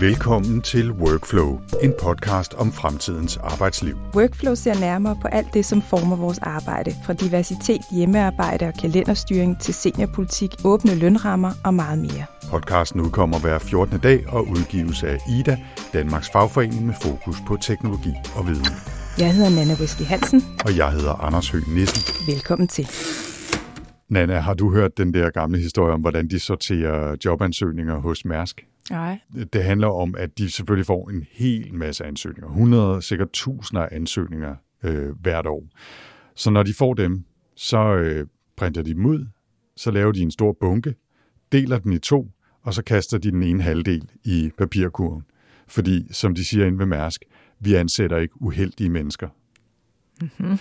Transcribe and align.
Velkommen 0.00 0.62
til 0.62 0.92
Workflow, 0.92 1.60
en 1.82 1.94
podcast 2.02 2.54
om 2.54 2.72
fremtidens 2.72 3.36
arbejdsliv. 3.36 3.96
Workflow 4.14 4.54
ser 4.54 4.80
nærmere 4.80 5.16
på 5.22 5.28
alt 5.28 5.54
det, 5.54 5.66
som 5.66 5.82
former 5.82 6.16
vores 6.16 6.38
arbejde, 6.38 6.94
fra 7.06 7.12
diversitet, 7.12 7.80
hjemmearbejde 7.90 8.66
og 8.66 8.74
kalenderstyring 8.80 9.60
til 9.60 9.74
seniorpolitik, 9.74 10.50
åbne 10.64 10.94
lønrammer 10.94 11.52
og 11.64 11.74
meget 11.74 11.98
mere. 11.98 12.24
Podcasten 12.50 13.00
udkommer 13.00 13.38
hver 13.38 13.58
14. 13.58 13.98
dag 13.98 14.24
og 14.28 14.48
udgives 14.48 15.02
af 15.02 15.18
IDA, 15.28 15.58
Danmarks 15.92 16.30
fagforening 16.30 16.86
med 16.86 16.94
fokus 17.02 17.36
på 17.46 17.56
teknologi 17.60 18.12
og 18.34 18.46
viden. 18.46 18.66
Jeg 19.18 19.34
hedder 19.34 19.50
Nana 19.50 19.74
Whisky 19.74 20.02
Hansen. 20.02 20.44
Og 20.64 20.76
jeg 20.76 20.90
hedder 20.92 21.12
Anders 21.12 21.50
Høgh 21.50 21.68
Nissen. 21.68 22.32
Velkommen 22.34 22.68
til. 22.68 22.88
Nana, 24.08 24.38
har 24.38 24.54
du 24.54 24.70
hørt 24.70 24.98
den 24.98 25.14
der 25.14 25.30
gamle 25.30 25.58
historie 25.58 25.94
om, 25.94 26.00
hvordan 26.00 26.28
de 26.28 26.38
sorterer 26.38 27.16
jobansøgninger 27.24 27.98
hos 27.98 28.24
Mærsk? 28.24 28.66
Nej. 28.90 29.18
Det 29.52 29.64
handler 29.64 29.88
om, 29.88 30.14
at 30.18 30.38
de 30.38 30.50
selvfølgelig 30.50 30.86
får 30.86 31.10
en 31.10 31.26
hel 31.30 31.74
masse 31.74 32.04
ansøgninger. 32.04 32.48
100, 32.48 33.02
sikkert 33.02 33.30
tusinder 33.32 33.82
af 33.82 33.88
ansøgninger 33.92 34.54
øh, 34.82 35.20
hvert 35.20 35.46
år. 35.46 35.64
Så 36.34 36.50
når 36.50 36.62
de 36.62 36.74
får 36.74 36.94
dem, 36.94 37.24
så 37.56 37.94
øh, 37.94 38.26
printer 38.56 38.82
de 38.82 38.94
dem 38.94 39.06
ud, 39.06 39.26
så 39.76 39.90
laver 39.90 40.12
de 40.12 40.20
en 40.20 40.30
stor 40.30 40.56
bunke, 40.60 40.94
deler 41.52 41.78
den 41.78 41.92
i 41.92 41.98
to, 41.98 42.30
og 42.62 42.74
så 42.74 42.82
kaster 42.82 43.18
de 43.18 43.30
den 43.30 43.42
ene 43.42 43.62
halvdel 43.62 44.08
i 44.24 44.50
papirkurven. 44.58 45.22
Fordi, 45.68 46.06
som 46.10 46.34
de 46.34 46.44
siger 46.44 46.66
inde 46.66 46.78
ved 46.78 46.86
Mærsk, 46.86 47.24
vi 47.60 47.74
ansætter 47.74 48.16
ikke 48.16 48.42
uheldige 48.42 48.90
mennesker. 48.90 49.28
Mm-hmm 50.20 50.58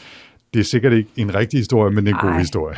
det 0.55 0.61
er 0.61 0.65
sikkert 0.65 0.93
ikke 0.93 1.09
en 1.15 1.35
rigtig 1.35 1.59
historie, 1.59 1.95
men 1.95 2.07
en 2.07 2.13
Ej. 2.13 2.21
god 2.21 2.39
historie. 2.39 2.77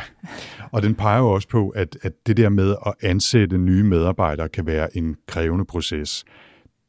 Og 0.72 0.82
den 0.82 0.94
peger 0.94 1.18
jo 1.18 1.30
også 1.30 1.48
på, 1.48 1.68
at, 1.68 1.98
at 2.02 2.12
det 2.26 2.36
der 2.36 2.48
med 2.48 2.74
at 2.86 2.94
ansætte 3.02 3.58
nye 3.58 3.82
medarbejdere 3.82 4.48
kan 4.48 4.66
være 4.66 4.96
en 4.96 5.16
krævende 5.26 5.64
proces. 5.64 6.24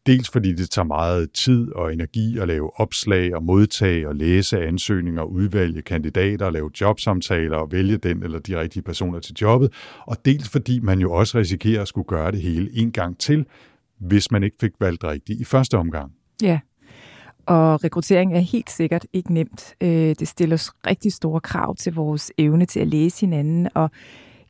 Dels 0.05 0.29
fordi 0.29 0.53
det 0.53 0.69
tager 0.69 0.85
meget 0.85 1.31
tid 1.31 1.71
og 1.71 1.93
energi 1.93 2.37
at 2.37 2.47
lave 2.47 2.79
opslag 2.79 3.35
og 3.35 3.43
modtage 3.43 4.07
og 4.07 4.15
læse 4.15 4.65
ansøgninger, 4.65 5.23
udvælge 5.23 5.81
kandidater, 5.81 6.49
lave 6.49 6.69
jobsamtaler 6.81 7.57
og 7.57 7.71
vælge 7.71 7.97
den 7.97 8.23
eller 8.23 8.39
de 8.39 8.59
rigtige 8.59 8.83
personer 8.83 9.19
til 9.19 9.35
jobbet. 9.41 9.73
Og 10.07 10.17
dels 10.25 10.49
fordi 10.49 10.79
man 10.79 10.99
jo 10.99 11.11
også 11.11 11.37
risikerer 11.37 11.81
at 11.81 11.87
skulle 11.87 12.07
gøre 12.07 12.31
det 12.31 12.41
hele 12.41 12.69
en 12.73 12.91
gang 12.91 13.17
til, 13.17 13.45
hvis 13.99 14.31
man 14.31 14.43
ikke 14.43 14.57
fik 14.61 14.71
valgt 14.79 15.03
rigtigt 15.03 15.41
i 15.41 15.43
første 15.43 15.77
omgang. 15.77 16.11
Ja, 16.41 16.59
og 17.49 17.83
rekruttering 17.83 18.35
er 18.35 18.39
helt 18.39 18.69
sikkert 18.69 19.05
ikke 19.13 19.33
nemt. 19.33 19.75
Øh, 19.81 20.15
det 20.19 20.27
stiller 20.27 20.53
os 20.53 20.71
rigtig 20.87 21.13
store 21.13 21.41
krav 21.41 21.75
til 21.75 21.93
vores 21.93 22.31
evne 22.37 22.65
til 22.65 22.79
at 22.79 22.87
læse 22.87 23.21
hinanden, 23.21 23.69
og 23.75 23.91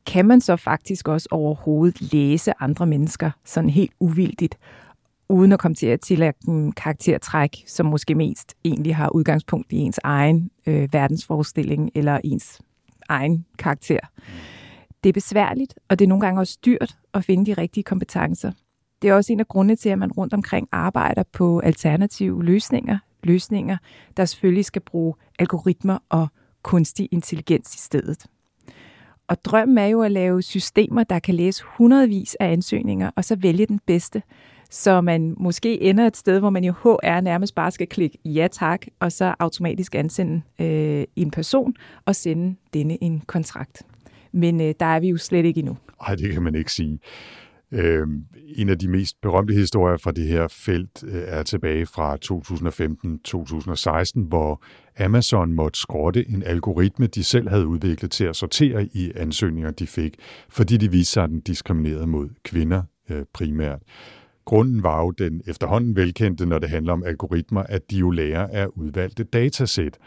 kan 0.06 0.25
man 0.25 0.41
så 0.41 0.56
faktisk 0.56 1.08
også 1.08 1.28
overhovedet 1.31 2.14
læse 2.14 2.53
andre 2.59 2.86
mennesker 2.86 3.31
sådan 3.45 3.69
helt 3.69 3.91
uvildigt, 4.00 4.58
uden 5.30 5.52
at 5.52 5.59
komme 5.59 5.75
til 5.75 5.88
at 5.88 6.02
tillægge 6.02 6.39
dem 6.45 6.72
karaktertræk, 6.72 7.64
som 7.67 7.86
måske 7.86 8.16
mest 8.16 8.56
egentlig 8.66 8.95
har 8.95 9.09
udgangspunkt 9.09 9.72
i 9.72 9.78
ens 9.78 10.00
egen 10.03 10.50
øh, 10.67 10.94
verdensforestilling 10.94 11.91
eller 11.95 12.19
ens 12.23 12.61
egen 13.09 13.45
karakter. 13.58 14.00
Det 15.03 15.09
er 15.09 15.13
besværligt, 15.13 15.73
og 15.89 16.00
det 16.00 16.06
er 16.06 16.09
nogle 16.09 16.25
gange 16.25 16.41
også 16.41 16.58
dyrt 16.66 16.97
at 17.13 17.25
finde 17.25 17.45
de 17.45 17.61
rigtige 17.61 17.84
kompetencer. 17.84 18.52
Det 19.02 19.09
er 19.09 19.14
også 19.14 19.33
en 19.33 19.39
af 19.39 19.47
grundene 19.47 19.75
til, 19.75 19.89
at 19.89 20.00
man 20.00 20.11
rundt 20.11 20.33
omkring 20.33 20.67
arbejder 20.72 21.23
på 21.33 21.59
alternative 21.59 22.44
løsninger. 22.44 22.97
Løsninger, 23.23 23.78
der 24.17 24.25
selvfølgelig 24.25 24.66
skal 24.66 24.81
bruge 24.81 25.14
algoritmer 25.39 25.97
og 26.09 26.28
kunstig 26.64 27.09
intelligens 27.11 27.75
i 27.75 27.78
stedet. 27.78 28.25
Og 29.28 29.45
drømmen 29.45 29.78
er 29.78 29.86
jo 29.86 30.02
at 30.02 30.11
lave 30.11 30.41
systemer, 30.41 31.03
der 31.03 31.19
kan 31.19 31.36
læse 31.36 31.64
hundredvis 31.67 32.36
af 32.39 32.52
ansøgninger, 32.52 33.11
og 33.16 33.25
så 33.25 33.36
vælge 33.36 33.66
den 33.66 33.80
bedste, 33.86 34.22
så 34.69 35.02
man 35.02 35.35
måske 35.38 35.81
ender 35.81 36.07
et 36.07 36.18
sted, 36.18 36.40
hvor 36.40 36.50
man 36.50 36.63
jo 36.63 36.74
HR 36.74 37.22
nærmest 37.22 37.56
bare 37.56 37.72
skal 37.72 37.88
klikke 37.88 38.18
ja 38.25 38.47
tak, 38.51 38.85
og 39.00 39.12
så 39.12 39.35
automatisk 39.40 39.95
ansende 39.95 40.41
øh, 40.59 41.03
en 41.16 41.31
person 41.31 41.74
og 42.06 42.16
sende 42.16 42.56
denne 42.74 43.03
en 43.03 43.22
kontrakt. 43.28 43.84
Men 44.31 44.62
øh, 44.62 44.74
der 44.79 44.85
er 44.85 45.00
vi 45.00 45.09
jo 45.09 45.18
slet 45.18 45.45
ikke 45.45 45.59
endnu. 45.59 45.78
Nej, 46.07 46.16
det 46.16 46.34
kan 46.34 46.41
man 46.41 46.56
ikke 46.56 46.74
sige. 46.74 47.00
Øh, 47.72 48.07
en 48.56 48.69
af 48.69 48.80
de 48.80 48.88
mest 48.88 49.22
berømte 49.22 49.53
historier 49.53 49.97
fra 49.97 50.12
det 50.12 50.28
her 50.28 50.47
felt 50.47 51.03
øh, 51.03 51.24
er 51.28 51.44
tilbage 51.44 51.85
fra 51.85 52.18
2015-2016, 54.22 54.28
hvor 54.28 54.63
Amazon 55.00 55.53
måtte 55.53 55.80
skrotte 55.80 56.30
en 56.30 56.44
algoritme, 56.44 57.07
de 57.07 57.24
selv 57.24 57.50
havde 57.50 57.68
udviklet 57.68 58.12
til 58.12 58.24
at 58.24 58.35
sortere 58.35 58.85
i 58.85 59.12
ansøgninger, 59.16 59.72
de 59.72 59.88
fik, 59.88 60.16
fordi 60.50 60.78
de 60.78 60.91
viste 60.91 61.13
sig, 61.13 61.24
at 61.24 61.30
den 61.30 61.40
diskriminerede 61.40 62.07
mod 62.07 62.30
kvinder 62.44 62.84
øh, 63.09 63.24
primært. 63.34 63.80
Grunden 64.46 64.84
var 64.84 65.01
jo 65.01 65.12
den 65.12 65.41
efterhånden 65.47 65.96
velkendte, 65.96 66.46
når 66.46 66.59
det 66.59 66.69
handler 66.69 66.94
om 66.94 67.03
algoritmer, 67.03 67.63
at 67.63 67.91
de 67.91 67.97
jo 67.97 68.09
lærer 68.09 68.47
af 68.51 68.68
udvalgte 68.75 69.24
datasæt 69.24 69.97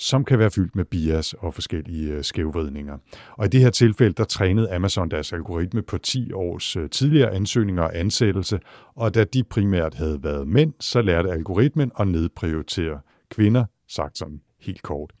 som 0.00 0.24
kan 0.24 0.38
være 0.38 0.50
fyldt 0.50 0.76
med 0.76 0.84
bias 0.84 1.32
og 1.32 1.54
forskellige 1.54 2.12
øh, 2.12 2.24
skævvridninger. 2.24 2.98
Og 3.36 3.46
i 3.46 3.48
det 3.48 3.60
her 3.60 3.70
tilfælde, 3.70 4.14
der 4.14 4.24
trænede 4.24 4.74
Amazon 4.74 5.10
deres 5.10 5.32
algoritme 5.32 5.82
på 5.82 5.98
10 5.98 6.32
års 6.32 6.76
øh, 6.76 6.90
tidligere 6.90 7.34
ansøgninger 7.34 7.82
og 7.82 7.98
ansættelse, 7.98 8.60
og 8.94 9.14
da 9.14 9.24
de 9.24 9.44
primært 9.44 9.94
havde 9.94 10.22
været 10.22 10.48
mænd, 10.48 10.72
så 10.80 11.02
lærte 11.02 11.30
algoritmen 11.30 11.92
at 11.98 12.08
nedprioritere 12.08 13.00
kvinder, 13.30 13.64
sagt 13.88 14.18
sådan 14.18 14.40
helt 14.60 14.82
kort. 14.82 15.12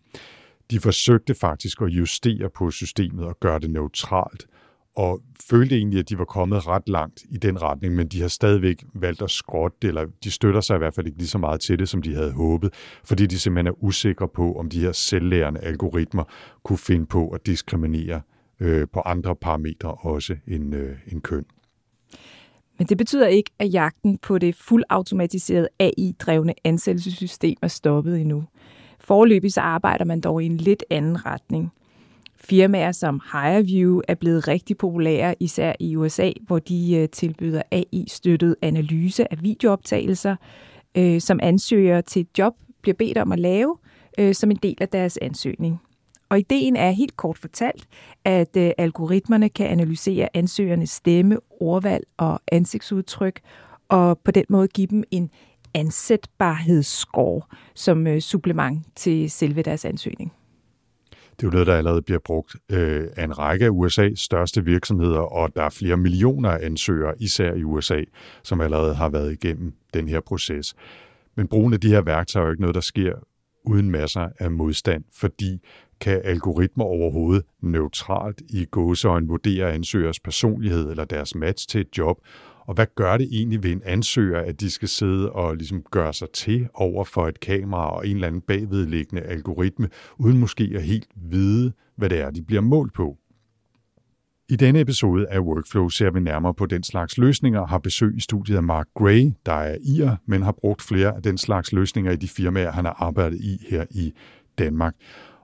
De 0.70 0.80
forsøgte 0.80 1.34
faktisk 1.34 1.82
at 1.82 1.88
justere 1.88 2.50
på 2.50 2.70
systemet 2.70 3.24
og 3.24 3.40
gøre 3.40 3.58
det 3.58 3.70
neutralt, 3.70 4.46
og 5.00 5.20
følte 5.50 5.76
egentlig, 5.76 5.98
at 5.98 6.08
de 6.08 6.18
var 6.18 6.24
kommet 6.24 6.66
ret 6.66 6.88
langt 6.88 7.24
i 7.30 7.36
den 7.36 7.62
retning, 7.62 7.94
men 7.94 8.08
de 8.08 8.20
har 8.20 8.28
stadigvæk 8.28 8.84
valgt 8.94 9.22
at 9.22 9.30
skrotte 9.30 9.88
eller 9.88 10.06
de 10.24 10.30
støtter 10.30 10.60
sig 10.60 10.74
i 10.74 10.78
hvert 10.78 10.94
fald 10.94 11.06
ikke 11.06 11.18
lige 11.18 11.28
så 11.28 11.38
meget 11.38 11.60
til 11.60 11.78
det, 11.78 11.88
som 11.88 12.02
de 12.02 12.14
havde 12.14 12.32
håbet, 12.32 12.74
fordi 13.04 13.26
de 13.26 13.38
simpelthen 13.38 13.66
er 13.66 13.84
usikre 13.84 14.28
på, 14.28 14.54
om 14.58 14.68
de 14.68 14.80
her 14.80 14.92
selvlærende 14.92 15.60
algoritmer 15.60 16.24
kunne 16.62 16.78
finde 16.78 17.06
på 17.06 17.28
at 17.28 17.46
diskriminere 17.46 18.20
øh, 18.60 18.86
på 18.92 19.00
andre 19.00 19.36
parametre 19.36 19.94
også 19.94 20.36
end, 20.48 20.74
øh, 20.74 20.96
end 21.12 21.20
køn. 21.20 21.44
Men 22.78 22.86
det 22.86 22.98
betyder 22.98 23.26
ikke, 23.26 23.50
at 23.58 23.72
jagten 23.72 24.18
på 24.18 24.38
det 24.38 24.54
fuldautomatiserede 24.54 25.68
AI-drevne 25.80 26.54
ansættelsessystem 26.64 27.56
er 27.62 27.68
stoppet 27.68 28.20
endnu. 28.20 28.44
Forløbig 29.00 29.52
så 29.52 29.60
arbejder 29.60 30.04
man 30.04 30.20
dog 30.20 30.42
i 30.42 30.46
en 30.46 30.56
lidt 30.56 30.84
anden 30.90 31.26
retning. 31.26 31.72
Firmaer 32.40 32.92
som 32.92 33.20
HireView 33.32 34.00
er 34.08 34.14
blevet 34.14 34.48
rigtig 34.48 34.76
populære, 34.76 35.34
især 35.40 35.72
i 35.80 35.96
USA, 35.96 36.30
hvor 36.46 36.58
de 36.58 36.96
øh, 36.96 37.08
tilbyder 37.08 37.62
AI-støttet 37.72 38.56
analyse 38.62 39.32
af 39.32 39.42
videooptagelser, 39.42 40.36
øh, 40.94 41.20
som 41.20 41.40
ansøgere 41.42 42.02
til 42.02 42.20
et 42.20 42.38
job 42.38 42.54
bliver 42.82 42.94
bedt 42.94 43.18
om 43.18 43.32
at 43.32 43.38
lave 43.38 43.76
øh, 44.18 44.34
som 44.34 44.50
en 44.50 44.56
del 44.56 44.76
af 44.80 44.88
deres 44.88 45.18
ansøgning. 45.22 45.80
Og 46.28 46.38
ideen 46.38 46.76
er 46.76 46.90
helt 46.90 47.16
kort 47.16 47.38
fortalt, 47.38 47.86
at 48.24 48.56
øh, 48.56 48.70
algoritmerne 48.78 49.48
kan 49.48 49.66
analysere 49.66 50.28
ansøgernes 50.34 50.90
stemme, 50.90 51.38
ordvalg 51.60 52.04
og 52.16 52.40
ansigtsudtryk, 52.52 53.40
og 53.88 54.18
på 54.18 54.30
den 54.30 54.44
måde 54.48 54.68
give 54.68 54.86
dem 54.86 55.04
en 55.10 55.30
ansætbarhedsscore 55.74 57.42
som 57.74 58.06
øh, 58.06 58.20
supplement 58.20 58.86
til 58.96 59.30
selve 59.30 59.62
deres 59.62 59.84
ansøgning. 59.84 60.32
Det 61.40 61.46
er 61.46 61.48
jo 61.48 61.52
noget, 61.52 61.66
der 61.66 61.74
allerede 61.74 62.02
bliver 62.02 62.18
brugt 62.18 62.56
øh, 62.70 63.08
af 63.16 63.24
en 63.24 63.38
række 63.38 63.64
af 63.64 63.70
USA's 63.70 64.14
største 64.14 64.64
virksomheder, 64.64 65.18
og 65.18 65.54
der 65.54 65.62
er 65.62 65.70
flere 65.70 65.96
millioner 65.96 66.50
ansøgere, 66.50 67.14
især 67.18 67.54
i 67.54 67.64
USA, 67.64 68.02
som 68.42 68.60
allerede 68.60 68.94
har 68.94 69.08
været 69.08 69.32
igennem 69.32 69.72
den 69.94 70.08
her 70.08 70.20
proces. 70.20 70.74
Men 71.36 71.48
brugen 71.48 71.72
af 71.72 71.80
de 71.80 71.88
her 71.88 72.00
værktøjer 72.00 72.44
er 72.44 72.48
jo 72.48 72.52
ikke 72.52 72.60
noget, 72.60 72.74
der 72.74 72.80
sker 72.80 73.12
uden 73.64 73.90
masser 73.90 74.28
af 74.38 74.50
modstand, 74.50 75.04
fordi 75.14 75.60
kan 76.00 76.20
algoritmer 76.24 76.84
overhovedet 76.84 77.44
neutralt 77.60 78.42
i 78.48 78.64
gåseøjne 78.64 79.28
vurdere 79.28 79.72
ansøgers 79.72 80.20
personlighed 80.20 80.90
eller 80.90 81.04
deres 81.04 81.34
match 81.34 81.68
til 81.68 81.80
et 81.80 81.98
job, 81.98 82.18
og 82.70 82.76
hvad 82.76 82.86
gør 82.94 83.16
det 83.16 83.28
egentlig 83.32 83.62
ved 83.62 83.72
en 83.72 83.82
ansøger, 83.84 84.40
at 84.40 84.60
de 84.60 84.70
skal 84.70 84.88
sidde 84.88 85.32
og 85.32 85.56
ligesom 85.56 85.82
gøre 85.90 86.14
sig 86.14 86.28
til 86.30 86.68
over 86.74 87.04
for 87.04 87.28
et 87.28 87.40
kamera 87.40 87.96
og 87.96 88.06
en 88.06 88.14
eller 88.14 88.26
anden 88.26 88.40
bagvedliggende 88.40 89.22
algoritme, 89.22 89.88
uden 90.18 90.38
måske 90.38 90.72
at 90.74 90.82
helt 90.82 91.06
vide, 91.16 91.72
hvad 91.96 92.10
det 92.10 92.20
er, 92.20 92.30
de 92.30 92.42
bliver 92.42 92.60
målt 92.60 92.92
på? 92.92 93.16
I 94.48 94.56
denne 94.56 94.80
episode 94.80 95.28
af 95.28 95.40
Workflow 95.40 95.88
ser 95.88 96.10
vi 96.10 96.20
nærmere 96.20 96.54
på 96.54 96.66
den 96.66 96.82
slags 96.82 97.18
løsninger, 97.18 97.66
har 97.66 97.78
besøg 97.78 98.16
i 98.16 98.20
studiet 98.20 98.56
af 98.56 98.62
Mark 98.62 98.86
Gray, 98.94 99.32
der 99.46 99.52
er 99.52 99.76
IR, 99.80 100.16
men 100.26 100.42
har 100.42 100.52
brugt 100.52 100.82
flere 100.82 101.16
af 101.16 101.22
den 101.22 101.38
slags 101.38 101.72
løsninger 101.72 102.12
i 102.12 102.16
de 102.16 102.28
firmaer, 102.28 102.72
han 102.72 102.84
har 102.84 102.96
arbejdet 102.98 103.40
i 103.40 103.66
her 103.70 103.84
i 103.90 104.12
Danmark. 104.58 104.94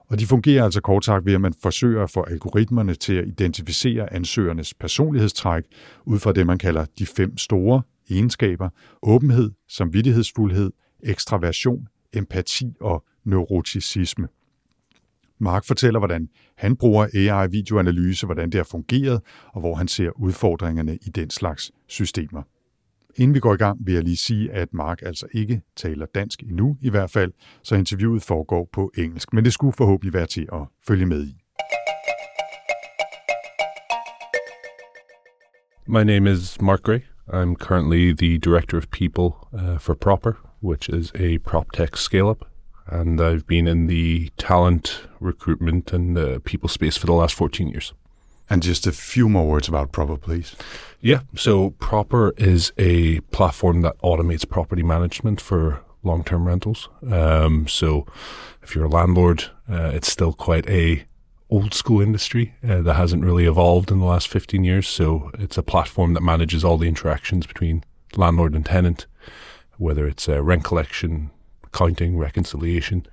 Og 0.09 0.19
de 0.19 0.25
fungerer 0.25 0.63
altså 0.63 0.81
kort 0.81 1.05
sagt 1.05 1.25
ved, 1.25 1.33
at 1.33 1.41
man 1.41 1.53
forsøger 1.61 2.03
at 2.03 2.09
få 2.09 2.23
algoritmerne 2.23 2.95
til 2.95 3.13
at 3.13 3.27
identificere 3.27 4.13
ansøgernes 4.13 4.73
personlighedstræk 4.73 5.63
ud 6.05 6.19
fra 6.19 6.33
det, 6.33 6.47
man 6.47 6.57
kalder 6.57 6.85
de 6.99 7.05
fem 7.05 7.37
store 7.37 7.81
egenskaber. 8.09 8.69
Åbenhed, 9.03 9.51
samvittighedsfuldhed, 9.69 10.71
ekstraversion, 11.03 11.87
empati 12.13 12.73
og 12.81 13.03
neuroticisme. 13.25 14.27
Mark 15.39 15.65
fortæller, 15.65 15.99
hvordan 15.99 16.29
han 16.57 16.75
bruger 16.75 17.07
AI-videoanalyse, 17.13 18.25
hvordan 18.25 18.49
det 18.49 18.55
har 18.55 18.63
fungeret, 18.63 19.21
og 19.53 19.59
hvor 19.59 19.75
han 19.75 19.87
ser 19.87 20.09
udfordringerne 20.21 20.97
i 21.01 21.09
den 21.09 21.29
slags 21.29 21.71
systemer 21.87 22.43
inden 23.17 23.35
vi 23.35 23.39
går 23.39 23.53
i 23.53 23.57
gang, 23.57 23.79
vil 23.85 23.93
jeg 23.93 24.03
lige 24.03 24.17
sige, 24.17 24.51
at 24.51 24.73
Mark 24.73 25.01
altså 25.01 25.27
ikke 25.31 25.61
taler 25.75 26.05
dansk 26.05 26.43
endnu 26.43 26.77
i 26.81 26.89
hvert 26.89 27.11
fald, 27.11 27.31
så 27.63 27.75
interviewet 27.75 28.23
foregår 28.23 28.69
på 28.73 28.91
engelsk, 28.97 29.33
men 29.33 29.45
det 29.45 29.53
skulle 29.53 29.73
forhåbentlig 29.73 30.13
være 30.13 30.25
til 30.25 30.47
at 30.53 30.61
følge 30.87 31.05
med 31.05 31.27
i. 31.27 31.37
My 35.89 36.03
name 36.03 36.31
is 36.31 36.61
Mark 36.61 36.81
Gray. 36.83 36.99
I'm 37.27 37.55
currently 37.55 38.13
the 38.13 38.37
director 38.37 38.77
of 38.77 38.89
people 38.89 39.29
uh, 39.53 39.77
for 39.79 39.93
Proper, 39.93 40.33
which 40.61 40.89
is 40.89 41.11
a 41.15 41.37
prop 41.37 41.71
tech 41.73 41.97
scale 41.97 42.29
up. 42.29 42.45
And 42.87 43.21
I've 43.21 43.45
been 43.47 43.67
in 43.67 43.87
the 43.87 44.29
talent 44.37 45.07
recruitment 45.21 45.93
and 45.93 46.17
uh, 46.17 46.39
people 46.45 46.69
space 46.69 46.97
for 46.99 47.07
the 47.07 47.13
last 47.13 47.35
14 47.35 47.69
years. 47.69 47.93
And 48.49 48.63
just 48.63 48.87
a 48.87 48.91
few 48.91 49.27
more 49.27 49.47
words 49.47 49.67
about 49.67 49.91
Proper, 49.91 50.17
please. 50.17 50.55
Yeah. 51.01 51.21
So 51.35 51.71
Proper 51.71 52.33
is 52.37 52.71
a 52.77 53.19
platform 53.31 53.81
that 53.81 53.97
automates 53.99 54.47
property 54.47 54.83
management 54.83 55.41
for 55.41 55.81
long 56.03 56.23
term 56.23 56.47
rentals. 56.47 56.89
Um, 57.11 57.67
so 57.67 58.05
if 58.63 58.73
you're 58.73 58.85
a 58.85 58.89
landlord, 58.89 59.45
uh, 59.69 59.91
it's 59.93 60.11
still 60.11 60.33
quite 60.33 60.67
a 60.69 61.05
old 61.49 61.73
school 61.73 62.01
industry 62.01 62.55
uh, 62.67 62.81
that 62.81 62.95
hasn't 62.95 63.23
really 63.23 63.45
evolved 63.45 63.91
in 63.91 63.99
the 63.99 64.05
last 64.05 64.27
15 64.27 64.63
years. 64.63 64.87
So 64.87 65.31
it's 65.39 65.57
a 65.57 65.63
platform 65.63 66.13
that 66.13 66.21
manages 66.21 66.63
all 66.63 66.77
the 66.77 66.87
interactions 66.87 67.45
between 67.45 67.83
landlord 68.15 68.53
and 68.53 68.65
tenant, 68.65 69.05
whether 69.77 70.07
it's 70.07 70.27
uh, 70.27 70.41
rent 70.41 70.63
collection, 70.63 71.31
accounting, 71.63 72.17
reconciliation, 72.17 73.05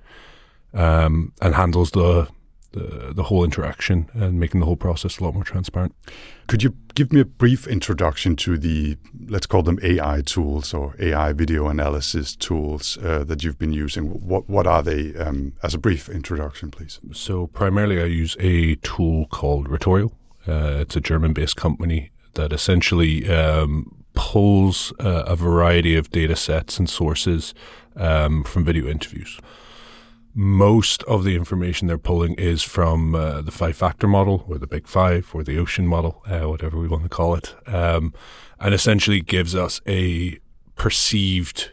um, 0.73 1.31
and 1.41 1.55
handles 1.55 1.91
the 1.91 2.27
the, 2.75 3.13
the 3.13 3.23
whole 3.23 3.43
interaction 3.43 4.09
and 4.13 4.39
making 4.39 4.59
the 4.59 4.65
whole 4.65 4.75
process 4.75 5.17
a 5.17 5.23
lot 5.23 5.33
more 5.33 5.43
transparent. 5.43 5.95
Could 6.47 6.61
you 6.61 6.75
give 6.93 7.11
me 7.11 7.21
a 7.21 7.25
brief 7.25 7.65
introduction 7.65 8.35
to 8.37 8.57
the, 8.57 8.97
let's 9.27 9.45
call 9.45 9.63
them 9.63 9.79
AI 9.81 10.21
tools 10.25 10.73
or 10.73 10.95
AI 10.99 11.33
video 11.33 11.67
analysis 11.67 12.35
tools 12.35 12.97
uh, 13.01 13.23
that 13.23 13.43
you've 13.43 13.57
been 13.57 13.73
using? 13.73 14.05
What, 14.05 14.49
what 14.49 14.67
are 14.67 14.83
they 14.83 15.15
um, 15.15 15.53
as 15.63 15.73
a 15.73 15.77
brief 15.77 16.09
introduction, 16.09 16.69
please? 16.69 16.99
So, 17.13 17.47
primarily, 17.47 18.01
I 18.01 18.05
use 18.05 18.35
a 18.39 18.75
tool 18.75 19.25
called 19.27 19.67
Retorio. 19.69 20.11
Uh, 20.47 20.81
it's 20.81 20.95
a 20.95 21.01
German 21.01 21.33
based 21.33 21.55
company 21.55 22.11
that 22.33 22.53
essentially 22.53 23.27
um, 23.29 23.95
pulls 24.13 24.93
uh, 24.99 25.23
a 25.25 25.35
variety 25.35 25.95
of 25.95 26.11
data 26.11 26.35
sets 26.35 26.77
and 26.77 26.89
sources 26.89 27.53
um, 27.95 28.43
from 28.43 28.65
video 28.65 28.87
interviews 28.87 29.39
most 30.37 31.01
of 31.03 31.23
the 31.23 31.33
information 31.35 31.87
they're 31.87 31.97
pulling 31.97 32.33
is 32.35 32.61
from 32.61 33.15
uh, 33.15 33.41
the 33.41 33.51
five 33.51 33.77
factor 33.77 34.05
model 34.05 34.45
or 34.49 34.57
the 34.57 34.67
big 34.67 34.85
five 34.85 35.31
or 35.33 35.43
the 35.43 35.57
ocean 35.57 35.87
model, 35.87 36.21
uh, 36.27 36.41
whatever 36.41 36.77
we 36.77 36.89
want 36.89 37.03
to 37.03 37.09
call 37.09 37.35
it, 37.35 37.55
um, 37.67 38.13
and 38.59 38.73
essentially 38.73 39.21
gives 39.21 39.55
us 39.55 39.79
a 39.87 40.37
perceived 40.75 41.71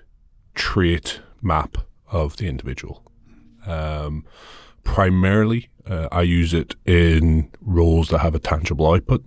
trait 0.55 1.21
map 1.43 1.77
of 2.07 2.37
the 2.37 2.47
individual. 2.47 3.03
Um, 3.67 4.25
primarily, 4.85 5.69
uh, 5.85 6.07
I 6.13 6.23
use 6.23 6.55
it 6.55 6.77
in 6.87 7.51
roles 7.61 8.11
that 8.11 8.19
have 8.19 8.37
a 8.37 8.39
tangible 8.39 8.93
output. 8.95 9.27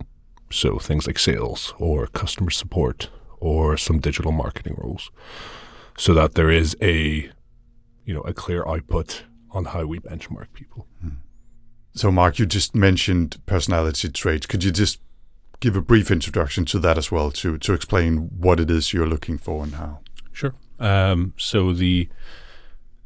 So 0.50 0.78
things 0.78 1.06
like 1.06 1.18
sales 1.18 1.74
or 1.78 2.06
customer 2.06 2.50
support 2.50 3.10
or 3.38 3.76
some 3.76 3.98
digital 3.98 4.32
marketing 4.32 4.76
roles 4.78 5.10
so 5.98 6.14
that 6.14 6.34
there 6.34 6.50
is 6.50 6.74
a 6.80 7.30
you 8.06 8.14
know, 8.14 8.22
a 8.22 8.32
clear 8.32 8.66
output 8.66 9.24
on 9.50 9.66
how 9.66 9.84
we 9.84 9.98
benchmark 9.98 10.46
people. 10.54 10.86
Hmm. 11.02 11.08
So, 11.94 12.10
Mark, 12.10 12.38
you 12.38 12.46
just 12.46 12.74
mentioned 12.74 13.44
personality 13.46 14.08
traits. 14.08 14.46
Could 14.46 14.64
you 14.64 14.70
just 14.70 15.00
give 15.60 15.76
a 15.76 15.82
brief 15.82 16.10
introduction 16.10 16.64
to 16.66 16.78
that 16.78 16.96
as 16.96 17.10
well, 17.10 17.30
to 17.32 17.58
to 17.58 17.72
explain 17.74 18.30
what 18.38 18.60
it 18.60 18.70
is 18.70 18.92
you're 18.92 19.08
looking 19.08 19.38
for 19.38 19.64
and 19.64 19.74
how? 19.74 20.00
Sure. 20.32 20.54
Um, 20.78 21.32
so 21.38 21.72
the 21.72 22.08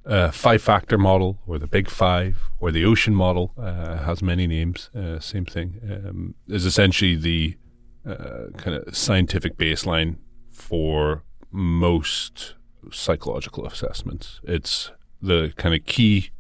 uh, 0.05 0.31
five 0.31 0.61
factor 0.63 0.99
model, 0.99 1.39
or 1.47 1.59
the 1.59 1.69
Big 1.69 1.89
Five, 1.89 2.51
or 2.59 2.73
the 2.73 2.85
Ocean 2.85 3.15
model, 3.15 3.53
uh, 3.57 3.99
has 3.99 4.23
many 4.23 4.47
names. 4.47 4.91
Uh, 4.95 5.21
same 5.21 5.45
thing 5.45 5.81
um, 5.85 6.35
is 6.49 6.67
essentially 6.67 7.15
the 7.15 7.57
uh, 8.05 8.47
kind 8.57 8.77
of 8.77 8.97
scientific 8.97 9.57
baseline 9.57 10.17
for 10.51 11.23
most 11.53 12.55
psychological 12.91 13.67
assessments. 13.67 14.41
It's 14.45 14.91
the 15.23 15.53
kind 15.57 15.75
of 15.75 15.85
key 15.85 16.31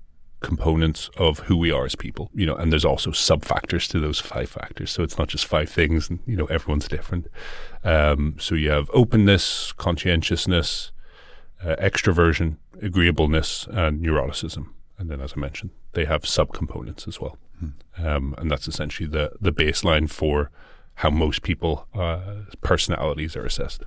components 0.40 1.10
of 1.16 1.40
who 1.40 1.56
we 1.56 1.70
are 1.70 1.84
as 1.84 1.94
people, 1.94 2.30
you 2.34 2.46
know, 2.46 2.54
and 2.54 2.72
there's 2.72 2.84
also 2.84 3.12
sub 3.12 3.44
factors 3.44 3.86
to 3.88 4.00
those 4.00 4.18
five 4.18 4.48
factors. 4.48 4.90
So 4.90 5.02
it's 5.02 5.18
not 5.18 5.28
just 5.28 5.46
five 5.46 5.68
things 5.68 6.08
and, 6.08 6.20
you 6.26 6.36
know, 6.36 6.46
everyone's 6.46 6.88
different. 6.88 7.26
Um, 7.84 8.36
so 8.38 8.54
you 8.54 8.70
have 8.70 8.90
openness, 8.94 9.72
conscientiousness, 9.72 10.92
uh, 11.62 11.76
extroversion, 11.76 12.56
agreeableness, 12.80 13.66
and 13.70 14.02
neuroticism. 14.02 14.68
And 14.98 15.10
then, 15.10 15.20
as 15.20 15.34
I 15.36 15.40
mentioned, 15.40 15.70
they 15.92 16.06
have 16.06 16.26
sub 16.26 16.52
components 16.52 17.06
as 17.06 17.20
well. 17.20 17.36
Hmm. 17.58 17.68
Um, 17.98 18.34
and 18.38 18.50
that's 18.50 18.68
essentially 18.68 19.08
the, 19.08 19.32
the 19.40 19.52
baseline 19.52 20.08
for 20.08 20.50
how 20.94 21.10
most 21.10 21.42
people, 21.42 21.86
uh, 21.94 22.44
personalities 22.62 23.36
are 23.36 23.44
assessed. 23.44 23.84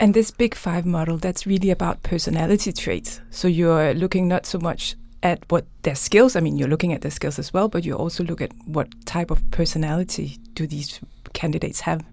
And 0.00 0.14
this 0.14 0.30
big 0.30 0.54
five 0.54 0.86
model, 0.86 1.16
that's 1.16 1.46
really 1.46 1.70
about 1.70 2.02
personality 2.02 2.72
traits. 2.72 3.20
So 3.30 3.48
you're 3.48 3.94
looking 3.94 4.28
not 4.28 4.46
so 4.46 4.58
much 4.58 4.94
at 5.22 5.44
what 5.48 5.66
their 5.82 5.96
skills, 5.96 6.36
I 6.36 6.40
mean, 6.40 6.56
you're 6.56 6.68
looking 6.68 6.92
at 6.92 7.00
their 7.00 7.10
skills 7.10 7.38
as 7.38 7.52
well, 7.52 7.68
but 7.68 7.84
you 7.84 7.94
also 7.94 8.22
look 8.22 8.40
at 8.40 8.52
what 8.66 8.88
type 9.06 9.32
of 9.32 9.48
personality 9.50 10.38
do 10.54 10.66
these 10.66 11.00
candidates 11.32 11.80
have. 11.80 12.04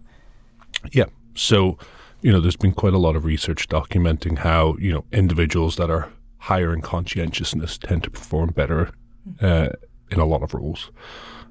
Yeah. 0.91 1.05
So, 1.35 1.77
you 2.21 2.31
know, 2.31 2.39
there's 2.39 2.55
been 2.55 2.71
quite 2.73 2.93
a 2.93 2.97
lot 2.97 3.15
of 3.15 3.23
research 3.23 3.67
documenting 3.69 4.39
how, 4.39 4.75
you 4.79 4.91
know, 4.91 5.05
individuals 5.11 5.75
that 5.75 5.91
are 5.91 6.09
higher 6.39 6.73
in 6.73 6.81
conscientiousness 6.81 7.77
tend 7.77 8.03
to 8.03 8.09
perform 8.09 8.49
better 8.49 8.91
mm-hmm. 9.29 9.45
uh, 9.45 9.69
in 10.09 10.19
a 10.19 10.25
lot 10.25 10.41
of 10.41 10.53
roles. 10.55 10.89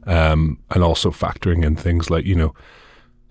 Um, 0.07 0.59
and 0.71 0.83
also 0.83 1.11
factoring 1.11 1.65
in 1.65 1.77
things 1.77 2.11
like, 2.11 2.27
you 2.27 2.35
know, 2.35 2.55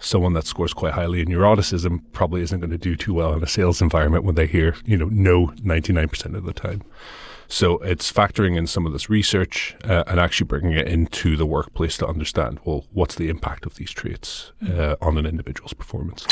someone 0.04 0.34
that 0.34 0.46
scores 0.46 0.74
quite 0.74 0.94
highly 0.94 1.22
in 1.22 1.28
neuroticism 1.28 2.02
probably 2.12 2.42
isn't 2.42 2.60
going 2.60 2.72
to 2.72 2.78
do 2.78 2.96
too 2.96 3.14
well 3.14 3.34
in 3.34 3.44
a 3.44 3.48
sales 3.48 3.82
environment 3.82 4.24
when 4.24 4.36
they 4.36 4.48
hear, 4.48 4.76
you 4.86 4.98
know, 4.98 5.10
no 5.10 5.48
99% 5.48 6.36
of 6.36 6.46
the 6.46 6.54
time. 6.54 6.84
So 7.48 7.78
it's 7.80 8.12
factoring 8.12 8.58
in 8.58 8.68
some 8.68 8.86
of 8.86 8.94
this 8.94 9.10
research 9.10 9.76
uh, 9.84 10.04
and 10.08 10.20
actually 10.20 10.48
bringing 10.48 10.74
it 10.74 10.88
into 10.88 11.38
the 11.38 11.46
workplace 11.46 11.98
to 11.98 12.08
understand, 12.08 12.60
well, 12.66 12.86
what's 12.92 13.16
the 13.16 13.30
impact 13.30 13.66
of 13.66 13.76
these 13.76 13.92
traits 13.92 14.52
uh, 14.70 14.96
on 15.02 15.18
an 15.18 15.26
individual's 15.26 15.74
performance. 15.74 16.26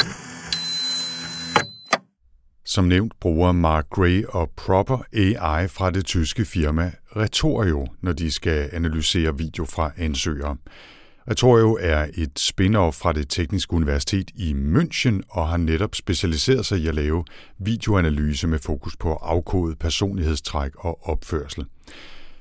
Som 2.64 2.88
nævnt 2.88 3.20
bruger 3.20 3.52
Mark 3.52 3.90
Gray 3.90 4.24
og 4.30 4.50
Proper 4.56 4.98
AI 5.14 5.68
fra 5.68 5.92
det 5.92 6.06
tyske 6.06 6.46
firma 6.46 6.92
Retorio, 7.16 7.88
når 8.02 8.14
de 8.14 8.32
skal 8.32 8.70
analysere 8.74 9.38
video 9.38 9.66
fra 9.66 9.92
ansøgere. 9.98 10.58
Retorio 11.32 11.78
er 11.82 12.08
et 12.14 12.40
spin-off 12.40 12.92
fra 12.92 13.14
det 13.14 13.30
tekniske 13.30 13.74
universitet 13.74 14.32
i 14.36 14.54
München 14.54 15.22
og 15.30 15.48
har 15.48 15.58
netop 15.58 15.96
specialiseret 15.96 16.66
sig 16.66 16.80
i 16.80 16.88
at 16.88 16.96
lave 16.96 17.26
videoanalyse 17.60 18.48
med 18.48 18.60
fokus 18.60 18.96
på 18.96 19.14
afkodet 19.14 19.80
personlighedstræk 19.80 20.72
og 20.78 21.08
opførsel. 21.10 21.66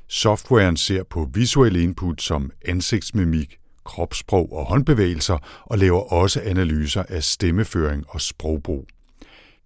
Softwaren 0.09 0.77
ser 0.77 1.03
på 1.03 1.29
visuelle 1.35 1.83
input 1.83 2.23
som 2.23 2.51
ansigtsmimik, 2.67 3.59
kropssprog 3.85 4.53
og 4.53 4.65
håndbevægelser 4.65 5.39
og 5.63 5.79
laver 5.79 6.13
også 6.13 6.41
analyser 6.45 7.03
af 7.09 7.25
stemmeføring 7.25 8.05
og 8.09 8.21
sprogbrug. 8.21 8.87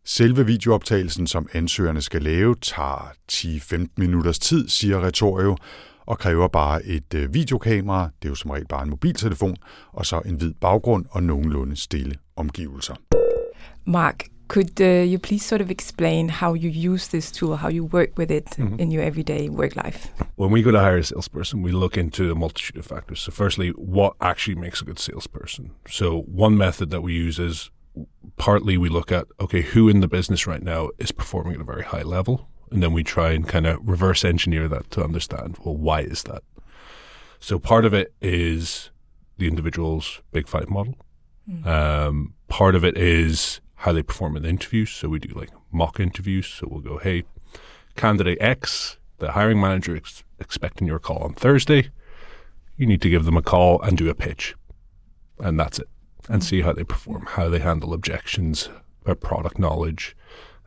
Selve 0.05 0.47
videooptagelsen, 0.47 1.27
som 1.27 1.49
ansøgerne 1.53 2.03
skal 2.03 2.23
lave, 2.23 2.55
tager 2.55 3.13
10-15 3.33 3.87
minutters 3.97 4.39
tid, 4.39 4.69
siger 4.69 5.07
Retorio, 5.07 5.57
og 6.07 6.19
kræver 6.19 6.49
bare 6.49 6.85
et 6.85 7.15
øh, 7.15 7.35
videokamera, 7.35 8.11
det 8.23 8.29
er 8.29 8.29
jo 8.29 8.35
som 8.35 8.51
regel 8.51 8.67
bare 8.67 8.83
en 8.83 8.91
mobiltelefon, 8.91 9.57
og 9.93 10.07
så 10.07 10.21
en 10.27 10.35
hvid 10.35 10.53
baggrund 10.61 11.05
og 11.11 11.23
nogenlunde 11.23 11.77
stille 11.77 12.15
omgivelser. 12.37 12.95
Mark, 13.87 14.25
could 14.49 14.81
uh, 14.81 15.13
you 15.13 15.19
please 15.19 15.45
sort 15.45 15.61
of 15.61 15.71
explain 15.71 16.29
how 16.29 16.55
you 16.55 16.71
use 16.93 17.09
this 17.09 17.33
tool, 17.33 17.57
how 17.57 17.69
you 17.69 17.85
work 17.85 18.19
with 18.19 18.31
it 18.31 18.47
mm-hmm. 18.47 18.81
in 18.81 18.93
your 18.93 19.03
everyday 19.03 19.49
work 19.49 19.77
life? 19.77 20.09
When 20.37 20.51
we 20.51 20.63
go 20.63 20.71
to 20.71 20.81
hire 20.81 20.99
a 20.99 21.05
salesperson, 21.05 21.63
we 21.63 21.73
look 21.73 21.97
into 21.97 22.31
a 22.31 22.35
multitude 22.35 22.77
of 22.77 22.87
factors. 22.87 23.21
So, 23.21 23.33
firstly, 23.33 23.71
what 23.71 24.15
actually 24.21 24.57
makes 24.57 24.83
a 24.83 24.85
good 24.85 24.99
salesperson? 24.99 25.71
So, 25.89 26.25
one 26.27 26.57
method 26.57 26.91
that 26.91 27.03
we 27.03 27.13
use 27.15 27.39
is 27.39 27.71
partly 28.37 28.77
we 28.77 28.89
look 28.89 29.13
at 29.13 29.27
okay, 29.41 29.63
who 29.63 29.89
in 29.89 30.01
the 30.01 30.09
business 30.09 30.47
right 30.47 30.63
now 30.63 30.91
is 30.99 31.13
performing 31.13 31.55
at 31.55 31.61
a 31.61 31.65
very 31.65 31.85
high 31.85 32.03
level? 32.03 32.49
And 32.75 32.83
then 32.83 32.93
we 32.93 33.05
try 33.05 33.31
and 33.31 33.47
kind 33.47 33.69
of 33.69 33.79
reverse 33.89 34.25
engineer 34.25 34.67
that 34.67 34.91
to 34.91 35.05
understand, 35.05 35.59
well, 35.65 35.77
why 35.77 36.01
is 36.01 36.25
that? 36.25 36.43
So 37.39 37.61
part 37.61 37.85
of 37.85 37.95
it 37.95 38.13
is 38.21 38.91
the 39.39 39.47
individual's 39.47 40.21
big 40.33 40.49
five 40.49 40.69
model. 40.69 40.97
Mm. 41.49 41.65
Um, 41.65 42.35
part 42.49 42.75
of 42.75 42.85
it 42.85 42.99
is 42.99 43.61
how 43.77 43.93
they 43.93 44.03
perform 44.03 44.37
in 44.37 44.43
the 44.43 44.49
interviews. 44.49 44.91
So 44.91 45.09
we 45.09 45.21
do 45.21 45.33
like 45.39 45.51
mock 45.71 46.01
interviews. 46.01 46.49
So 46.49 46.67
we'll 46.69 46.81
go, 46.81 46.99
hey, 46.99 47.23
candidate 47.95 48.39
X, 48.41 48.99
the 49.19 49.31
hiring 49.31 49.61
manager 49.61 49.97
is 49.97 50.25
expecting 50.41 50.89
your 50.89 50.99
call 50.99 51.19
on 51.19 51.35
Thursday. 51.35 51.91
You 52.77 52.87
need 52.89 53.03
to 53.03 53.09
give 53.09 53.25
them 53.25 53.37
a 53.37 53.43
call 53.43 53.81
and 53.83 53.97
do 53.97 54.11
a 54.11 54.17
pitch. 54.17 54.57
And 55.39 55.61
that's 55.61 55.79
it. 55.79 55.89
And 56.29 56.43
mm. 56.43 56.45
see 56.45 56.63
how 56.63 56.73
they 56.73 56.83
perform, 56.83 57.27
how 57.27 57.49
they 57.49 57.61
handle 57.61 57.95
objections, 57.95 58.69
about 59.03 59.21
product 59.21 59.61
knowledge, 59.61 60.17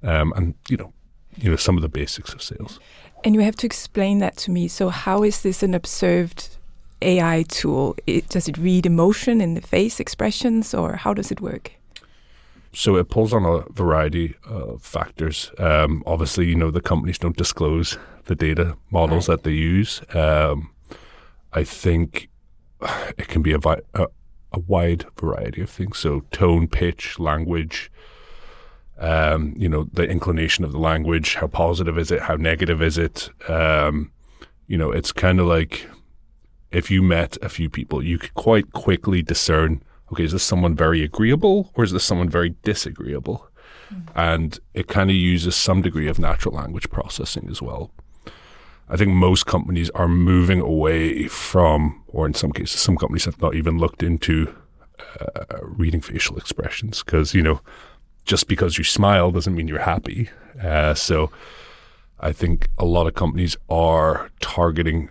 um, 0.03 0.31
and 0.37 0.53
you 0.69 0.77
know, 0.77 0.93
you 1.37 1.49
know 1.49 1.55
some 1.55 1.77
of 1.77 1.81
the 1.81 1.89
basics 1.89 2.33
of 2.33 2.41
sales. 2.41 2.79
And 3.23 3.33
you 3.33 3.41
have 3.41 3.55
to 3.57 3.65
explain 3.65 4.19
that 4.19 4.37
to 4.37 4.51
me. 4.51 4.67
So, 4.67 4.89
how 4.89 5.23
is 5.23 5.41
this 5.41 5.63
an 5.63 5.73
observed 5.73 6.57
AI 7.01 7.43
tool? 7.47 7.95
It, 8.05 8.29
does 8.29 8.47
it 8.47 8.57
read 8.57 8.85
emotion 8.85 9.41
in 9.41 9.53
the 9.53 9.61
face 9.61 9.99
expressions, 9.99 10.73
or 10.73 10.95
how 10.97 11.13
does 11.13 11.31
it 11.31 11.41
work? 11.41 11.71
So 12.73 12.95
it 12.95 13.09
pulls 13.09 13.33
on 13.33 13.43
a 13.43 13.63
variety 13.71 14.35
of 14.47 14.83
factors. 14.83 15.51
Um, 15.57 16.03
obviously, 16.05 16.45
you 16.45 16.55
know 16.55 16.69
the 16.69 16.81
companies 16.81 17.17
don't 17.17 17.35
disclose 17.35 17.97
the 18.25 18.35
data 18.35 18.77
models 18.91 19.27
right. 19.27 19.37
that 19.37 19.43
they 19.43 19.55
use. 19.55 20.01
Um, 20.13 20.69
I 21.53 21.63
think 21.63 22.29
it 23.17 23.27
can 23.29 23.41
be 23.41 23.51
a, 23.51 23.57
vi- 23.57 23.81
a, 23.95 24.07
a, 24.51 24.59
wide 24.59 25.05
variety 25.19 25.61
of 25.61 25.71
things. 25.71 25.97
So 25.97 26.21
tone, 26.31 26.67
pitch, 26.67 27.17
language. 27.17 27.91
Um, 28.99 29.53
you 29.55 29.69
know 29.69 29.87
the 29.93 30.07
inclination 30.07 30.63
of 30.63 30.71
the 30.71 30.79
language. 30.79 31.35
How 31.35 31.47
positive 31.47 31.97
is 31.97 32.11
it? 32.11 32.21
How 32.21 32.35
negative 32.35 32.81
is 32.81 32.97
it? 32.97 33.29
Um, 33.47 34.11
you 34.67 34.77
know, 34.77 34.91
it's 34.91 35.11
kind 35.11 35.39
of 35.39 35.45
like 35.45 35.87
if 36.71 36.91
you 36.91 37.01
met 37.01 37.37
a 37.41 37.49
few 37.49 37.69
people, 37.69 38.03
you 38.03 38.17
could 38.17 38.33
quite 38.33 38.73
quickly 38.73 39.21
discern 39.21 39.81
okay, 40.11 40.23
is 40.23 40.31
this 40.31 40.43
someone 40.43 40.75
very 40.75 41.03
agreeable 41.03 41.71
or 41.75 41.83
is 41.83 41.91
this 41.91 42.03
someone 42.03 42.29
very 42.29 42.55
disagreeable? 42.63 43.47
Mm-hmm. 43.93 44.19
And 44.19 44.59
it 44.73 44.87
kind 44.87 45.09
of 45.09 45.15
uses 45.15 45.55
some 45.55 45.81
degree 45.81 46.07
of 46.07 46.19
natural 46.19 46.55
language 46.55 46.89
processing 46.89 47.47
as 47.49 47.61
well. 47.61 47.91
I 48.89 48.95
think 48.95 49.11
most 49.11 49.45
companies 49.45 49.89
are 49.91 50.07
moving 50.07 50.61
away 50.61 51.27
from, 51.27 52.03
or 52.07 52.25
in 52.25 52.33
some 52.33 52.53
cases, 52.53 52.79
some 52.79 52.95
companies 52.95 53.25
have 53.25 53.41
not 53.41 53.53
even 53.53 53.77
looked 53.77 54.01
into 54.01 54.55
uh, 55.19 55.43
reading 55.61 55.99
facial 55.99 56.37
expressions 56.37 57.03
because, 57.03 57.33
you 57.33 57.41
know, 57.41 57.59
just 58.27 58.47
because 58.47 58.77
you 58.77 58.83
smile 58.83 59.31
doesn't 59.31 59.55
mean 59.55 59.67
you're 59.67 59.79
happy. 59.79 60.29
Uh, 60.61 60.93
so 60.93 61.31
I 62.19 62.31
think 62.31 62.69
a 62.77 62.85
lot 62.85 63.07
of 63.07 63.15
companies 63.15 63.57
are 63.69 64.29
targeting 64.39 65.09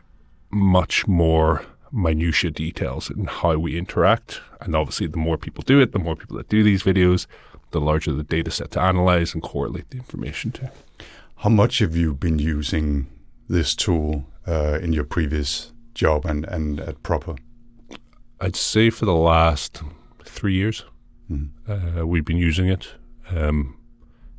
much 0.51 1.09
more 1.09 1.65
minutia 1.93 2.51
details 2.51 3.11
in 3.11 3.25
how 3.25 3.57
we 3.57 3.79
interact. 3.79 4.41
And 4.61 4.77
obviously, 4.77 5.07
the 5.07 5.17
more 5.17 5.39
people 5.39 5.63
do 5.63 5.81
it, 5.81 5.93
the 5.93 5.99
more 5.99 6.15
people 6.15 6.37
that 6.37 6.49
do 6.49 6.63
these 6.63 6.83
videos, 6.83 7.27
the 7.71 7.81
larger 7.81 8.13
the 8.13 8.23
data 8.23 8.51
set 8.51 8.71
to 8.73 8.81
analyze 8.81 9.35
and 9.35 9.43
correlate 9.43 9.91
the 9.91 9.97
information 9.97 10.53
to. 10.53 10.71
How 11.37 11.51
much 11.51 11.79
have 11.81 11.97
you 11.97 12.15
been 12.15 12.39
using 12.39 13.07
this 13.49 13.75
tool 13.75 14.27
uh, 14.47 14.79
in 14.83 14.93
your 14.93 15.05
previous 15.05 15.73
job 15.95 16.25
and, 16.25 16.45
and 16.47 16.81
at 16.81 17.03
Proper? 17.03 17.37
I'd 18.41 18.57
say 18.57 18.91
for 18.91 19.07
the 19.07 19.15
last 19.15 19.83
three 20.25 20.55
years, 20.55 20.85
mm. 21.31 21.49
uh, 21.69 22.07
we've 22.07 22.25
been 22.25 22.37
using 22.37 22.69
it. 22.69 22.95
Um, 23.31 23.79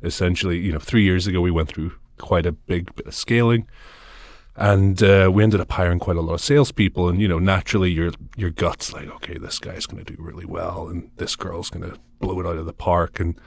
essentially, 0.02 0.58
you 0.58 0.72
know, 0.72 0.78
three 0.78 1.02
years 1.02 1.26
ago, 1.26 1.40
we 1.40 1.50
went 1.50 1.68
through 1.68 1.92
quite 2.18 2.46
a 2.46 2.52
big 2.52 2.94
bit 2.94 3.06
of 3.06 3.14
scaling. 3.14 3.66
And 4.56 5.00
uh, 5.04 5.30
we 5.32 5.44
ended 5.44 5.60
up 5.60 5.70
hiring 5.70 6.00
quite 6.00 6.16
a 6.16 6.20
lot 6.20 6.34
of 6.34 6.40
salespeople, 6.40 7.08
and 7.08 7.20
you 7.20 7.28
know, 7.28 7.38
naturally, 7.38 7.92
your 7.92 8.10
your 8.36 8.50
gut's 8.50 8.92
like, 8.92 9.06
okay, 9.06 9.38
this 9.38 9.60
guy's 9.60 9.86
going 9.86 10.04
to 10.04 10.16
do 10.16 10.20
really 10.20 10.44
well, 10.44 10.88
and 10.88 11.12
this 11.16 11.36
girl's 11.36 11.70
going 11.70 11.88
to 11.88 11.96
blow 12.18 12.40
it 12.40 12.46
out 12.46 12.56
of 12.56 12.66
the 12.66 12.72
park, 12.72 13.20
and 13.20 13.40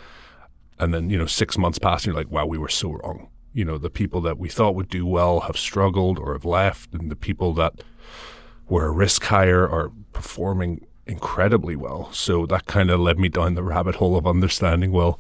and 0.80 0.94
then 0.94 1.10
you 1.10 1.18
know, 1.18 1.26
six 1.26 1.58
months 1.58 1.80
pass, 1.80 2.06
and 2.06 2.14
you're 2.14 2.24
like, 2.24 2.32
wow, 2.32 2.46
we 2.46 2.58
were 2.58 2.70
so 2.70 2.94
wrong. 2.94 3.30
You 3.54 3.66
know, 3.66 3.78
the 3.78 3.90
people 3.90 4.22
that 4.22 4.38
we 4.38 4.48
thought 4.48 4.74
would 4.74 4.88
do 4.88 5.06
well 5.06 5.42
have 5.42 5.58
struggled 5.58 6.18
or 6.18 6.32
have 6.32 6.46
left, 6.46 6.94
and 6.94 7.12
the 7.12 7.18
people 7.18 7.54
that 7.56 7.84
were 8.70 8.86
a 8.86 8.92
risk 8.92 9.26
hire 9.26 9.68
are 9.68 9.92
performing 10.14 10.88
incredibly 11.06 11.76
well. 11.76 12.10
So 12.14 12.46
that 12.46 12.68
kind 12.68 12.90
of 12.90 13.02
led 13.02 13.20
me 13.20 13.28
down 13.28 13.56
the 13.56 13.64
rabbit 13.64 13.96
hole 13.96 14.16
of 14.16 14.26
understanding, 14.26 14.94
well, 14.94 15.20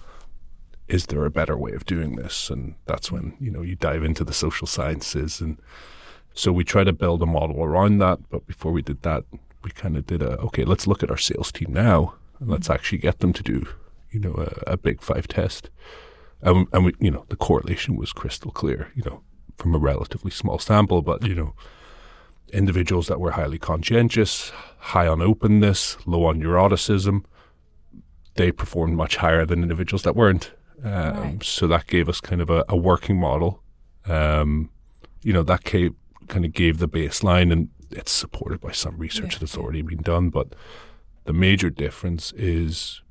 is 0.91 1.05
there 1.05 1.25
a 1.25 1.31
better 1.31 1.57
way 1.57 1.71
of 1.71 1.86
doing 1.86 2.17
this? 2.17 2.50
And 2.50 2.75
that's 2.86 3.12
when, 3.12 3.36
you 3.39 3.50
know, 3.50 3.62
you 3.62 3.75
dive 3.75 4.03
into 4.03 4.25
the 4.25 4.33
social 4.33 4.67
sciences. 4.67 5.39
And 5.39 5.57
so 6.33 6.51
we 6.51 6.65
try 6.65 6.83
to 6.83 6.91
build 6.91 7.21
a 7.21 7.25
model 7.25 7.63
around 7.63 8.00
that. 8.00 8.29
But 8.29 8.45
before 8.45 8.74
we 8.74 8.81
did 8.81 9.01
that, 9.03 9.24
we 9.63 9.71
kind 9.71 9.95
of 9.95 10.05
did 10.05 10.21
a, 10.21 10.38
okay, 10.39 10.65
let's 10.65 10.88
look 10.88 11.01
at 11.01 11.10
our 11.10 11.17
sales 11.17 11.51
team 11.51 11.71
now 11.71 12.15
and 12.39 12.50
let's 12.50 12.65
mm-hmm. 12.65 12.74
actually 12.74 12.98
get 12.98 13.19
them 13.19 13.31
to 13.31 13.41
do, 13.41 13.65
you 14.12 14.19
know, 14.19 14.33
a, 14.33 14.74
a 14.74 14.77
big 14.77 15.01
five 15.01 15.29
test. 15.29 15.69
And, 16.41 16.67
and 16.74 16.86
we, 16.86 16.93
you 17.00 17.12
know, 17.12 17.25
the 17.29 17.38
correlation 17.38 17.95
was 17.95 18.12
crystal 18.12 18.51
clear, 18.51 18.91
you 18.93 19.03
know, 19.05 19.21
from 19.57 19.74
a 19.74 19.79
relatively 19.79 20.31
small 20.31 20.60
sample, 20.60 21.01
but, 21.01 21.25
you 21.25 21.36
know, 21.36 21.53
individuals 22.51 23.07
that 23.07 23.21
were 23.21 23.31
highly 23.31 23.60
conscientious, 23.60 24.51
high 24.79 25.07
on 25.07 25.21
openness, 25.21 25.98
low 26.05 26.25
on 26.25 26.41
neuroticism, 26.41 27.24
they 28.36 28.51
performed 28.51 28.95
much 28.95 29.17
higher 29.17 29.45
than 29.45 29.62
individuals 29.62 30.03
that 30.03 30.17
weren't. 30.17 30.51
Um, 30.84 31.18
right. 31.18 31.44
So 31.44 31.68
that 31.68 31.88
gave 31.88 32.10
us 32.10 32.20
kind 32.22 32.42
of 32.42 32.50
a, 32.50 32.66
a 32.68 32.76
working 32.76 33.20
model. 33.20 33.62
Um, 34.06 34.70
you 35.24 35.34
know, 35.34 35.44
that 35.44 35.64
came, 35.64 35.96
kind 36.28 36.46
of 36.46 36.54
gave 36.54 36.80
the 36.80 36.90
baseline, 36.90 37.52
and 37.52 37.70
it's 37.92 38.12
supported 38.12 38.62
by 38.62 38.72
some 38.72 38.98
research 38.98 39.34
yeah. 39.34 39.40
that's 39.40 39.58
already 39.58 39.82
been 39.82 40.02
done. 40.02 40.30
But 40.30 40.54
the 41.26 41.34
major 41.34 41.70
difference 41.70 42.32
is 42.34 43.02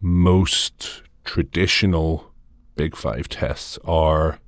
most 0.00 1.02
traditional 1.24 2.32
Big 2.74 2.96
Five 2.96 3.28
tests 3.28 3.78
are 3.84 4.38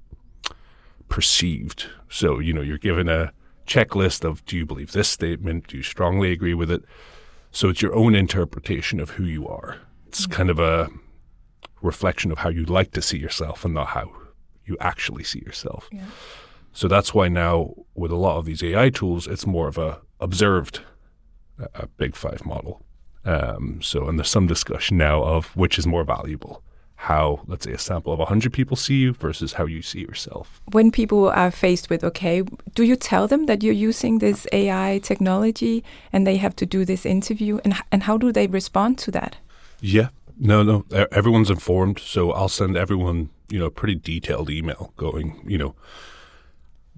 perceived. 1.08 1.86
So, 2.08 2.38
you 2.38 2.52
know, 2.52 2.60
you're 2.60 2.78
given 2.78 3.08
a 3.08 3.32
checklist 3.66 4.24
of 4.24 4.44
do 4.44 4.56
you 4.56 4.66
believe 4.66 4.92
this 4.92 5.08
statement? 5.08 5.68
Do 5.68 5.76
you 5.76 5.82
strongly 5.82 6.32
agree 6.32 6.54
with 6.54 6.70
it? 6.70 6.82
So 7.50 7.68
it's 7.68 7.82
your 7.82 7.94
own 7.94 8.14
interpretation 8.14 9.00
of 9.00 9.10
who 9.10 9.24
you 9.24 9.48
are. 9.48 9.76
It's 10.06 10.22
mm-hmm. 10.22 10.32
kind 10.32 10.50
of 10.50 10.58
a 10.58 10.88
reflection 11.82 12.30
of 12.32 12.38
how 12.38 12.48
you 12.48 12.64
like 12.64 12.90
to 12.92 13.02
see 13.02 13.18
yourself 13.18 13.64
and 13.64 13.74
not 13.74 13.88
how 13.88 14.12
you 14.64 14.76
actually 14.80 15.24
see 15.24 15.40
yourself. 15.40 15.88
Yeah. 15.92 16.04
So 16.72 16.86
that's 16.88 17.14
why 17.14 17.28
now 17.28 17.74
with 17.94 18.10
a 18.10 18.16
lot 18.16 18.38
of 18.38 18.44
these 18.44 18.62
AI 18.62 18.90
tools, 18.90 19.26
it's 19.26 19.46
more 19.46 19.68
of 19.68 19.78
a 19.78 20.00
observed 20.20 20.80
a 21.74 21.86
big 21.86 22.14
five 22.14 22.44
model. 22.44 22.82
Um, 23.24 23.80
so 23.82 24.08
and 24.08 24.18
there's 24.18 24.28
some 24.28 24.46
discussion 24.46 24.96
now 24.96 25.22
of 25.22 25.56
which 25.56 25.78
is 25.78 25.86
more 25.86 26.04
valuable. 26.04 26.62
How, 27.02 27.42
let's 27.46 27.64
say, 27.64 27.72
a 27.72 27.78
sample 27.78 28.12
of 28.12 28.18
100 28.18 28.52
people 28.52 28.76
see 28.76 28.96
you 28.96 29.12
versus 29.12 29.52
how 29.52 29.66
you 29.66 29.82
see 29.82 30.00
yourself. 30.00 30.60
When 30.72 30.90
people 30.90 31.28
are 31.28 31.52
faced 31.52 31.90
with, 31.90 32.02
okay, 32.02 32.42
do 32.74 32.82
you 32.82 32.96
tell 32.96 33.28
them 33.28 33.46
that 33.46 33.62
you're 33.62 33.72
using 33.72 34.18
this 34.18 34.48
AI 34.52 34.98
technology 35.00 35.84
and 36.12 36.26
they 36.26 36.38
have 36.38 36.56
to 36.56 36.66
do 36.66 36.84
this 36.84 37.06
interview? 37.06 37.60
And, 37.64 37.74
and 37.92 38.02
how 38.02 38.18
do 38.18 38.32
they 38.32 38.48
respond 38.48 38.98
to 38.98 39.12
that? 39.12 39.36
Yeah, 39.80 40.08
no, 40.38 40.62
no. 40.62 40.84
Everyone's 41.10 41.50
informed, 41.50 41.98
so 41.98 42.32
I'll 42.32 42.48
send 42.48 42.76
everyone, 42.76 43.30
you 43.50 43.58
know, 43.58 43.66
a 43.66 43.70
pretty 43.70 43.94
detailed 43.94 44.50
email 44.50 44.92
going, 44.96 45.42
you 45.46 45.58
know, 45.58 45.74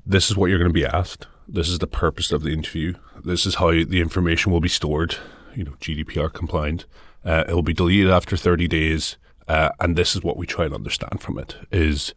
this 0.05 0.31
is 0.31 0.37
what 0.37 0.51
you're 0.51 0.59
going 0.59 0.71
to 0.71 0.75
be 0.75 0.87
asked. 0.87 1.27
This 1.49 1.69
is 1.69 1.79
the 1.79 1.87
purpose 1.87 2.33
of 2.33 2.43
the 2.43 2.53
interview. 2.53 2.95
This 3.25 3.47
is 3.47 3.57
how 3.57 3.71
the 3.71 4.01
information 4.01 4.53
will 4.53 4.61
be 4.61 4.69
stored, 4.69 5.17
you 5.55 5.65
know, 5.65 5.73
GDPR 5.73 6.33
compliant. 6.33 6.87
Uh, 7.25 7.45
it 7.49 7.55
will 7.55 7.63
be 7.63 7.75
deleted 7.75 8.11
after 8.11 8.37
30 8.37 8.69
days. 8.69 9.17
Uh, 9.49 9.71
and 9.81 9.97
this 9.97 10.15
is 10.15 10.23
what 10.23 10.37
we 10.37 10.47
try 10.47 10.67
and 10.67 10.75
understand 10.75 11.21
from 11.21 11.39
it 11.39 11.57
is 11.73 12.15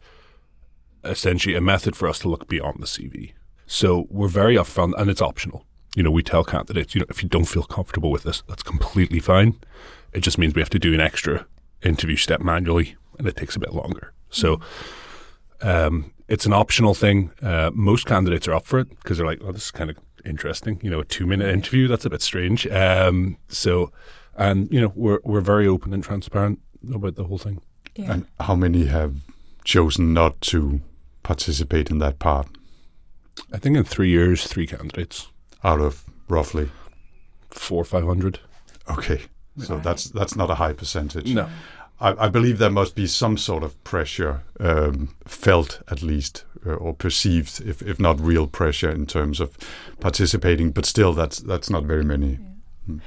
essentially 1.02 1.54
a 1.56 1.60
method 1.60 1.96
for 1.96 2.08
us 2.08 2.18
to 2.20 2.28
look 2.28 2.48
beyond 2.48 2.76
the 2.80 2.86
CV. 2.86 3.32
So 3.66 4.06
we're 4.08 4.28
very 4.28 4.54
upfront 4.54 4.92
and 4.98 5.10
it's 5.10 5.22
optional. 5.22 5.66
You 5.94 6.02
know, 6.02 6.10
we 6.10 6.22
tell 6.22 6.44
candidates, 6.44 6.94
you 6.94 7.00
know, 7.00 7.06
if 7.08 7.22
you 7.22 7.28
don't 7.28 7.44
feel 7.44 7.62
comfortable 7.62 8.10
with 8.10 8.24
this, 8.24 8.42
that's 8.48 8.62
completely 8.62 9.20
fine. 9.20 9.54
It 10.12 10.20
just 10.20 10.38
means 10.38 10.54
we 10.54 10.60
have 10.60 10.70
to 10.70 10.78
do 10.78 10.94
an 10.94 11.00
extra 11.00 11.46
interview 11.82 12.16
step 12.16 12.40
manually, 12.40 12.96
and 13.18 13.28
it 13.28 13.36
takes 13.36 13.56
a 13.56 13.60
bit 13.60 13.72
longer. 13.72 14.12
So 14.30 14.60
um, 15.62 16.12
it's 16.28 16.46
an 16.46 16.52
optional 16.52 16.94
thing. 16.94 17.30
Uh, 17.42 17.70
most 17.74 18.06
candidates 18.06 18.48
are 18.48 18.54
up 18.54 18.66
for 18.66 18.78
it 18.80 18.88
because 18.90 19.18
they're 19.18 19.26
like, 19.26 19.40
"Oh, 19.42 19.52
this 19.52 19.66
is 19.66 19.70
kind 19.70 19.90
of 19.90 19.98
interesting." 20.24 20.80
You 20.82 20.90
know, 20.90 21.00
a 21.00 21.04
two-minute 21.04 21.48
interview 21.48 21.88
that's 21.88 22.04
a 22.04 22.10
bit 22.10 22.22
strange. 22.22 22.66
Um, 22.66 23.36
so, 23.48 23.92
and 24.36 24.70
you 24.72 24.80
know, 24.80 24.92
we're 24.94 25.20
we're 25.24 25.40
very 25.40 25.66
open 25.66 25.92
and 25.92 26.02
transparent 26.02 26.60
about 26.92 27.16
the 27.16 27.24
whole 27.24 27.38
thing. 27.38 27.60
Yeah. 27.94 28.12
And 28.12 28.26
how 28.40 28.56
many 28.56 28.86
have 28.86 29.16
chosen 29.64 30.12
not 30.12 30.40
to 30.42 30.80
participate 31.22 31.90
in 31.90 31.98
that 31.98 32.18
part? 32.18 32.48
I 33.52 33.58
think 33.58 33.76
in 33.76 33.84
three 33.84 34.10
years, 34.10 34.46
three 34.46 34.66
candidates 34.66 35.28
out 35.64 35.80
of 35.80 36.04
roughly 36.28 36.70
four 37.50 37.80
or 37.80 37.84
five 37.84 38.04
hundred. 38.04 38.38
Okay. 38.88 39.22
So 39.58 39.78
that's 39.78 40.04
that's 40.06 40.36
not 40.36 40.50
a 40.50 40.56
high 40.56 40.72
percentage. 40.72 41.32
No. 41.32 41.48
I, 42.00 42.26
I 42.26 42.28
believe 42.28 42.58
there 42.58 42.70
must 42.70 42.94
be 42.94 43.06
some 43.06 43.38
sort 43.38 43.62
of 43.62 43.82
pressure 43.84 44.42
um, 44.58 45.14
felt, 45.26 45.80
at 45.88 46.02
least, 46.02 46.44
uh, 46.66 46.74
or 46.74 46.92
perceived, 46.92 47.62
if, 47.64 47.80
if 47.82 48.00
not 48.00 48.20
real 48.20 48.48
pressure, 48.48 48.90
in 48.90 49.06
terms 49.06 49.40
of 49.40 49.56
participating. 50.00 50.72
But 50.72 50.86
still, 50.86 51.12
that's 51.12 51.38
that's 51.38 51.70
not 51.70 51.84
very 51.84 52.04
many. 52.04 52.30
Yeah. 52.30 52.38
Hmm. 52.86 52.98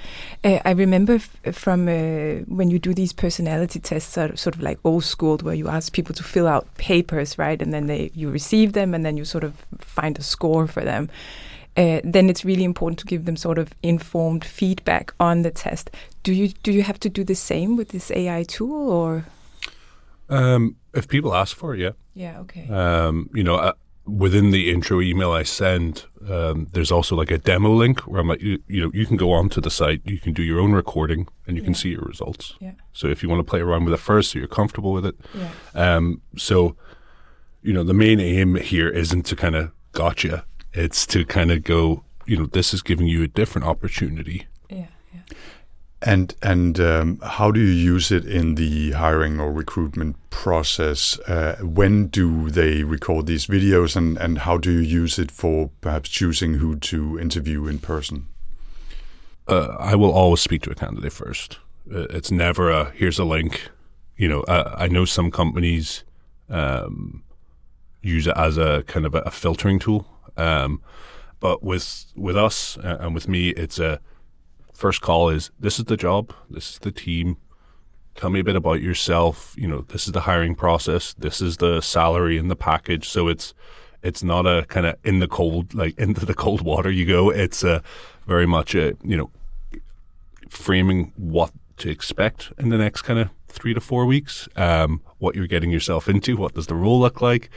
Uh, 0.43 0.59
I 0.65 0.71
remember 0.71 1.19
from 1.51 1.87
uh, 1.87 2.45
when 2.47 2.71
you 2.71 2.79
do 2.79 2.93
these 2.93 3.13
personality 3.13 3.79
tests, 3.79 4.17
are 4.17 4.35
sort 4.35 4.55
of 4.55 4.61
like 4.61 4.79
old 4.83 5.03
school, 5.03 5.37
where 5.37 5.53
you 5.53 5.67
ask 5.67 5.91
people 5.91 6.15
to 6.15 6.23
fill 6.23 6.47
out 6.47 6.73
papers, 6.77 7.37
right, 7.37 7.61
and 7.61 7.73
then 7.73 7.87
they 7.87 8.09
you 8.15 8.31
receive 8.31 8.71
them, 8.71 8.93
and 8.93 9.05
then 9.05 9.17
you 9.17 9.25
sort 9.25 9.43
of 9.43 9.53
find 9.79 10.17
a 10.17 10.23
score 10.23 10.65
for 10.65 10.83
them 10.83 11.09
uh, 11.77 12.01
then 12.03 12.29
it's 12.29 12.43
really 12.43 12.63
important 12.63 12.99
to 12.99 13.05
give 13.05 13.25
them 13.25 13.37
sort 13.37 13.57
of 13.57 13.73
informed 13.83 14.43
feedback 14.43 15.13
on 15.19 15.43
the 15.43 15.51
test. 15.51 15.91
Do 16.23 16.33
you 16.33 16.49
do 16.63 16.71
you 16.71 16.83
have 16.83 16.99
to 16.99 17.09
do 17.09 17.23
the 17.23 17.35
same 17.35 17.77
with 17.77 17.89
this 17.89 18.11
AI 18.11 18.43
tool 18.43 18.89
or? 18.89 19.25
Um, 20.29 20.75
if 20.93 21.07
people 21.07 21.33
ask 21.33 21.55
for 21.55 21.73
it, 21.73 21.79
yeah. 21.79 21.91
Yeah, 22.13 22.39
okay. 22.39 22.67
Um, 22.67 23.29
you 23.33 23.43
know, 23.43 23.55
uh, 23.55 23.73
within 24.05 24.51
the 24.51 24.71
intro 24.71 24.99
email 25.01 25.31
I 25.31 25.43
send, 25.43 26.05
um, 26.27 26.67
there's 26.73 26.91
also 26.91 27.15
like 27.15 27.31
a 27.31 27.37
demo 27.37 27.71
link 27.73 27.99
where 28.01 28.19
I'm 28.19 28.27
like, 28.27 28.41
you, 28.41 28.61
you 28.67 28.81
know, 28.81 28.91
you 28.93 29.05
can 29.05 29.17
go 29.17 29.31
onto 29.31 29.61
the 29.61 29.69
site, 29.69 30.01
you 30.03 30.19
can 30.19 30.33
do 30.33 30.41
your 30.41 30.59
own 30.59 30.73
recording, 30.73 31.27
and 31.45 31.55
you 31.55 31.63
can 31.63 31.73
see 31.73 31.89
your 31.89 32.01
results. 32.01 32.55
Yeah. 32.59 32.71
So 32.93 33.07
if 33.07 33.21
you 33.21 33.29
want 33.29 33.39
to 33.39 33.49
play 33.49 33.59
around 33.59 33.85
with 33.85 33.93
it 33.93 33.99
first, 33.99 34.31
so 34.31 34.39
you're 34.39 34.47
comfortable 34.47 34.91
with 34.91 35.05
it. 35.05 35.15
Yeah. 35.33 35.95
Um, 35.95 36.21
so, 36.35 36.75
you 37.61 37.73
know, 37.73 37.83
the 37.83 37.93
main 37.93 38.19
aim 38.19 38.55
here 38.55 38.89
isn't 38.89 39.25
to 39.27 39.35
kind 39.35 39.55
of 39.55 39.71
gotcha. 39.91 40.45
It's 40.77 41.05
to 41.07 41.25
kind 41.25 41.51
of 41.51 41.63
go, 41.63 42.03
you 42.25 42.37
know, 42.37 42.45
this 42.45 42.73
is 42.73 42.81
giving 42.81 43.07
you 43.07 43.23
a 43.23 43.27
different 43.27 43.67
opportunity. 43.67 44.47
Yeah, 44.69 44.87
yeah. 45.13 45.37
And 46.01 46.35
and 46.41 46.79
um, 46.79 47.19
how 47.23 47.51
do 47.51 47.59
you 47.59 47.93
use 47.93 48.11
it 48.11 48.25
in 48.25 48.55
the 48.55 48.91
hiring 48.91 49.39
or 49.39 49.51
recruitment 49.51 50.15
process? 50.29 51.19
Uh, 51.27 51.57
when 51.61 52.07
do 52.07 52.49
they 52.51 52.83
record 52.83 53.25
these 53.25 53.47
videos, 53.47 53.95
and 53.95 54.17
and 54.17 54.39
how 54.39 54.57
do 54.57 54.71
you 54.71 55.01
use 55.01 55.17
it 55.17 55.31
for 55.31 55.69
perhaps 55.81 56.09
choosing 56.09 56.55
who 56.55 56.75
to 56.75 57.19
interview 57.19 57.67
in 57.67 57.79
person? 57.79 58.27
uh, 59.47 59.75
I 59.79 59.95
will 59.95 60.11
always 60.11 60.41
speak 60.41 60.61
to 60.63 60.71
a 60.71 60.75
candidate 60.75 61.13
first. 61.13 61.59
Uh, 61.93 62.05
it's 62.09 62.31
never 62.31 62.69
a 62.69 62.91
here's 62.91 63.19
a 63.19 63.23
link. 63.23 63.69
You 64.17 64.27
know, 64.27 64.41
uh, 64.41 64.75
I 64.77 64.87
know 64.87 65.05
some 65.05 65.31
companies 65.31 66.03
um, 66.49 67.23
use 68.01 68.27
it 68.27 68.35
as 68.35 68.57
a 68.57 68.83
kind 68.87 69.05
of 69.05 69.15
a, 69.15 69.19
a 69.19 69.31
filtering 69.31 69.79
tool, 69.79 70.07
um, 70.37 70.81
but 71.39 71.63
with 71.63 72.05
with 72.15 72.37
us 72.37 72.77
uh, 72.77 72.97
and 72.99 73.13
with 73.13 73.27
me, 73.27 73.49
it's 73.49 73.79
a 73.79 73.99
first 74.73 75.01
call 75.01 75.29
is 75.29 75.51
this 75.59 75.79
is 75.79 75.85
the 75.85 75.97
job, 75.97 76.33
this 76.49 76.71
is 76.71 76.79
the 76.79 76.91
team. 76.91 77.37
Tell 78.15 78.29
me 78.31 78.39
a 78.39 78.43
bit 78.43 78.55
about 78.55 78.81
yourself. 78.81 79.53
You 79.57 79.67
know, 79.67 79.81
this 79.81 80.07
is 80.07 80.13
the 80.13 80.21
hiring 80.21 80.55
process. 80.55 81.13
This 81.13 81.41
is 81.41 81.57
the 81.57 81.81
salary 81.81 82.37
and 82.37 82.49
the 82.49 82.55
package. 82.55 83.07
So 83.07 83.27
it's 83.27 83.53
it's 84.01 84.23
not 84.23 84.45
a 84.45 84.65
kind 84.67 84.85
of 84.85 84.95
in 85.03 85.19
the 85.19 85.27
cold 85.27 85.73
like 85.73 85.97
into 85.99 86.25
the 86.25 86.33
cold 86.33 86.61
water 86.61 86.89
you 86.89 87.05
go. 87.05 87.29
It's 87.29 87.63
a 87.63 87.83
very 88.25 88.47
much 88.47 88.73
a 88.75 88.95
you 89.03 89.17
know 89.17 89.29
framing 90.49 91.13
what 91.17 91.51
to 91.77 91.89
expect 91.89 92.51
in 92.57 92.69
the 92.69 92.77
next 92.77 93.03
kind 93.03 93.19
of 93.19 93.29
three 93.47 93.73
to 93.73 93.81
four 93.81 94.05
weeks, 94.05 94.47
um, 94.55 95.01
what 95.19 95.35
you're 95.35 95.47
getting 95.47 95.71
yourself 95.71 96.07
into, 96.07 96.37
what 96.37 96.53
does 96.53 96.67
the 96.67 96.75
role 96.75 96.99
look 96.99 97.21
like, 97.21 97.49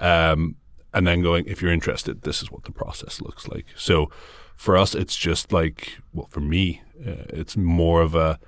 um, 0.00 0.56
and 0.92 1.06
then 1.06 1.22
going, 1.22 1.44
if 1.46 1.60
you're 1.60 1.72
interested, 1.72 2.22
this 2.22 2.42
is 2.42 2.50
what 2.50 2.64
the 2.64 2.72
process 2.72 3.20
looks 3.20 3.48
like. 3.48 3.66
So 3.76 4.10
for 4.56 4.76
us, 4.76 4.94
it's 4.94 5.16
just 5.16 5.52
like, 5.52 5.98
well, 6.12 6.28
for 6.30 6.40
me, 6.40 6.82
uh, 7.06 7.24
it's 7.28 7.56
more 7.56 8.00
of 8.02 8.14
a 8.14 8.38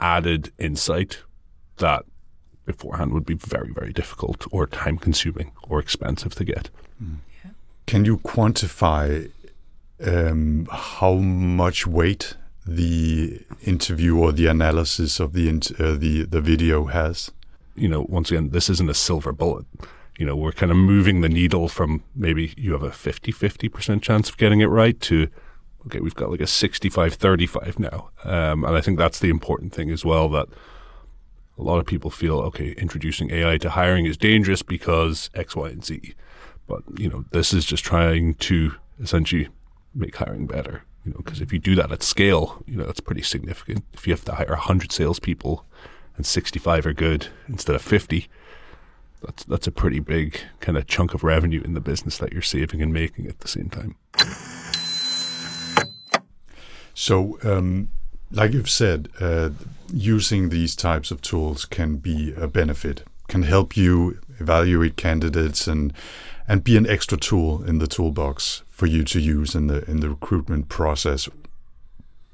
added 0.00 0.52
insight 0.58 1.22
that 1.76 2.04
beforehand 2.66 3.12
would 3.12 3.24
be 3.24 3.34
very, 3.34 3.72
very 3.72 3.92
difficult 3.92 4.46
or 4.50 4.66
time 4.66 4.98
consuming 4.98 5.52
or 5.68 5.78
expensive 5.78 6.34
to 6.34 6.44
get. 6.44 6.70
Can 7.86 8.04
you 8.04 8.18
quantify 8.18 9.30
um, 10.04 10.66
how 10.70 11.14
much 11.14 11.86
weight 11.86 12.36
the 12.66 13.42
interview 13.62 14.16
or 14.16 14.32
the 14.32 14.46
analysis 14.46 15.20
of 15.20 15.34
the 15.34 15.48
uh, 15.78 15.96
the 15.96 16.22
the 16.24 16.40
video 16.40 16.86
has? 16.86 17.30
you 17.74 17.88
know, 17.88 18.06
once 18.08 18.30
again, 18.30 18.50
this 18.50 18.68
isn't 18.70 18.90
a 18.90 18.94
silver 18.94 19.32
bullet. 19.32 19.66
You 20.18 20.26
know, 20.26 20.36
we're 20.36 20.52
kind 20.52 20.70
of 20.70 20.78
moving 20.78 21.20
the 21.20 21.28
needle 21.28 21.68
from 21.68 22.02
maybe 22.14 22.54
you 22.56 22.72
have 22.72 22.82
a 22.82 22.92
50 22.92 23.32
50% 23.32 24.02
chance 24.02 24.28
of 24.28 24.36
getting 24.36 24.60
it 24.60 24.66
right 24.66 25.00
to, 25.02 25.28
okay, 25.86 26.00
we've 26.00 26.14
got 26.14 26.30
like 26.30 26.40
a 26.40 26.46
65 26.46 27.14
35 27.14 27.78
now. 27.78 28.10
Um, 28.24 28.64
and 28.64 28.76
I 28.76 28.80
think 28.80 28.98
that's 28.98 29.18
the 29.18 29.30
important 29.30 29.72
thing 29.72 29.90
as 29.90 30.04
well 30.04 30.28
that 30.30 30.48
a 31.58 31.62
lot 31.62 31.78
of 31.78 31.86
people 31.86 32.10
feel, 32.10 32.38
okay, 32.40 32.72
introducing 32.72 33.30
AI 33.30 33.58
to 33.58 33.70
hiring 33.70 34.06
is 34.06 34.16
dangerous 34.16 34.62
because 34.62 35.30
X, 35.34 35.54
Y, 35.54 35.68
and 35.68 35.84
Z. 35.84 36.14
But, 36.66 36.82
you 36.96 37.08
know, 37.08 37.24
this 37.32 37.52
is 37.52 37.64
just 37.64 37.84
trying 37.84 38.34
to 38.34 38.74
essentially 39.00 39.48
make 39.94 40.16
hiring 40.16 40.46
better. 40.46 40.82
You 41.04 41.12
know, 41.12 41.18
because 41.18 41.40
if 41.40 41.52
you 41.52 41.58
do 41.58 41.74
that 41.74 41.92
at 41.92 42.02
scale, 42.02 42.62
you 42.66 42.76
know, 42.76 42.84
that's 42.84 43.00
pretty 43.00 43.22
significant. 43.22 43.84
If 43.92 44.06
you 44.06 44.12
have 44.12 44.24
to 44.24 44.34
hire 44.34 44.48
100 44.48 44.90
salespeople 44.90 45.66
and 46.16 46.24
65 46.24 46.86
are 46.86 46.92
good 46.92 47.28
instead 47.46 47.76
of 47.76 47.82
50, 47.82 48.28
that's 49.24 49.44
that's 49.44 49.66
a 49.66 49.72
pretty 49.72 50.00
big 50.00 50.38
kind 50.60 50.76
of 50.78 50.86
chunk 50.86 51.14
of 51.14 51.24
revenue 51.24 51.62
in 51.64 51.74
the 51.74 51.80
business 51.80 52.18
that 52.18 52.32
you're 52.32 52.42
saving 52.42 52.82
and 52.82 52.92
making 52.92 53.26
at 53.26 53.40
the 53.40 53.48
same 53.48 53.70
time. 53.70 53.96
So, 56.94 57.38
um, 57.42 57.88
like 58.30 58.52
you've 58.52 58.70
said, 58.70 59.08
uh, 59.20 59.50
using 59.92 60.48
these 60.48 60.76
types 60.76 61.10
of 61.10 61.20
tools 61.20 61.64
can 61.64 61.96
be 61.96 62.32
a 62.34 62.46
benefit, 62.46 63.02
can 63.28 63.42
help 63.42 63.76
you 63.76 64.18
evaluate 64.38 64.96
candidates 64.96 65.66
and 65.66 65.92
and 66.46 66.62
be 66.62 66.76
an 66.76 66.86
extra 66.86 67.16
tool 67.16 67.64
in 67.64 67.78
the 67.78 67.86
toolbox 67.86 68.62
for 68.68 68.86
you 68.86 69.02
to 69.04 69.18
use 69.18 69.54
in 69.54 69.66
the 69.66 69.88
in 69.90 70.00
the 70.00 70.08
recruitment 70.08 70.68
process. 70.68 71.28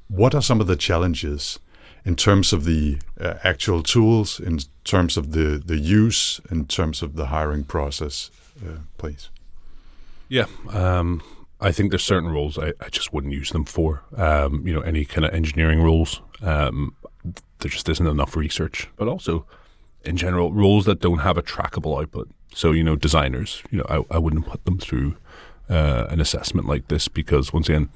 What 0.08 0.34
are 0.34 0.42
some 0.42 0.60
of 0.60 0.66
the 0.66 0.76
challenges 0.76 1.58
in 2.04 2.16
terms 2.16 2.52
of 2.52 2.64
the 2.64 2.98
uh, 3.20 3.34
actual 3.44 3.82
tools, 3.82 4.40
in 4.40 4.58
terms 4.84 5.16
of 5.16 5.32
the 5.32 5.62
the 5.64 5.78
use, 5.78 6.40
in 6.50 6.66
terms 6.66 7.02
of 7.02 7.14
the 7.16 7.26
hiring 7.26 7.64
process, 7.64 8.30
uh, 8.64 8.78
please? 8.98 9.28
Yeah, 10.28 10.46
um, 10.70 11.22
I 11.60 11.72
think 11.72 11.90
there's 11.90 12.04
certain 12.04 12.30
roles 12.30 12.58
I, 12.58 12.72
I 12.80 12.88
just 12.90 13.12
wouldn't 13.12 13.32
use 13.32 13.50
them 13.50 13.64
for. 13.64 14.02
Um, 14.16 14.66
you 14.66 14.72
know, 14.72 14.80
any 14.80 15.04
kind 15.04 15.24
of 15.24 15.34
engineering 15.34 15.82
roles, 15.82 16.20
um, 16.40 16.94
there 17.24 17.70
just 17.70 17.88
isn't 17.88 18.06
enough 18.06 18.36
research. 18.36 18.88
But 18.96 19.08
also, 19.08 19.44
in 20.04 20.16
general, 20.16 20.52
roles 20.52 20.86
that 20.86 21.00
don't 21.00 21.18
have 21.18 21.36
a 21.36 21.42
trackable 21.42 22.00
output. 22.00 22.30
So, 22.54 22.72
you 22.72 22.82
know, 22.82 22.96
designers, 22.96 23.62
you 23.70 23.78
know, 23.78 23.86
I, 23.88 24.16
I 24.16 24.18
wouldn't 24.18 24.46
put 24.46 24.64
them 24.64 24.78
through 24.78 25.16
uh, 25.68 26.06
an 26.10 26.20
assessment 26.20 26.66
like 26.66 26.88
this 26.88 27.08
because, 27.08 27.52
once 27.52 27.68
again, 27.68 27.90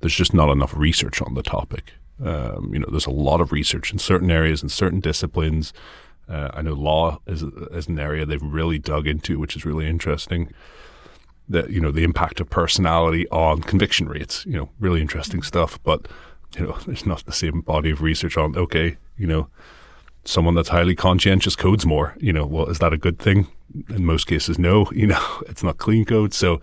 there's 0.00 0.14
just 0.14 0.34
not 0.34 0.50
enough 0.50 0.76
research 0.76 1.20
on 1.22 1.34
the 1.34 1.42
topic. 1.42 1.94
Um, 2.24 2.70
you 2.72 2.80
know, 2.80 2.88
there's 2.90 3.06
a 3.06 3.10
lot 3.10 3.40
of 3.40 3.52
research 3.52 3.92
in 3.92 3.98
certain 3.98 4.30
areas 4.30 4.62
and 4.62 4.70
certain 4.70 5.00
disciplines. 5.00 5.72
Uh, 6.28 6.50
I 6.52 6.62
know 6.62 6.74
law 6.74 7.20
is, 7.26 7.42
is 7.42 7.86
an 7.88 7.98
area 7.98 8.26
they've 8.26 8.42
really 8.42 8.78
dug 8.78 9.06
into, 9.06 9.38
which 9.38 9.56
is 9.56 9.64
really 9.64 9.88
interesting 9.88 10.52
That 11.48 11.70
you 11.70 11.80
know 11.80 11.90
the 11.90 12.04
impact 12.04 12.40
of 12.40 12.50
personality 12.50 13.26
on 13.30 13.62
conviction 13.62 14.08
rates. 14.08 14.44
You 14.44 14.52
know, 14.52 14.68
really 14.78 15.00
interesting 15.00 15.42
stuff. 15.42 15.78
But 15.82 16.08
you 16.56 16.66
know, 16.66 16.76
there's 16.86 17.06
not 17.06 17.24
the 17.24 17.32
same 17.32 17.60
body 17.62 17.90
of 17.90 18.02
research 18.02 18.36
on. 18.36 18.56
Okay, 18.56 18.96
you 19.16 19.26
know, 19.26 19.48
someone 20.24 20.54
that's 20.54 20.68
highly 20.68 20.94
conscientious 20.94 21.56
codes 21.56 21.86
more. 21.86 22.14
You 22.18 22.32
know, 22.32 22.46
well, 22.46 22.68
is 22.68 22.78
that 22.80 22.92
a 22.92 22.98
good 22.98 23.18
thing? 23.18 23.46
In 23.88 24.04
most 24.04 24.26
cases, 24.26 24.58
no. 24.58 24.90
You 24.92 25.06
know, 25.06 25.42
it's 25.48 25.62
not 25.62 25.78
clean 25.78 26.04
code. 26.04 26.34
So, 26.34 26.60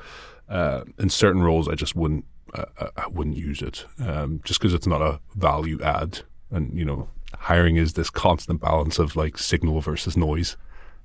uh, 0.50 0.84
in 1.00 1.10
certain 1.10 1.42
roles, 1.42 1.68
I 1.68 1.76
just 1.76 1.96
wouldn't. 1.96 2.26
Uh, 2.56 2.88
I 2.96 3.08
wouldn't 3.08 3.38
use 3.38 3.62
it 3.62 3.86
um, 4.00 4.42
just 4.44 4.60
because 4.60 4.74
it's 4.74 4.88
not 4.88 5.02
a 5.02 5.20
value 5.36 5.82
add. 5.82 6.22
And 6.52 6.78
you 6.78 6.86
know, 6.86 7.10
hiring 7.34 7.76
is 7.76 7.94
this 7.94 8.10
constant 8.10 8.62
balance 8.62 9.00
of 9.00 9.16
like 9.16 9.38
signal 9.38 9.82
versus 9.82 10.16
noise, 10.16 10.56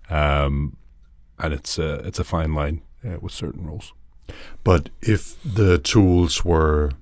um, 0.09 0.77
and 1.39 1.53
it's 1.53 1.79
a 1.79 1.95
it's 2.07 2.19
a 2.19 2.25
fine 2.25 2.55
line 2.55 2.83
uh, 3.05 3.19
with 3.21 3.33
certain 3.33 3.67
roles. 3.67 3.93
But 4.63 4.91
if 5.03 5.43
the 5.43 5.79
tools 5.79 6.45
were 6.45 6.93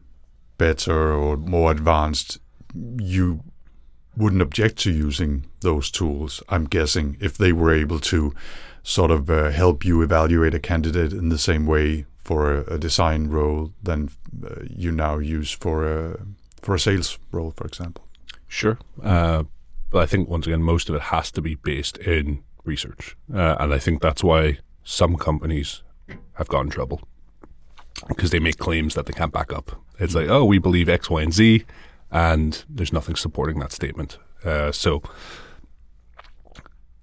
better 0.56 1.12
or 1.12 1.36
more 1.36 1.70
advanced, 1.70 2.38
you 2.74 3.42
wouldn't 4.16 4.42
object 4.42 4.78
to 4.78 4.90
using 4.90 5.44
those 5.60 5.90
tools, 5.90 6.42
I'm 6.48 6.64
guessing, 6.64 7.16
if 7.20 7.38
they 7.38 7.52
were 7.52 7.72
able 7.72 8.00
to 8.00 8.34
sort 8.82 9.10
of 9.10 9.30
uh, 9.30 9.50
help 9.50 9.84
you 9.84 10.02
evaluate 10.02 10.54
a 10.54 10.58
candidate 10.58 11.12
in 11.12 11.28
the 11.28 11.38
same 11.38 11.66
way 11.66 12.06
for 12.28 12.52
a, 12.52 12.74
a 12.74 12.78
design 12.78 13.28
role 13.28 13.72
than 13.82 14.10
uh, 14.44 14.60
you 14.68 14.92
now 14.92 15.16
use 15.16 15.50
for 15.50 15.76
a 15.88 16.20
for 16.60 16.74
a 16.74 16.78
sales 16.78 17.18
role, 17.32 17.52
for 17.56 17.66
example. 17.66 18.04
Sure, 18.48 18.78
uh, 19.02 19.44
but 19.90 20.02
I 20.02 20.06
think 20.06 20.28
once 20.28 20.46
again, 20.46 20.62
most 20.62 20.90
of 20.90 20.94
it 20.94 21.02
has 21.02 21.30
to 21.32 21.40
be 21.40 21.54
based 21.54 21.96
in 21.98 22.42
research, 22.64 23.16
uh, 23.34 23.56
and 23.58 23.72
I 23.72 23.78
think 23.78 24.02
that's 24.02 24.22
why 24.22 24.58
some 24.84 25.16
companies 25.16 25.82
have 26.34 26.48
got 26.48 26.60
in 26.64 26.70
trouble 26.70 27.00
because 28.08 28.30
they 28.30 28.40
make 28.40 28.58
claims 28.58 28.94
that 28.94 29.06
they 29.06 29.14
can't 29.14 29.32
back 29.32 29.50
up. 29.52 29.80
It's 29.98 30.14
like, 30.14 30.28
oh, 30.28 30.44
we 30.44 30.58
believe 30.58 30.88
X, 30.88 31.08
Y, 31.08 31.22
and 31.22 31.32
Z, 31.32 31.64
and 32.10 32.64
there's 32.68 32.92
nothing 32.92 33.16
supporting 33.16 33.58
that 33.60 33.72
statement. 33.72 34.18
Uh, 34.44 34.70
so, 34.70 35.02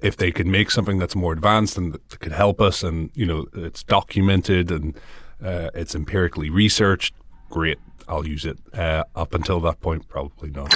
if 0.05 0.15
they 0.15 0.31
could 0.31 0.47
make 0.47 0.69
something 0.69 0.99
that's 0.99 1.15
more 1.15 1.33
advanced 1.33 1.77
and 1.77 1.93
that 1.93 2.19
could 2.19 2.31
help 2.31 2.61
us, 2.61 2.83
and 2.83 3.09
you 3.15 3.25
know, 3.25 3.45
it's 3.67 3.83
documented 3.83 4.71
and 4.71 4.95
uh, 5.43 5.69
it's 5.73 5.95
empirically 5.95 6.49
researched, 6.49 7.13
great. 7.49 7.79
I'll 8.07 8.27
use 8.27 8.45
it. 8.45 8.57
Uh, 8.73 9.03
up 9.15 9.33
until 9.33 9.59
that 9.61 9.81
point, 9.81 10.07
probably 10.07 10.51
not. 10.51 10.75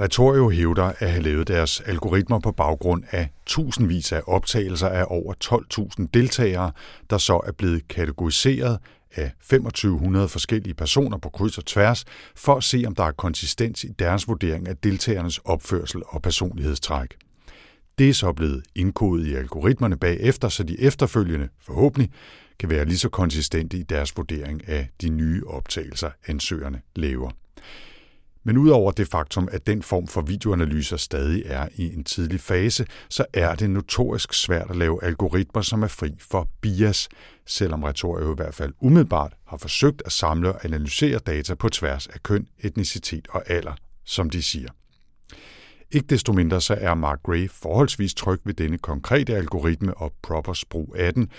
Retorio 0.00 0.48
hævder 0.50 0.92
at 0.98 1.10
have 1.10 1.22
lavet 1.22 1.48
deres 1.48 1.80
algoritmer 1.80 2.38
på 2.38 2.52
baggrund 2.52 3.04
af 3.10 3.28
tusindvis 3.46 4.12
af 4.12 4.22
optagelser 4.26 4.88
af 4.88 5.04
over 5.08 5.34
12.000 5.44 6.06
deltagere, 6.14 6.72
der 7.10 7.18
så 7.18 7.40
er 7.46 7.52
blevet 7.52 7.88
kategoriseret 7.88 8.78
af 9.14 9.32
2500 9.40 10.28
forskellige 10.28 10.74
personer 10.74 11.18
på 11.18 11.28
kryds 11.28 11.58
og 11.58 11.66
tværs, 11.66 12.04
for 12.36 12.54
at 12.54 12.64
se 12.64 12.84
om 12.86 12.94
der 12.94 13.04
er 13.04 13.12
konsistens 13.12 13.84
i 13.84 13.88
deres 13.88 14.28
vurdering 14.28 14.68
af 14.68 14.76
deltagernes 14.76 15.38
opførsel 15.38 16.02
og 16.06 16.22
personlighedstræk. 16.22 17.16
Det 17.98 18.08
er 18.08 18.14
så 18.14 18.32
blevet 18.32 18.62
indkodet 18.74 19.26
i 19.26 19.34
algoritmerne 19.34 19.96
bagefter, 19.96 20.48
så 20.48 20.62
de 20.62 20.80
efterfølgende, 20.80 21.48
forhåbentlig, 21.62 22.10
kan 22.58 22.70
være 22.70 22.84
lige 22.84 22.98
så 22.98 23.08
konsistente 23.08 23.76
i 23.76 23.82
deres 23.82 24.16
vurdering 24.16 24.68
af 24.68 24.88
de 25.00 25.08
nye 25.08 25.42
optagelser, 25.46 26.10
ansøgerne 26.26 26.80
laver. 26.96 27.30
Men 28.44 28.58
udover 28.58 28.92
det 28.92 29.08
faktum, 29.08 29.48
at 29.52 29.66
den 29.66 29.82
form 29.82 30.06
for 30.06 30.20
videoanalyser 30.20 30.96
stadig 30.96 31.42
er 31.46 31.68
i 31.74 31.94
en 31.94 32.04
tidlig 32.04 32.40
fase, 32.40 32.86
så 33.08 33.24
er 33.32 33.54
det 33.54 33.70
notorisk 33.70 34.34
svært 34.34 34.70
at 34.70 34.76
lave 34.76 35.04
algoritmer, 35.04 35.62
som 35.62 35.82
er 35.82 35.88
fri 35.88 36.14
for 36.18 36.48
bias, 36.60 37.08
selvom 37.46 37.82
Retorio 37.82 38.32
i 38.32 38.36
hvert 38.36 38.54
fald 38.54 38.72
umiddelbart 38.80 39.32
har 39.46 39.56
forsøgt 39.56 40.02
at 40.06 40.12
samle 40.12 40.52
og 40.52 40.64
analysere 40.64 41.18
data 41.18 41.54
på 41.54 41.68
tværs 41.68 42.06
af 42.06 42.22
køn, 42.22 42.46
etnicitet 42.58 43.28
og 43.30 43.50
alder, 43.50 43.74
som 44.04 44.30
de 44.30 44.42
siger. 44.42 44.68
Ikke 45.90 46.06
desto 46.06 46.32
mindre 46.32 46.60
så 46.60 46.74
er 46.80 46.94
Mark 46.94 47.22
Gray 47.22 47.50
forholdsvis 47.50 48.14
tryg 48.14 48.40
ved 48.44 48.54
denne 48.54 48.78
konkrete 48.78 49.36
algoritme 49.36 49.94
og 49.94 50.12
Propers 50.22 50.64
brug 50.64 50.94
af 50.98 51.14
den, 51.14 51.30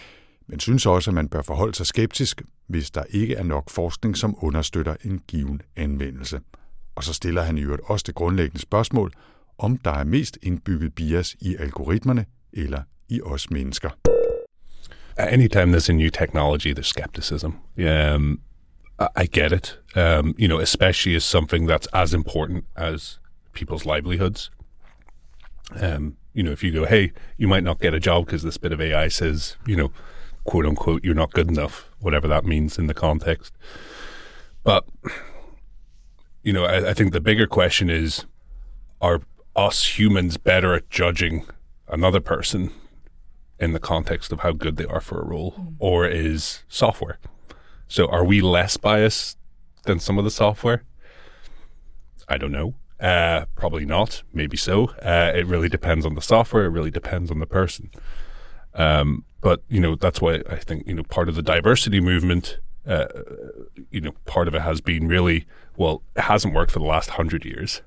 men 0.48 0.60
synes 0.60 0.86
også, 0.86 1.12
at 1.12 1.16
man 1.16 1.30
bør 1.30 1.42
forholde 1.42 1.76
sig 1.76 1.86
skeptisk, 1.86 2.42
hvis 2.68 2.92
der 2.92 3.04
ikke 3.10 3.36
er 3.36 3.44
nok 3.44 3.70
forskning, 3.70 4.18
som 4.18 4.36
understøtter 4.38 4.96
en 5.04 5.20
given 5.28 5.62
anvendelse. 5.76 6.40
Og 6.96 7.04
så 7.04 7.14
stiller 7.14 7.42
han 7.42 7.58
i 7.58 7.62
øvrigt 7.62 7.82
også 7.86 8.04
det 8.08 8.16
grundlæggende 8.16 8.62
spørgsmål, 8.62 9.14
om 9.58 9.78
der 9.78 9.92
er 9.92 10.04
mest 10.04 10.38
indbygget 10.42 10.96
bias 10.96 11.36
i 11.40 11.56
algoritmerne 11.60 12.26
eller 12.54 12.82
i 13.10 13.22
os 13.22 13.50
mennesker. 13.50 13.90
Anytime 15.18 15.78
there's 15.78 15.90
a 15.90 15.94
new 15.94 16.10
technology, 16.10 16.74
there's 16.74 16.88
skepticism. 16.88 17.52
Um, 17.78 18.42
I 19.16 19.26
get 19.26 19.52
it. 19.52 19.80
Um, 19.96 20.36
you 20.38 20.48
know, 20.48 20.60
especially 20.60 21.16
as 21.16 21.24
something 21.24 21.70
that's 21.70 21.88
as 21.94 22.14
important 22.14 22.64
as 22.76 23.20
people's 23.54 23.86
livelihoods. 23.86 24.52
Um, 25.82 26.18
you 26.34 26.44
know, 26.44 26.52
if 26.52 26.64
you 26.64 26.72
go, 26.72 26.86
hey, 26.86 27.12
you 27.38 27.48
might 27.48 27.64
not 27.64 27.80
get 27.80 27.94
a 27.94 28.00
job 28.00 28.26
because 28.26 28.44
this 28.44 28.58
bit 28.58 28.72
of 28.72 28.82
AI 28.82 29.10
says, 29.10 29.58
you 29.66 29.76
know, 29.76 29.92
quote 30.44 30.66
unquote, 30.66 31.04
you're 31.04 31.16
not 31.16 31.34
good 31.34 31.50
enough, 31.50 31.90
whatever 32.00 32.28
that 32.28 32.46
means 32.46 32.78
in 32.78 32.88
the 32.88 32.94
context. 32.94 33.54
But, 34.64 34.86
you 36.44 36.54
know, 36.54 36.66
I, 36.66 36.90
I 36.90 36.94
think 36.94 37.14
the 37.14 37.22
bigger 37.22 37.48
question 37.48 37.90
is 37.90 38.26
are 39.00 39.22
us 39.56 39.98
humans 40.00 40.38
better 40.38 40.74
at 40.74 40.90
judging 40.90 41.46
another 41.88 42.20
person 42.20 42.72
in 43.60 43.74
the 43.74 43.80
context 43.80 44.32
of 44.32 44.40
how 44.40 44.52
good 44.52 44.78
they 44.78 44.86
are 44.86 45.02
for 45.02 45.22
a 45.22 45.26
role, 45.26 45.54
mm. 45.54 45.76
or 45.80 46.08
is 46.08 46.64
software? 46.68 47.20
So 47.88 48.08
are 48.08 48.24
we 48.24 48.42
less 48.42 48.78
biased 48.78 49.38
than 49.84 50.00
some 50.00 50.18
of 50.18 50.24
the 50.24 50.32
software? 50.32 50.84
I 52.28 52.38
don't 52.38 52.52
know. 52.52 52.76
Uh, 53.00 53.46
probably 53.56 53.86
not. 53.86 54.24
Maybe 54.32 54.56
so. 54.56 54.86
Uh, 55.02 55.32
it 55.36 55.46
really 55.46 55.70
depends 55.70 56.06
on 56.06 56.16
the 56.16 56.22
software. 56.22 56.66
It 56.66 56.70
really 56.70 56.92
depends 56.92 57.30
on 57.30 57.40
the 57.40 57.46
person. 57.46 57.92
Um, 58.74 59.26
but 59.42 59.64
you 59.68 59.80
know 59.80 59.96
that's 59.96 60.22
why 60.22 60.42
I 60.50 60.58
think 60.58 60.88
you 60.88 60.94
know 60.94 61.04
part 61.04 61.28
of 61.28 61.36
the 61.36 61.42
diversity 61.42 62.00
movement. 62.00 62.60
Uh, 62.86 63.06
you 63.92 64.02
know, 64.02 64.14
part 64.26 64.48
of 64.48 64.56
it 64.56 64.62
has 64.62 64.82
been 64.82 65.08
really 65.08 65.46
well. 65.78 66.02
It 66.16 66.22
hasn't 66.22 66.54
worked 66.54 66.72
for 66.72 66.80
the 66.80 66.86
last 66.86 67.12
hundred 67.12 67.46
years. 67.46 67.82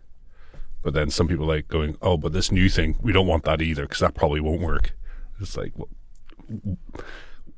But 0.83 0.95
then 0.95 1.11
some 1.11 1.27
people 1.29 1.47
like 1.47 1.67
going, 1.69 1.97
oh, 2.03 2.19
but 2.19 2.33
this 2.33 2.53
new 2.53 2.69
thing, 2.69 2.97
we 3.01 3.11
don't 3.11 3.27
want 3.27 3.45
that 3.45 3.63
either 3.63 3.83
because 3.83 4.01
that 4.01 4.15
probably 4.15 4.41
won't 4.41 4.61
work. 4.61 4.93
It's 5.41 5.57
like 5.57 5.73
well, 5.75 5.89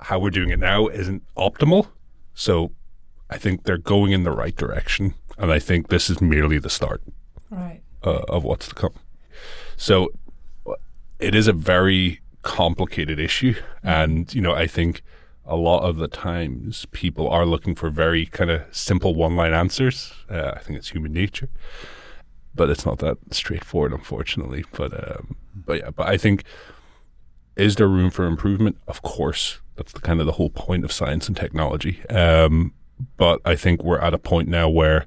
how 0.01 0.19
we're 0.19 0.31
doing 0.31 0.51
it 0.51 0.59
now 0.59 0.87
isn't 0.89 1.23
optimal. 1.37 1.89
So 2.35 2.73
I 3.29 3.39
think 3.39 3.65
they're 3.65 3.79
going 3.79 4.13
in 4.13 4.25
the 4.25 4.31
right 4.31 4.55
direction, 4.55 5.15
and 5.39 5.51
I 5.53 5.59
think 5.59 5.89
this 5.89 6.09
is 6.09 6.21
merely 6.21 6.59
the 6.59 6.71
start 6.71 7.03
right. 7.51 7.81
uh, 8.05 8.23
of 8.29 8.45
what's 8.45 8.69
to 8.69 8.75
come. 8.75 8.95
So 9.77 10.13
it 11.19 11.35
is 11.35 11.49
a 11.49 11.53
very 11.53 12.21
complicated 12.43 13.19
issue, 13.19 13.55
and 13.83 14.33
you 14.35 14.41
know 14.41 14.55
I 14.55 14.67
think 14.67 15.03
a 15.47 15.57
lot 15.57 15.81
of 15.81 15.97
the 15.97 16.09
times 16.09 16.87
people 16.93 17.29
are 17.29 17.47
looking 17.47 17.75
for 17.75 17.91
very 17.91 18.27
kind 18.27 18.51
of 18.51 18.63
simple 18.71 19.15
one-line 19.15 19.55
answers. 19.55 20.13
Uh, 20.31 20.53
I 20.55 20.59
think 20.59 20.79
it's 20.79 20.91
human 20.91 21.13
nature, 21.13 21.49
but 22.55 22.71
it's 22.71 22.85
not 22.85 22.99
that 22.99 23.19
straightforward, 23.31 23.93
unfortunately. 23.93 24.65
But 24.73 24.93
um, 24.93 25.37
but 25.55 25.79
yeah, 25.81 25.91
but 25.91 26.09
I 26.09 26.17
think 26.17 26.45
is 27.57 27.77
there 27.77 27.89
room 27.89 28.11
for 28.11 28.27
improvement? 28.27 28.77
Of 28.87 29.03
course, 29.03 29.61
that's 29.77 29.93
the 29.93 30.01
kind 30.01 30.21
of 30.21 30.27
the 30.27 30.33
whole 30.33 30.51
point 30.51 30.85
of 30.85 30.93
science 30.93 31.27
and 31.27 31.37
technology. 31.37 32.05
Um, 32.09 32.75
but 33.17 33.41
I 33.45 33.57
think 33.57 33.83
we're 33.83 33.99
at 33.99 34.15
a 34.15 34.19
point 34.19 34.49
now 34.49 34.69
where 34.69 35.07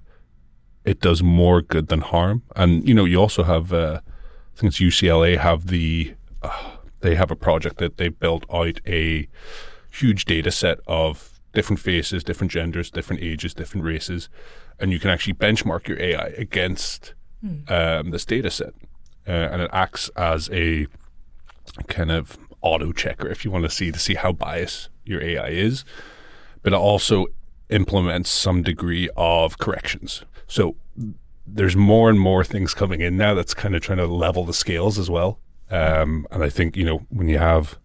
it 0.85 0.99
does 1.01 1.21
more 1.21 1.61
good 1.61 1.87
than 1.87 2.01
harm. 2.01 2.43
And 2.55 2.87
you 2.87 2.93
know, 2.93 3.05
you 3.05 3.19
also 3.19 3.43
have, 3.43 3.73
uh, 3.73 4.01
I 4.05 4.59
think 4.59 4.71
it's 4.71 4.79
UCLA 4.79 5.37
have 5.37 5.67
the, 5.67 6.15
uh, 6.41 6.71
they 7.01 7.15
have 7.15 7.31
a 7.31 7.35
project 7.35 7.77
that 7.77 7.97
they 7.97 8.09
built 8.09 8.45
out 8.51 8.79
a 8.87 9.27
huge 9.89 10.25
data 10.25 10.51
set 10.51 10.79
of 10.87 11.39
different 11.53 11.79
faces, 11.79 12.23
different 12.23 12.51
genders, 12.51 12.91
different 12.91 13.21
ages, 13.21 13.53
different 13.53 13.85
races, 13.85 14.29
and 14.79 14.91
you 14.91 14.99
can 14.99 15.09
actually 15.09 15.33
benchmark 15.33 15.87
your 15.87 15.99
AI 15.99 16.27
against 16.37 17.13
mm. 17.43 17.69
um, 17.71 18.11
this 18.11 18.25
data 18.25 18.51
set, 18.51 18.73
uh, 19.27 19.31
and 19.31 19.61
it 19.61 19.69
acts 19.73 20.09
as 20.15 20.49
a 20.51 20.87
kind 21.87 22.11
of 22.11 22.37
auto 22.61 22.91
checker 22.91 23.27
if 23.29 23.45
you 23.45 23.51
want 23.51 23.63
to 23.63 23.69
see 23.69 23.91
to 23.91 23.99
see 23.99 24.15
how 24.15 24.31
biased 24.31 24.89
your 25.05 25.23
AI 25.23 25.49
is, 25.49 25.85
but 26.61 26.73
it 26.73 26.77
also 26.77 27.25
implements 27.69 28.29
some 28.29 28.63
degree 28.63 29.09
of 29.15 29.57
corrections. 29.57 30.23
So 30.47 30.75
there's 31.45 31.75
more 31.75 32.09
and 32.09 32.19
more 32.19 32.43
things 32.43 32.73
coming 32.73 33.01
in 33.01 33.17
now 33.17 33.33
that's 33.33 33.53
kind 33.53 33.75
of 33.75 33.81
trying 33.81 33.99
to 33.99 34.07
level 34.07 34.45
the 34.45 34.53
scales 34.53 34.99
as 34.99 35.09
well. 35.09 35.39
Um, 35.71 36.27
and 36.31 36.43
I 36.43 36.49
think, 36.49 36.75
you 36.75 36.83
know, 36.83 37.05
when 37.09 37.27
you 37.27 37.37
have 37.37 37.77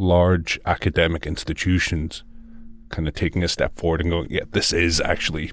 large 0.00 0.58
academic 0.64 1.26
institutions 1.26 2.24
kind 2.88 3.06
of 3.06 3.14
taking 3.14 3.44
a 3.44 3.48
step 3.48 3.76
forward 3.76 4.00
and 4.00 4.10
going, 4.10 4.26
yeah, 4.30 4.42
this 4.50 4.72
is 4.72 5.00
actually 5.00 5.52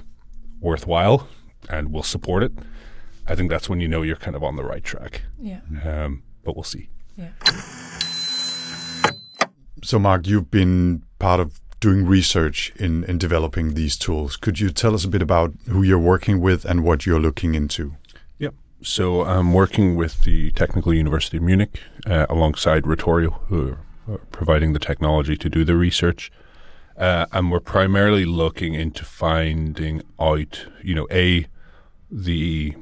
worthwhile 0.59 1.27
and 1.69 1.91
we'll 1.91 2.03
support 2.03 2.43
it, 2.43 2.51
I 3.27 3.35
think 3.35 3.49
that's 3.49 3.69
when 3.69 3.79
you 3.79 3.87
know 3.87 4.01
you're 4.01 4.15
kind 4.15 4.35
of 4.35 4.43
on 4.43 4.55
the 4.55 4.63
right 4.63 4.83
track. 4.83 5.23
Yeah. 5.39 5.59
Um, 5.83 6.23
but 6.43 6.55
we'll 6.55 6.63
see. 6.63 6.89
Yeah. 7.15 7.29
So, 9.83 9.99
Mark, 9.99 10.27
you've 10.27 10.49
been 10.49 11.03
part 11.19 11.39
of 11.39 11.59
doing 11.79 12.05
research 12.05 12.73
in, 12.77 13.03
in 13.03 13.17
developing 13.17 13.73
these 13.73 13.97
tools. 13.97 14.37
Could 14.37 14.59
you 14.59 14.69
tell 14.69 14.95
us 14.95 15.03
a 15.03 15.09
bit 15.09 15.21
about 15.21 15.53
who 15.67 15.83
you're 15.83 15.99
working 15.99 16.39
with 16.39 16.65
and 16.65 16.83
what 16.83 17.05
you're 17.05 17.19
looking 17.19 17.53
into? 17.53 17.93
Yep. 18.39 18.55
So 18.81 19.23
I'm 19.23 19.53
working 19.53 19.95
with 19.95 20.23
the 20.23 20.51
Technical 20.51 20.93
University 20.93 21.37
of 21.37 21.43
Munich 21.43 21.81
uh, 22.05 22.25
alongside 22.29 22.83
Retorio, 22.83 23.39
who 23.47 23.69
are 23.69 23.77
providing 24.31 24.73
the 24.73 24.79
technology 24.79 25.37
to 25.37 25.49
do 25.49 25.63
the 25.63 25.75
research. 25.75 26.31
Uh, 26.97 27.27
and 27.31 27.51
we're 27.51 27.59
primarily 27.59 28.25
looking 28.25 28.73
into 28.73 29.05
finding 29.05 30.01
out, 30.19 30.65
you 30.81 30.95
know, 30.95 31.07
a 31.11 31.45
the 32.09 32.73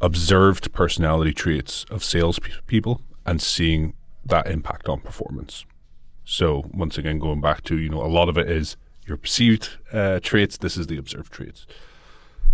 observed 0.00 0.72
personality 0.72 1.32
traits 1.32 1.84
of 1.90 2.02
salespeople 2.02 3.02
and 3.26 3.42
seeing 3.42 3.94
that 4.24 4.46
impact 4.46 4.88
on 4.88 5.00
performance. 5.00 5.66
So 6.24 6.64
once 6.72 6.96
again, 6.96 7.18
going 7.18 7.40
back 7.40 7.62
to 7.64 7.76
you 7.76 7.88
know 7.88 8.02
a 8.02 8.06
lot 8.06 8.28
of 8.28 8.38
it 8.38 8.48
is 8.48 8.76
your 9.06 9.16
perceived 9.16 9.70
uh, 9.92 10.20
traits. 10.20 10.56
This 10.56 10.76
is 10.76 10.86
the 10.86 10.96
observed 10.96 11.32
traits, 11.32 11.66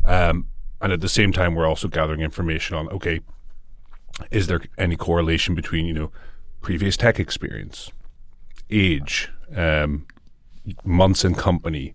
um, 0.05 0.49
and 0.81 0.93
at 0.93 1.01
the 1.01 1.09
same 1.09 1.33
time, 1.33 1.55
we're 1.55 1.67
also 1.67 1.89
gathering 1.89 2.21
information 2.21 2.77
on 2.77 2.89
okay, 2.89 3.21
is 4.31 4.47
there 4.47 4.63
any 4.79 4.97
correlation 4.97 5.55
between 5.55 5.87
you 5.87 5.93
know 5.93 6.11
previous 6.63 6.97
tech 6.97 7.21
experience, 7.21 7.93
age, 8.71 9.31
um, 9.55 10.07
months 10.85 11.25
in 11.25 11.35
company, 11.35 11.95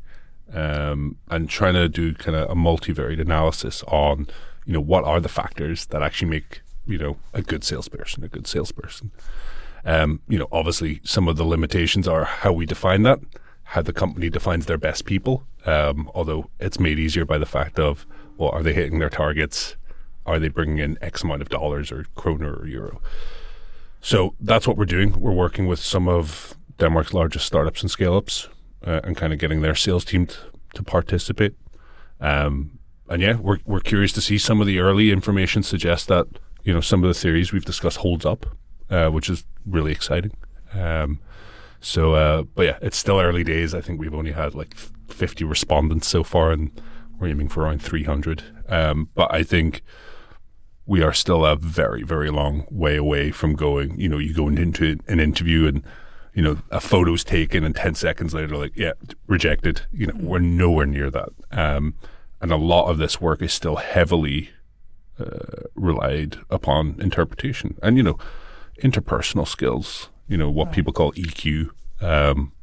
um, 0.54 1.18
and 1.30 1.50
trying 1.50 1.74
to 1.74 1.88
do 1.88 2.14
kind 2.14 2.36
of 2.36 2.50
a 2.50 2.56
multivariate 2.56 3.22
analysis 3.22 3.84
on 3.88 4.28
you 4.66 4.74
know 4.74 4.82
what 4.82 5.04
are 5.04 5.20
the 5.20 5.30
factors 5.30 5.86
that 5.88 6.02
actually 6.02 6.30
make 6.30 6.62
you 6.86 6.98
know 6.98 7.18
a 7.34 7.42
good 7.42 7.64
salesperson 7.64 8.24
a 8.24 8.28
good 8.28 8.48
salesperson. 8.48 9.12
Um, 9.84 10.22
you 10.28 10.38
know, 10.38 10.48
obviously, 10.52 11.02
some 11.04 11.28
of 11.28 11.38
the 11.38 11.44
limitations 11.44 12.08
are 12.08 12.24
how 12.26 12.52
we 12.52 12.66
define 12.66 13.04
that, 13.04 13.20
how 13.64 13.82
the 13.82 13.94
company 13.94 14.30
defines 14.30 14.66
their 14.66 14.78
best 14.78 15.06
people. 15.06 15.44
Um, 15.66 16.10
although 16.14 16.50
it's 16.60 16.80
made 16.80 17.00
easier 17.00 17.26
by 17.26 17.38
the 17.38 17.46
fact 17.46 17.80
of, 17.80 18.06
well, 18.38 18.50
are 18.50 18.64
they 18.64 18.74
hitting 18.74 19.00
their 19.00 19.10
targets? 19.10 19.76
Are 20.26 20.40
they 20.40 20.50
bringing 20.50 20.78
in 20.78 20.98
X 21.02 21.24
amount 21.24 21.42
of 21.42 21.50
dollars 21.50 21.92
or 21.92 22.06
kroner 22.16 22.54
or 22.54 22.68
euro? 22.68 23.02
So 24.02 24.36
that's 24.40 24.68
what 24.68 24.78
we're 24.78 24.86
doing. 24.86 25.20
We're 25.20 25.32
working 25.32 25.68
with 25.68 25.80
some 25.80 26.08
of 26.08 26.56
Denmark's 26.82 27.14
largest 27.14 27.46
startups 27.46 27.82
and 27.82 27.90
scale 27.90 28.16
ups 28.16 28.50
uh, 28.86 29.02
and 29.04 29.16
kind 29.16 29.34
of 29.34 29.40
getting 29.40 29.62
their 29.62 29.76
sales 29.76 30.06
team 30.06 30.26
t- 30.28 30.36
to 30.76 30.84
participate. 30.84 31.56
Um, 32.20 32.80
and 33.08 33.22
yeah, 33.22 33.38
we're, 33.38 33.60
we're 33.66 33.80
curious 33.80 34.12
to 34.14 34.22
see 34.22 34.38
some 34.38 34.62
of 34.62 34.68
the 34.68 34.80
early 34.80 35.12
information 35.12 35.64
suggests 35.64 36.06
that, 36.08 36.28
you 36.64 36.74
know, 36.74 36.82
some 36.82 37.04
of 37.04 37.08
the 37.08 37.14
theories 37.14 37.52
we've 37.52 37.66
discussed 37.66 37.98
holds 37.98 38.26
up 38.26 38.46
uh, 38.92 39.10
which 39.10 39.30
is 39.30 39.46
really 39.66 39.92
exciting. 39.92 40.34
Um, 40.74 41.20
so, 41.80 42.14
uh, 42.14 42.44
but 42.44 42.64
yeah, 42.64 42.78
it's 42.82 42.98
still 42.98 43.20
early 43.20 43.44
days. 43.44 43.74
I 43.74 43.82
think 43.82 44.00
we've 44.00 44.14
only 44.14 44.34
had 44.34 44.54
like 44.54 44.76
50 44.76 45.46
respondents 45.46 46.08
so 46.08 46.24
far, 46.24 46.52
and 46.52 46.70
we're 47.18 47.30
aiming 47.30 47.50
for 47.50 47.64
around 47.64 47.82
300. 47.82 48.44
Um, 48.68 49.10
but 49.16 49.34
I 49.34 49.44
think 49.44 49.82
we 50.86 51.02
are 51.02 51.14
still 51.14 51.46
a 51.46 51.56
very, 51.56 52.04
very 52.04 52.30
long 52.30 52.68
way 52.70 52.98
away 52.98 53.32
from 53.32 53.56
going. 53.56 54.00
You 54.00 54.10
know, 54.10 54.18
you 54.18 54.34
go 54.34 54.50
into 54.50 55.00
an 55.08 55.20
interview 55.20 55.68
and 55.68 55.84
you 56.34 56.42
know 56.42 56.58
a 56.70 56.80
photo's 56.80 57.24
taken, 57.24 57.64
and 57.64 57.76
ten 57.76 57.96
seconds 57.96 58.34
later, 58.34 58.56
like 58.56 58.76
yeah, 58.76 58.94
rejected. 59.28 59.82
You 59.92 60.08
know, 60.08 60.16
we're 60.18 60.40
nowhere 60.40 60.86
near 60.86 61.10
that. 61.12 61.30
Um, 61.52 61.96
and 62.40 62.52
a 62.52 62.58
lot 62.58 62.90
of 62.90 62.98
this 62.98 63.22
work 63.22 63.42
is 63.42 63.54
still 63.54 63.76
heavily 63.76 64.50
uh, 65.20 65.64
relied 65.76 66.38
upon 66.50 66.96
interpretation 67.00 67.78
and 67.84 67.98
you 67.98 68.04
know 68.04 68.18
interpersonal 68.82 69.48
skills. 69.48 70.10
You 70.28 70.38
know 70.38 70.50
what 70.50 70.68
right. 70.68 70.76
people 70.76 70.94
call 70.94 71.12
EQ 71.14 71.70
um, 72.02 72.54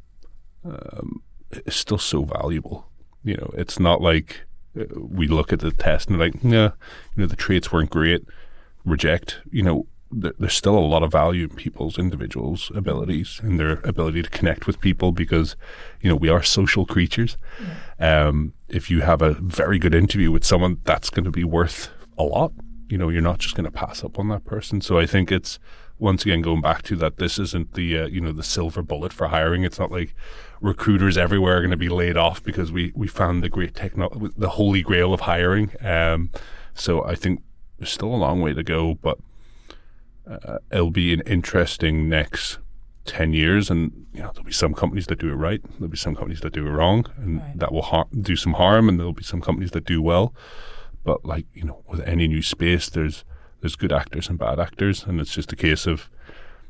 um, 0.65 1.23
is 1.67 1.77
still 1.77 1.99
so 1.99 2.25
valuable. 2.25 2.89
You 3.25 3.37
know, 3.37 3.51
it's 3.55 3.79
not 3.79 4.01
like 4.01 4.43
uh, 4.79 4.85
we 4.97 5.27
look 5.29 5.53
at 5.53 5.61
the 5.61 5.71
test 5.71 6.09
and 6.09 6.19
like, 6.19 6.35
yeah, 6.43 6.71
you 7.15 7.23
know, 7.23 7.27
the 7.27 7.37
traits 7.37 7.73
weren't 7.73 7.91
great, 7.91 8.25
reject. 8.85 9.41
You 9.51 9.63
know, 9.63 9.87
th- 10.13 10.35
there's 10.39 10.55
still 10.55 10.79
a 10.79 10.81
lot 10.81 11.03
of 11.03 11.13
value 11.13 11.45
in 11.45 11.51
people's 11.51 11.99
individuals' 11.99 12.71
abilities 12.75 13.41
and 13.43 13.59
their 13.59 13.81
ability 13.85 14.23
to 14.23 14.31
connect 14.31 14.67
with 14.67 14.81
people 14.81 15.13
because, 15.13 15.57
you 16.01 16.09
know, 16.09 16.17
we 16.17 16.29
are 16.29 16.43
social 16.43 16.87
creatures. 16.87 17.37
Yeah. 17.99 18.27
Um, 18.27 18.55
if 18.69 18.91
you 18.91 19.01
have 19.03 19.23
a 19.23 19.35
very 19.35 19.79
good 19.79 19.95
interview 19.95 20.31
with 20.31 20.45
someone, 20.45 20.79
that's 20.85 21.11
going 21.11 21.25
to 21.25 21.31
be 21.31 21.45
worth 21.45 21.91
a 22.17 22.23
lot. 22.23 22.53
You 22.89 22.99
know, 22.99 23.09
you're 23.09 23.23
not 23.23 23.39
just 23.39 23.55
going 23.55 23.65
to 23.65 23.71
pass 23.71 24.03
up 24.03 24.19
on 24.19 24.29
that 24.29 24.45
person. 24.45 24.81
So 24.81 24.99
I 24.99 25.07
think 25.07 25.31
it's 25.31 25.59
once 25.99 26.23
again 26.23 26.43
going 26.43 26.61
back 26.61 26.83
to 26.83 26.97
that 26.97 27.17
this 27.17 27.39
isn't 27.39 27.75
the 27.75 27.99
uh, 27.99 28.07
you 28.07 28.21
know 28.21 28.33
the 28.33 28.43
silver 28.43 28.83
bullet 28.83 29.13
for 29.13 29.29
hiring. 29.29 29.65
It's 29.65 29.79
not 29.79 29.91
like 29.91 30.15
recruiters 30.61 31.19
everywhere 31.19 31.59
are 31.59 31.61
going 31.61 31.71
to 31.71 31.77
be 31.77 31.89
laid 31.89 32.17
off 32.17 32.43
because 32.43 32.73
we 32.73 32.93
we 32.95 33.09
found 33.09 33.43
the 33.43 33.49
great 33.49 33.75
techno 33.75 34.09
the 34.37 34.51
holy 34.51 34.83
grail 34.83 35.13
of 35.13 35.23
hiring. 35.23 35.73
Um, 35.81 36.31
so 36.73 37.05
I 37.05 37.15
think 37.15 37.43
there's 37.79 37.91
still 37.91 38.15
a 38.15 38.17
long 38.17 38.41
way 38.41 38.55
to 38.55 38.63
go, 38.63 38.95
but 38.95 39.19
uh, 40.29 40.59
it'll 40.71 40.91
be 40.91 41.13
an 41.13 41.21
interesting 41.27 42.09
next 42.09 42.59
10 43.07 43.33
years 43.33 43.71
and 43.71 44.07
you 44.13 44.21
know 44.21 44.31
there'll 44.35 44.45
be 44.45 44.53
some 44.53 44.75
companies 44.75 45.07
that 45.07 45.19
do 45.19 45.31
it 45.31 45.35
right 45.35 45.63
there'll 45.79 45.89
be 45.89 45.97
some 45.97 46.15
companies 46.15 46.41
that 46.41 46.53
do 46.53 46.67
it 46.67 46.71
wrong 46.71 47.07
and 47.17 47.41
right. 47.41 47.59
that 47.59 47.73
will 47.73 47.83
har- 47.83 48.09
do 48.21 48.37
some 48.37 48.53
harm 48.55 48.89
and 48.89 48.99
there'll 48.99 49.15
be 49.15 49.25
some 49.25 49.41
companies 49.41 49.71
that 49.71 49.87
do 49.87 50.03
well 50.03 50.35
but 51.05 51.25
like 51.25 51.47
you 51.55 51.65
know 51.65 51.83
with 51.89 52.01
any 52.07 52.29
new 52.29 52.43
space 52.43 52.91
there's 52.91 53.25
there's 53.61 53.77
good 53.77 53.93
actors 53.93 54.29
and 54.29 54.39
bad 54.39 54.61
actors, 54.61 55.05
and 55.05 55.21
it's 55.21 55.35
just 55.35 55.53
a 55.53 55.57
case 55.57 55.87
of 55.87 56.09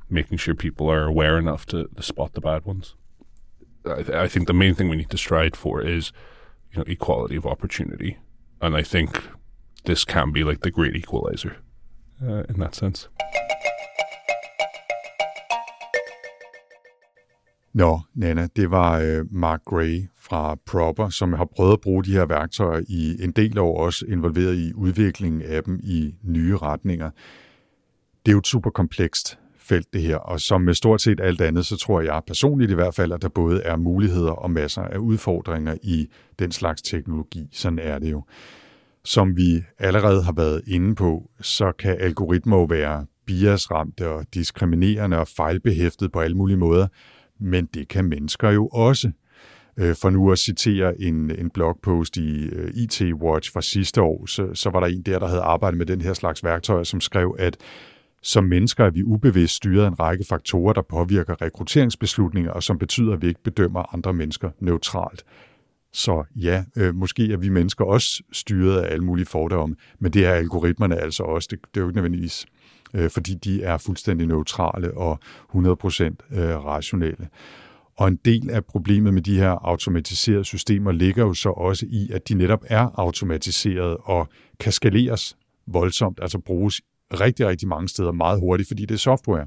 making 0.09 0.39
sure 0.39 0.55
people 0.55 0.91
are 0.91 1.05
aware 1.05 1.39
enough 1.39 1.67
to, 1.67 1.89
to 1.95 2.03
spot 2.03 2.33
the 2.33 2.41
bad 2.41 2.65
ones. 2.65 2.95
I, 3.85 4.03
th- 4.03 4.11
I 4.11 4.29
think 4.29 4.47
the 4.47 4.55
main 4.55 4.75
thing 4.75 4.89
we 4.89 4.97
need 4.97 5.11
to 5.11 5.19
strive 5.19 5.55
for 5.55 5.83
is, 5.83 6.13
you 6.73 6.79
know, 6.79 6.85
equality 6.87 7.37
of 7.37 7.47
opportunity, 7.47 8.19
and 8.61 8.77
I 8.77 8.83
think 8.83 9.23
this 9.85 10.05
can 10.05 10.33
be 10.33 10.45
like 10.45 10.61
the 10.61 10.71
great 10.71 10.97
equalizer 10.97 11.59
uh, 12.23 12.45
in 12.49 12.59
that 12.59 12.75
sense. 12.75 13.09
Nå, 17.73 18.01
Nana, 18.15 18.49
det 18.57 18.71
var 18.71 18.99
øh, 18.99 19.25
Mark 19.31 19.65
Gray 19.65 20.03
fra 20.19 20.57
Proper, 20.67 21.09
som 21.09 21.33
har 21.33 21.45
prøvet 21.45 21.73
at 21.73 21.81
bruge 21.81 22.05
de 22.05 22.13
her 22.13 22.27
værktøjer 22.27 22.81
i 22.89 23.25
en 23.25 23.31
del 23.31 23.59
år, 23.59 23.85
også 23.85 24.07
involveret 24.09 24.57
i 24.57 24.73
udviklingen 24.75 25.43
af 25.43 25.65
dem 25.65 25.81
i 25.83 26.15
nye 26.23 26.57
retninger. 26.57 27.11
Det 28.27 28.33
er 28.33 28.33
jo 28.33 28.39
et 28.39 28.47
super 28.47 28.71
komplekst 28.71 29.39
felt 29.69 29.93
det 29.93 30.03
her, 30.03 30.17
og 30.17 30.41
som 30.41 30.61
med 30.61 30.75
stort 30.75 31.01
set 31.03 31.21
alt 31.21 31.41
andet, 31.41 31.67
så 31.67 31.77
tror 31.77 32.01
jeg 32.01 32.23
personligt 32.27 32.71
i 32.71 32.75
hvert 32.75 32.95
fald, 32.95 33.13
at 33.13 33.23
der 33.23 33.29
både 33.29 33.63
er 33.63 33.77
muligheder 33.77 34.31
og 34.31 34.51
masser 34.51 34.83
af 34.83 34.99
udfordringer 34.99 35.77
i 35.83 36.09
den 36.39 36.53
slags 36.53 36.83
teknologi. 36.83 37.49
Sådan 37.53 37.79
er 37.79 37.99
det 37.99 38.11
jo. 38.11 38.25
Som 39.05 39.37
vi 39.37 39.63
allerede 39.79 40.23
har 40.23 40.33
været 40.33 40.63
inde 40.67 40.95
på, 40.95 41.31
så 41.41 41.73
kan 41.79 41.97
algoritmer 42.01 42.57
jo 42.57 42.65
være 42.65 43.07
biasramte 43.27 44.09
og 44.09 44.27
diskriminerende 44.35 45.19
og 45.19 45.29
fejlbehæftet 45.29 46.13
på 46.13 46.21
alle 46.21 46.37
mulige 46.37 46.57
måder, 46.57 46.87
men 47.41 47.67
det 47.75 47.89
kan 47.89 48.05
mennesker 48.05 48.51
jo 48.51 48.67
også. 48.67 49.11
Øh, 49.77 49.97
for 49.97 50.11
nu 50.11 50.33
at 50.33 50.39
citere 50.39 51.01
en, 51.01 51.31
en 51.39 51.51
blogpost 51.51 52.17
i 52.17 52.45
øh, 52.45 52.65
uh, 52.65 52.71
IT 52.77 53.03
Watch 53.15 53.53
fra 53.53 53.63
sidste 53.63 54.03
år, 54.03 54.27
så, 54.27 54.55
så 54.55 54.71
var 54.71 54.81
der 54.81 54.87
en 54.87 55.03
der, 55.03 55.19
der 55.19 55.27
havde 55.27 55.41
arbejdet 55.41 55.79
med 55.79 55.87
den 55.87 56.01
her 56.01 56.15
slags 56.15 56.45
værktøjer, 56.45 56.83
som 56.83 57.01
skrev, 57.01 57.37
at 57.39 57.57
som 58.23 58.45
mennesker 58.45 58.85
er 58.85 58.91
vi 58.91 59.03
ubevidst 59.03 59.55
styret 59.55 59.85
af 59.85 59.89
en 59.89 60.01
række 60.01 60.25
faktorer, 60.29 60.73
der 60.73 60.83
påvirker 60.83 61.43
rekrutteringsbeslutninger, 61.43 62.51
og 62.51 62.63
som 62.63 62.79
betyder, 62.79 63.13
at 63.13 63.23
vi 63.23 63.29
ikke 63.29 63.43
bedømmer 63.43 63.95
andre 63.95 64.13
mennesker 64.13 64.51
neutralt. 64.61 65.25
Så 65.93 66.25
ja, 66.37 66.65
øh, 66.77 66.95
måske 66.95 67.33
er 67.33 67.37
vi 67.37 67.49
mennesker 67.49 67.85
også 67.85 68.23
styret 68.33 68.81
af 68.81 68.93
alle 68.93 69.05
mulige 69.05 69.27
fordomme, 69.27 69.77
men 69.99 70.13
det 70.13 70.27
er 70.27 70.33
algoritmerne 70.33 70.97
altså 70.97 71.23
også. 71.23 71.49
Det, 71.51 71.59
det 71.75 71.81
er 71.81 71.85
jo 71.85 71.89
ikke 71.89 71.97
nødvendigvis, 71.97 72.47
øh, 72.95 73.11
fordi 73.11 73.35
de 73.35 73.63
er 73.63 73.79
fuldstændig 73.79 74.27
neutrale 74.27 74.97
og 74.97 75.19
100% 75.55 75.59
øh, 75.61 76.65
rationelle. 76.65 77.29
Og 77.97 78.09
en 78.09 78.17
del 78.25 78.51
af 78.51 78.65
problemet 78.65 79.15
med 79.15 79.23
de 79.23 79.39
her 79.39 79.51
automatiserede 79.51 80.45
systemer 80.45 80.93
ligger 80.93 81.27
jo 81.27 81.35
så 81.35 81.49
også 81.49 81.87
i, 81.89 82.11
at 82.13 82.29
de 82.29 82.35
netop 82.35 82.65
er 82.67 82.89
automatiseret 82.95 83.97
og 84.03 84.29
kan 84.61 84.73
skaleres 84.73 85.37
voldsomt, 85.67 86.19
altså 86.23 86.39
bruges 86.39 86.81
rigtig, 87.21 87.47
rigtig 87.47 87.69
mange 87.69 87.89
steder 87.89 88.13
meget 88.13 88.41
hurtigt, 88.41 88.69
fordi 88.69 88.87
det 88.87 88.95
er 88.95 88.99
software. 88.99 89.47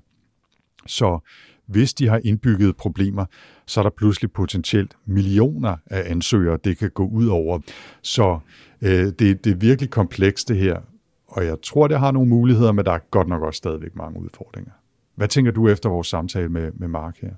Så 0.88 1.20
hvis 1.68 1.94
de 1.94 2.08
har 2.08 2.22
indbygget 2.24 2.78
problemer, 2.78 3.26
så 3.68 3.80
er 3.80 3.84
der 3.84 3.90
pludselig 3.90 4.32
potentielt 4.32 4.98
millioner 5.06 5.78
af 5.86 6.12
ansøgere, 6.12 6.58
det 6.64 6.78
kan 6.78 6.90
gå 6.90 7.08
ud 7.08 7.28
over. 7.28 7.60
Så 8.02 8.40
øh, 8.82 9.06
det, 9.20 9.20
det 9.20 9.48
er 9.48 9.56
virkelig 9.56 9.90
komplekst 9.90 10.48
det 10.48 10.58
her, 10.58 10.82
og 11.32 11.46
jeg 11.46 11.58
tror, 11.64 11.88
det 11.88 12.00
har 12.00 12.12
nogle 12.12 12.30
muligheder, 12.30 12.72
men 12.72 12.86
der 12.86 12.92
er 12.92 13.00
godt 13.12 13.28
nok 13.28 13.42
også 13.42 13.58
stadigvæk 13.58 13.96
mange 13.96 14.20
udfordringer. 14.20 14.72
Hvad 15.16 15.28
tænker 15.28 15.52
du 15.52 15.68
efter 15.68 15.90
vores 15.90 16.08
samtale 16.08 16.50
med, 16.50 16.72
med 16.72 16.88
Mark 16.88 17.22
her? 17.22 17.30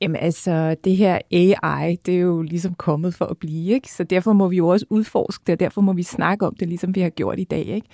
Jamen 0.00 0.16
altså, 0.16 0.76
det 0.84 0.96
her 0.96 1.18
AI, 1.30 1.96
det 2.06 2.14
er 2.14 2.20
jo 2.20 2.42
ligesom 2.42 2.74
kommet 2.74 3.14
for 3.14 3.24
at 3.24 3.38
blive, 3.38 3.74
ikke? 3.74 3.92
Så 3.92 4.04
derfor 4.04 4.32
må 4.32 4.48
vi 4.48 4.56
jo 4.56 4.68
også 4.68 4.86
udforske 4.90 5.42
det, 5.46 5.52
og 5.52 5.60
derfor 5.60 5.80
må 5.80 5.92
vi 5.92 6.02
snakke 6.02 6.46
om 6.46 6.54
det, 6.54 6.68
ligesom 6.68 6.94
vi 6.94 7.00
har 7.00 7.10
gjort 7.10 7.38
i 7.38 7.44
dag, 7.44 7.66
ikke? 7.66 7.88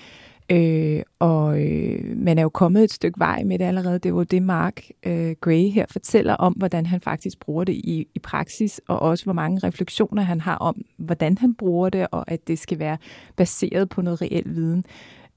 Øh, 0.51 1.03
og 1.19 1.63
øh, 1.63 2.17
man 2.17 2.39
er 2.39 2.43
jo 2.43 2.49
kommet 2.49 2.85
et 2.85 2.93
stykke 2.93 3.19
vej 3.19 3.45
med 3.45 3.59
det 3.59 3.65
allerede. 3.65 3.99
Det 3.99 4.15
var 4.15 4.25
det, 4.25 4.43
Mark 4.43 4.83
øh, 5.07 5.35
Gray 5.41 5.71
her 5.71 5.87
fortæller 5.91 6.35
om, 6.35 6.53
hvordan 6.53 6.87
han 6.87 7.01
faktisk 7.01 7.41
bruger 7.41 7.65
det 7.65 7.73
i, 7.73 8.07
i 8.15 8.19
praksis, 8.19 8.81
og 8.89 8.99
også 8.99 9.25
hvor 9.25 9.33
mange 9.33 9.59
refleksioner 9.59 10.23
han 10.23 10.41
har 10.41 10.57
om, 10.57 10.83
hvordan 10.97 11.39
han 11.39 11.55
bruger 11.55 11.89
det, 11.89 12.07
og 12.11 12.31
at 12.31 12.49
det 12.49 12.59
skal 12.59 12.79
være 12.79 12.99
baseret 13.37 13.89
på 13.89 14.03
noget 14.03 14.23
reel 14.23 14.55
viden. 14.55 14.85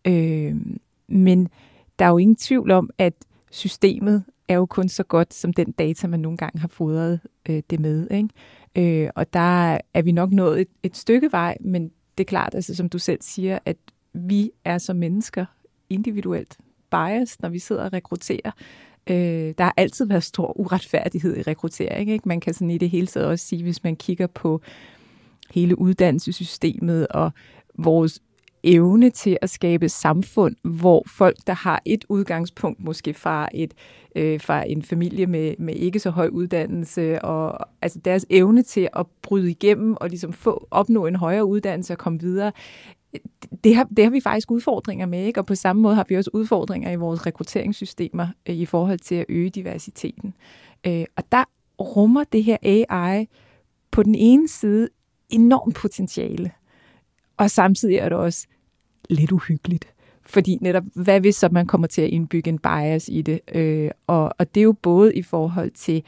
Øh, 0.05 0.55
men 1.07 1.49
der 1.99 2.05
er 2.05 2.09
jo 2.09 2.17
ingen 2.17 2.35
tvivl 2.35 2.71
om, 2.71 2.89
at 2.97 3.13
systemet 3.51 4.23
er 4.47 4.55
jo 4.55 4.65
kun 4.65 4.89
så 4.89 5.03
godt 5.03 5.33
som 5.33 5.53
den 5.53 5.71
data, 5.71 6.07
man 6.07 6.19
nogle 6.19 6.37
gange 6.37 6.59
har 6.59 6.67
fodret 6.67 7.19
øh, 7.49 7.63
det 7.69 7.79
med. 7.79 8.07
Ikke? 8.11 9.03
Øh, 9.03 9.09
og 9.15 9.33
der 9.33 9.77
er 9.93 10.01
vi 10.01 10.11
nok 10.11 10.31
nået 10.31 10.61
et, 10.61 10.67
et 10.83 10.97
stykke 10.97 11.31
vej, 11.31 11.57
men 11.61 11.91
det 12.17 12.23
er 12.23 12.27
klart, 12.27 12.55
altså, 12.55 12.75
som 12.75 12.89
du 12.89 12.99
selv 12.99 13.19
siger, 13.21 13.59
at 13.65 13.77
vi 14.13 14.51
er 14.65 14.77
som 14.77 14.95
mennesker 14.95 15.45
individuelt 15.89 16.57
biased, 16.91 17.37
når 17.39 17.49
vi 17.49 17.59
sidder 17.59 17.83
og 17.83 17.93
rekrutterer. 17.93 18.51
Øh, 19.09 19.53
der 19.57 19.63
har 19.63 19.73
altid 19.77 20.05
været 20.05 20.23
stor 20.23 20.59
uretfærdighed 20.59 21.37
i 21.37 21.41
rekruttering. 21.41 22.09
Ikke? 22.09 22.27
Man 22.27 22.39
kan 22.39 22.53
sådan 22.53 22.71
i 22.71 22.77
det 22.77 22.89
hele 22.89 23.07
taget 23.07 23.27
også 23.27 23.45
sige, 23.45 23.63
hvis 23.63 23.83
man 23.83 23.95
kigger 23.95 24.27
på 24.27 24.61
hele 25.51 25.79
uddannelsessystemet 25.79 27.07
og 27.07 27.31
vores 27.77 28.21
evne 28.63 29.09
til 29.09 29.37
at 29.41 29.49
skabe 29.49 29.89
samfund, 29.89 30.55
hvor 30.63 31.03
folk, 31.07 31.37
der 31.47 31.53
har 31.53 31.81
et 31.85 32.05
udgangspunkt, 32.09 32.79
måske 32.79 33.13
fra, 33.13 33.49
et, 33.53 33.73
øh, 34.15 34.41
fra 34.41 34.63
en 34.69 34.83
familie 34.83 35.27
med, 35.27 35.53
med 35.59 35.75
ikke 35.75 35.99
så 35.99 36.09
høj 36.09 36.27
uddannelse, 36.27 37.21
og 37.21 37.67
altså 37.81 37.99
deres 37.99 38.25
evne 38.29 38.63
til 38.63 38.89
at 38.93 39.05
bryde 39.21 39.51
igennem 39.51 39.97
og 40.01 40.09
ligesom 40.09 40.33
få, 40.33 40.67
opnå 40.71 41.05
en 41.05 41.15
højere 41.15 41.45
uddannelse 41.45 41.93
og 41.93 41.97
komme 41.97 42.19
videre, 42.19 42.51
det 43.63 43.75
har, 43.75 43.83
det 43.83 44.03
har 44.03 44.11
vi 44.11 44.21
faktisk 44.21 44.51
udfordringer 44.51 45.05
med, 45.05 45.25
ikke? 45.25 45.39
og 45.39 45.45
på 45.45 45.55
samme 45.55 45.81
måde 45.81 45.95
har 45.95 46.05
vi 46.09 46.15
også 46.15 46.29
udfordringer 46.33 46.91
i 46.91 46.95
vores 46.95 47.25
rekrutteringssystemer 47.25 48.27
øh, 48.49 48.55
i 48.55 48.65
forhold 48.65 48.99
til 48.99 49.15
at 49.15 49.25
øge 49.29 49.49
diversiteten. 49.49 50.33
Øh, 50.87 51.05
og 51.15 51.23
der 51.31 51.43
rummer 51.79 52.23
det 52.23 52.43
her 52.43 52.57
AI 52.61 53.27
på 53.91 54.03
den 54.03 54.15
ene 54.15 54.47
side 54.47 54.89
enormt 55.29 55.75
potentiale, 55.75 56.51
og 57.37 57.51
samtidig 57.51 57.95
er 57.95 58.09
det 58.09 58.17
også 58.17 58.47
lidt 59.09 59.31
uhyggeligt. 59.31 59.93
Fordi 60.25 60.57
netop, 60.61 60.83
hvad 60.93 61.19
hvis 61.19 61.35
så 61.35 61.49
man 61.51 61.67
kommer 61.67 61.87
til 61.87 62.01
at 62.01 62.09
indbygge 62.09 62.49
en 62.49 62.59
bias 62.59 63.09
i 63.09 63.21
det? 63.21 63.39
Øh, 63.55 63.91
og, 64.07 64.33
og 64.39 64.55
det 64.55 64.61
er 64.61 64.65
jo 64.65 64.73
både 64.73 65.15
i 65.15 65.21
forhold 65.21 65.71
til 65.71 66.03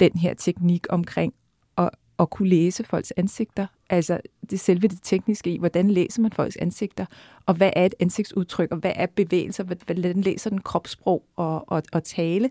den 0.00 0.10
her 0.14 0.34
teknik 0.34 0.86
omkring 0.88 1.34
at, 1.78 1.90
at 2.18 2.30
kunne 2.30 2.48
læse 2.48 2.84
folks 2.84 3.12
ansigter, 3.16 3.66
altså 3.90 4.20
det 4.50 4.60
selve 4.60 4.88
det 4.88 4.98
tekniske 5.02 5.50
i, 5.50 5.58
hvordan 5.58 5.90
læser 5.90 6.22
man 6.22 6.32
folks 6.32 6.56
ansigter, 6.56 7.06
og 7.46 7.54
hvad 7.54 7.70
er 7.76 7.86
et 7.86 7.94
ansigtsudtryk, 8.00 8.70
og 8.70 8.76
hvad 8.76 8.92
er 8.94 9.06
bevægelser, 9.06 9.64
hvordan 9.64 10.20
læser 10.20 10.50
den 10.50 10.60
kropssprog 10.60 11.24
og, 11.36 11.72
og, 11.72 11.82
og 11.92 12.04
tale. 12.04 12.50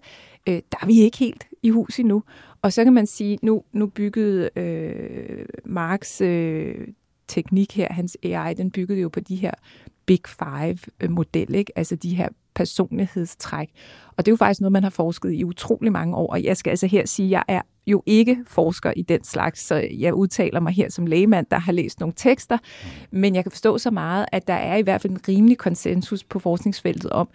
Øh, 0.50 0.62
der 0.72 0.78
er 0.82 0.86
vi 0.86 1.02
ikke 1.02 1.18
helt 1.18 1.48
i 1.64 1.70
hus 1.70 2.00
endnu. 2.00 2.24
Og 2.62 2.74
så 2.74 2.84
kan 2.84 2.94
man 2.94 3.08
sige, 3.08 3.40
nu, 3.42 3.64
nu 3.74 3.88
byggede 3.88 4.50
øh, 4.56 5.46
Marx 5.66 6.22
øh, 6.22 6.88
teknik 7.34 7.76
her, 7.76 7.94
hans 7.94 8.18
AI, 8.24 8.54
den 8.54 8.72
byggede 8.72 9.00
jo 9.00 9.10
på 9.10 9.20
de 9.20 9.36
her 9.36 9.52
Big 10.06 10.20
Five-model, 10.28 11.56
ikke? 11.56 11.72
altså 11.76 11.96
de 11.96 12.16
her 12.16 12.28
personlighedstræk. 12.56 13.70
Og 14.18 14.26
det 14.26 14.32
er 14.32 14.34
jo 14.34 14.38
faktisk 14.38 14.62
noget, 14.62 14.72
man 14.72 14.84
har 14.84 14.90
forsket 14.90 15.34
i 15.34 15.44
utrolig 15.44 15.92
mange 15.92 16.16
år, 16.16 16.32
og 16.32 16.44
jeg 16.44 16.58
skal 16.58 16.70
altså 16.70 16.88
her 16.88 17.06
sige, 17.06 17.26
at 17.26 17.32
jeg 17.32 17.44
er 17.48 17.62
jo 17.88 18.04
ikke 18.06 18.38
forsker 18.48 18.94
i 18.96 19.02
den 19.02 19.24
slags, 19.24 19.62
så 19.62 19.90
jeg 19.98 20.14
udtaler 20.14 20.60
mig 20.60 20.74
her 20.74 20.90
som 20.90 21.06
lægemand, 21.06 21.46
der 21.52 21.60
har 21.60 21.72
læst 21.72 22.00
nogle 22.00 22.14
tekster, 22.16 22.58
men 23.12 23.36
jeg 23.36 23.44
kan 23.44 23.52
forstå 23.52 23.78
så 23.78 23.92
meget, 23.92 24.26
at 24.32 24.48
der 24.48 24.54
er 24.54 24.76
i 24.76 24.82
hvert 24.82 25.02
fald 25.02 25.14
en 25.14 25.20
rimelig 25.28 25.58
konsensus 25.58 26.24
på 26.24 26.40
forskningsfeltet 26.40 27.12
om, 27.12 27.30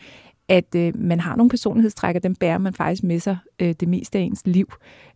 at 0.49 0.75
øh, 0.77 0.93
man 0.97 1.21
har 1.21 1.37
nogle 1.37 1.51
personlighedstræk, 1.51 2.17
og 2.17 2.23
dem 2.23 2.35
bærer 2.35 2.59
man 2.59 2.75
faktisk 2.75 3.03
med 3.03 3.21
sig 3.21 3.37
øh, 3.61 3.75
det 3.81 3.89
meste 3.89 4.19
af 4.19 4.23
ens 4.23 4.43
liv. 4.45 4.73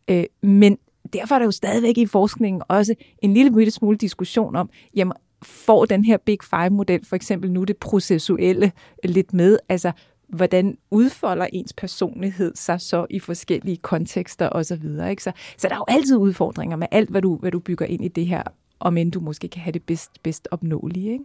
Øh, 0.09 0.25
men 0.43 0.79
derfor 1.13 1.35
er 1.35 1.39
der 1.39 1.47
jo 1.47 1.51
stadigvæk 1.51 1.99
i 1.99 2.07
forskningen 2.07 2.63
også 2.69 2.95
en 3.19 3.35
lille 3.35 3.71
smule 3.71 3.97
diskussion 3.97 4.57
om, 4.57 4.71
jamen, 4.97 5.13
får 5.43 5.85
den 5.85 6.05
her 6.05 6.17
Big 6.17 6.39
Five-model 6.51 7.07
for 7.07 7.17
eksempel 7.17 7.53
nu 7.53 7.65
det 7.65 7.77
processuelle 7.77 8.73
lidt 9.05 9.33
med? 9.33 9.59
Altså, 9.69 9.93
hvordan 10.29 10.77
udfolder 10.91 11.47
ens 11.53 11.73
personlighed 11.73 12.53
sig 12.55 12.81
så 12.81 13.07
i 13.11 13.19
forskellige 13.19 13.77
kontekster 13.77 14.49
osv.? 14.49 14.85
Ikke? 15.11 15.23
Så, 15.23 15.33
så 15.59 15.69
der 15.69 15.75
er 15.75 15.79
jo 15.79 15.85
altid 15.89 16.17
udfordringer 16.17 16.77
med 16.77 16.87
alt, 16.91 17.11
hvad 17.11 17.23
du, 17.23 17.37
hvad 17.37 17.51
du 17.51 17.59
bygger 17.59 17.87
ind 17.87 18.05
i 18.05 18.09
det 18.09 18.27
her, 18.27 18.43
om 18.81 18.97
end 18.97 19.13
du 19.13 19.21
måske 19.21 19.49
kan 19.49 19.63
have 19.63 19.73
det 19.73 19.83
bedst, 19.83 20.23
bedst 20.23 20.49
opnåelige. 20.51 21.13
Ikke? 21.13 21.25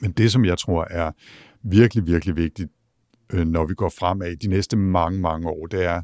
Men 0.00 0.12
det, 0.12 0.32
som 0.32 0.44
jeg 0.44 0.58
tror 0.58 0.86
er 0.90 1.12
virkelig, 1.62 2.06
virkelig 2.06 2.36
vigtigt, 2.36 2.72
øh, 3.32 3.46
når 3.46 3.64
vi 3.64 3.74
går 3.74 3.88
fremad 3.88 4.36
de 4.36 4.48
næste 4.48 4.76
mange, 4.76 5.20
mange 5.20 5.48
år, 5.48 5.66
det 5.66 5.84
er, 5.84 6.02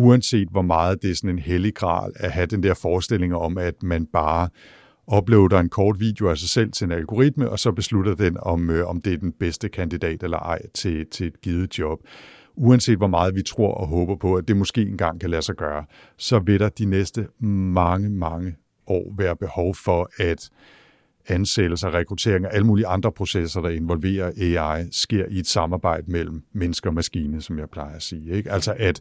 uanset 0.00 0.48
hvor 0.48 0.62
meget 0.62 1.02
det 1.02 1.10
er 1.10 1.14
sådan 1.14 1.30
en 1.30 1.38
hellig 1.38 1.74
gral 1.74 2.12
at 2.16 2.30
have 2.30 2.46
den 2.46 2.62
der 2.62 2.74
forestilling 2.74 3.34
om, 3.34 3.58
at 3.58 3.82
man 3.82 4.06
bare 4.06 4.48
uploader 5.16 5.58
en 5.58 5.68
kort 5.68 6.00
video 6.00 6.28
af 6.28 6.38
sig 6.38 6.48
selv 6.48 6.72
til 6.72 6.84
en 6.84 6.92
algoritme, 6.92 7.50
og 7.50 7.58
så 7.58 7.72
beslutter 7.72 8.14
den, 8.14 8.36
om, 8.42 8.70
øh, 8.70 8.88
om 8.88 9.00
det 9.00 9.12
er 9.12 9.18
den 9.18 9.32
bedste 9.32 9.68
kandidat 9.68 10.22
eller 10.22 10.38
ej 10.38 10.58
til, 10.74 11.06
til 11.10 11.26
et 11.26 11.40
givet 11.40 11.78
job. 11.78 11.98
Uanset 12.56 12.96
hvor 12.96 13.06
meget 13.06 13.34
vi 13.34 13.42
tror 13.42 13.74
og 13.74 13.86
håber 13.86 14.16
på, 14.16 14.34
at 14.34 14.48
det 14.48 14.56
måske 14.56 14.82
engang 14.82 15.20
kan 15.20 15.30
lade 15.30 15.42
sig 15.42 15.54
gøre, 15.56 15.84
så 16.16 16.38
vil 16.38 16.60
der 16.60 16.68
de 16.68 16.84
næste 16.84 17.26
mange, 17.40 18.08
mange 18.08 18.56
år 18.86 19.14
være 19.18 19.36
behov 19.36 19.74
for, 19.74 20.10
at 20.18 20.50
ansættelser, 21.28 21.94
rekruttering 21.94 22.46
og 22.46 22.54
alle 22.54 22.66
mulige 22.66 22.86
andre 22.86 23.12
processer, 23.12 23.60
der 23.60 23.68
involverer 23.68 24.32
AI, 24.36 24.88
sker 24.92 25.24
i 25.30 25.38
et 25.38 25.46
samarbejde 25.46 26.10
mellem 26.10 26.42
mennesker 26.52 26.90
og 26.90 26.94
maskine, 26.94 27.42
som 27.42 27.58
jeg 27.58 27.70
plejer 27.70 27.96
at 27.96 28.02
sige. 28.02 28.32
Ikke? 28.32 28.52
Altså 28.52 28.74
at 28.78 29.00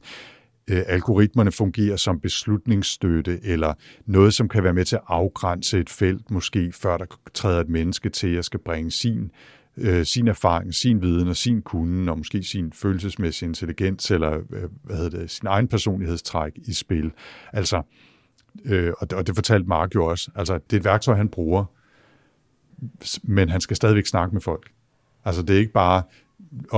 øh, 0.70 0.84
algoritmerne 0.88 1.52
fungerer 1.52 1.96
som 1.96 2.20
beslutningsstøtte, 2.20 3.40
eller 3.44 3.74
noget, 4.06 4.34
som 4.34 4.50
kan 4.50 4.64
være 4.64 4.74
med 4.74 4.86
til 4.86 4.96
at 4.96 5.02
afgrænse 5.08 5.80
et 5.80 5.90
felt, 5.90 6.32
måske 6.32 6.72
før 6.72 6.98
der 6.98 7.06
træder 7.34 7.62
et 7.62 7.70
menneske 7.70 8.10
til 8.10 8.36
at 8.36 8.46
skal 8.46 8.60
bringe 8.60 8.92
sin 8.92 9.32
øh, 9.78 10.06
sin 10.06 10.28
erfaring, 10.28 10.74
sin 10.74 11.02
viden 11.02 11.28
og 11.28 11.36
sin 11.36 11.62
kunden, 11.62 12.10
og 12.10 12.18
måske 12.18 12.44
sin 12.44 12.74
følelsesmæssige 12.74 13.48
intelligens, 13.48 14.12
eller 14.12 14.32
øh, 14.54 14.70
hvad 14.84 14.96
hedder 14.96 15.20
det, 15.20 15.32
sin 15.32 15.48
egen 15.48 15.68
personlighedstræk 15.68 16.52
i 16.56 16.74
spil. 16.74 17.12
Altså, 17.54 17.82
øh, 18.66 18.94
og, 18.98 19.10
det, 19.10 19.18
og 19.18 19.28
det 19.28 19.36
fortalte 19.36 19.68
Mark 19.68 19.96
jo 19.96 20.06
også, 20.06 20.32
altså 20.36 20.54
det 20.54 20.74
er 20.74 20.80
et 20.80 20.86
værktøj, 20.86 21.16
han 21.16 21.30
bruger, 21.30 21.66
men 23.24 23.50
han 23.50 23.62
skal 23.62 23.76
stadigvæk 23.76 24.06
snakke 24.06 24.36
med 24.36 24.42
folk. 24.42 24.72
Altså 25.26 25.42
det 25.42 25.56
er 25.56 25.60
ikke 25.60 25.74
bare, 25.74 26.04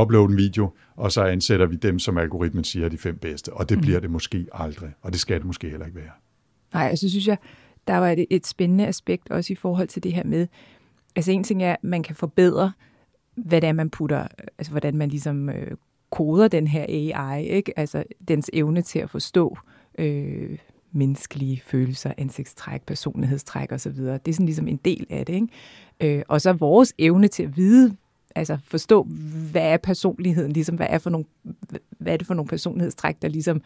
uploade 0.02 0.32
en 0.32 0.38
video, 0.38 0.69
og 0.95 1.12
så 1.12 1.24
ansætter 1.24 1.65
vi 1.65 1.76
dem, 1.76 2.00
som 2.00 2.17
algoritmen 2.17 2.63
siger 2.63 2.86
er 2.86 2.89
de 2.89 2.97
fem 2.97 3.17
bedste. 3.17 3.54
Og 3.54 3.69
det 3.69 3.78
mm. 3.78 3.82
bliver 3.82 4.00
det 4.00 4.12
måske 4.12 4.47
aldrig, 4.54 4.89
og 5.02 5.12
det 5.12 5.19
skal 5.19 5.38
det 5.38 5.45
måske 5.45 5.69
heller 5.69 5.86
ikke 5.86 6.00
være. 6.00 6.12
Nej, 6.74 6.88
altså 6.88 7.10
synes 7.10 7.28
jeg, 7.28 7.38
der 7.88 7.97
var 7.97 8.10
et, 8.10 8.26
et 8.30 8.47
spændende 8.47 8.88
aspekt 8.88 9.32
også 9.32 9.54
i 9.54 9.56
forhold 9.56 9.88
til 9.88 10.04
det 10.04 10.13
her 10.13 10.24
med, 10.24 10.47
altså 11.15 11.32
en 11.32 11.43
ting 11.43 11.63
er, 11.63 11.74
at 11.74 11.84
man 11.84 12.04
kan 12.04 12.15
forbedre, 12.15 12.71
hvad 13.36 13.62
det 13.62 13.67
er, 13.67 13.74
man 13.74 13.89
putter, 13.89 14.28
altså 14.58 14.71
hvordan 14.71 14.97
man 14.97 15.10
ligesom 15.10 15.50
øh, 15.50 15.71
koder 16.12 16.47
den 16.47 16.67
her 16.67 16.86
AI, 16.89 17.45
ikke? 17.45 17.80
altså 17.80 18.04
dens 18.28 18.50
evne 18.54 18.82
til 18.82 19.00
at 19.00 19.10
forstå 19.10 19.58
øh, 20.00 20.58
menneskelige 20.91 21.62
følelser, 21.65 22.13
ansigtstræk, 22.17 22.82
personlighedstræk 22.82 23.71
osv. 23.71 23.91
Det 23.91 24.28
er 24.28 24.34
sådan 24.34 24.45
ligesom 24.45 24.67
en 24.67 24.78
del 24.78 25.08
af 25.10 25.26
det. 25.26 25.34
Ikke? 25.34 26.17
Øh, 26.17 26.24
og 26.28 26.41
så 26.41 26.54
vores 26.54 26.93
evne 26.97 27.28
til 27.28 27.43
at 27.43 27.58
vide, 27.58 27.95
altså 28.36 28.58
forstå, 28.63 29.04
hvad 29.52 29.62
er 29.62 29.78
personligheden, 29.78 30.52
ligesom 30.52 30.76
hvad 30.76 30.88
er, 30.89 30.98
for 30.98 31.10
nogle, 31.10 31.26
hvad 31.98 32.13
er 32.13 32.17
det 32.17 32.28
for 32.28 32.34
nogle 32.34 32.50
personlighedstræk, 32.50 33.22
der 33.22 33.28
ligesom 33.28 33.62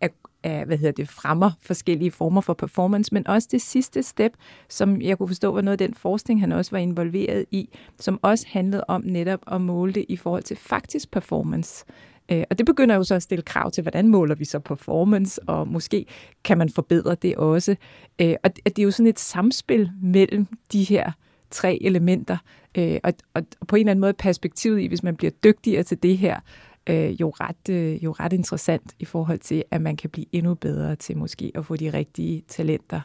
er, 0.00 0.08
er, 0.42 0.64
hvad 0.64 0.78
hedder 0.78 0.92
det, 0.92 1.08
fremmer 1.08 1.50
forskellige 1.60 2.10
former 2.10 2.40
for 2.40 2.54
performance, 2.54 3.14
men 3.14 3.26
også 3.26 3.48
det 3.50 3.62
sidste 3.62 4.02
step, 4.02 4.32
som 4.68 5.00
jeg 5.02 5.18
kunne 5.18 5.28
forstå 5.28 5.52
var 5.52 5.60
noget 5.60 5.80
af 5.80 5.88
den 5.88 5.94
forskning, 5.94 6.40
han 6.40 6.52
også 6.52 6.70
var 6.70 6.78
involveret 6.78 7.44
i, 7.50 7.68
som 8.00 8.18
også 8.22 8.46
handlede 8.48 8.84
om 8.88 9.02
netop 9.04 9.40
at 9.52 9.60
måle 9.60 9.92
det 9.92 10.04
i 10.08 10.16
forhold 10.16 10.42
til 10.42 10.56
faktisk 10.56 11.10
performance. 11.10 11.84
Øh, 12.32 12.44
og 12.50 12.58
det 12.58 12.66
begynder 12.66 12.94
jo 12.94 13.04
så 13.04 13.14
at 13.14 13.22
stille 13.22 13.42
krav 13.42 13.70
til, 13.70 13.82
hvordan 13.82 14.08
måler 14.08 14.34
vi 14.34 14.44
så 14.44 14.58
performance, 14.58 15.42
og 15.42 15.68
måske 15.68 16.06
kan 16.44 16.58
man 16.58 16.68
forbedre 16.68 17.14
det 17.14 17.36
også. 17.36 17.76
Øh, 18.20 18.34
og 18.44 18.56
det 18.56 18.78
er 18.78 18.82
jo 18.82 18.90
sådan 18.90 19.06
et 19.06 19.18
samspil 19.18 19.90
mellem 20.02 20.46
de 20.72 20.84
her 20.84 21.12
tre 21.50 21.78
elementer, 21.82 22.36
øh, 22.76 23.00
og, 23.04 23.12
og 23.34 23.42
på 23.68 23.76
en 23.76 23.80
eller 23.80 23.90
anden 23.90 24.00
måde 24.00 24.12
perspektivet 24.12 24.80
i, 24.80 24.86
hvis 24.86 25.02
man 25.02 25.16
bliver 25.16 25.30
dygtigere 25.30 25.82
til 25.82 26.02
det 26.02 26.18
her, 26.18 26.40
øh, 26.86 27.20
jo, 27.20 27.30
ret, 27.30 27.68
øh, 27.70 28.04
jo 28.04 28.12
ret 28.12 28.32
interessant 28.32 28.94
i 28.98 29.04
forhold 29.04 29.38
til, 29.38 29.64
at 29.70 29.82
man 29.82 29.96
kan 29.96 30.10
blive 30.10 30.26
endnu 30.32 30.54
bedre 30.54 30.96
til 30.96 31.16
måske 31.16 31.52
at 31.54 31.66
få 31.66 31.76
de 31.76 31.92
rigtige 31.92 32.42
talenter 32.48 33.00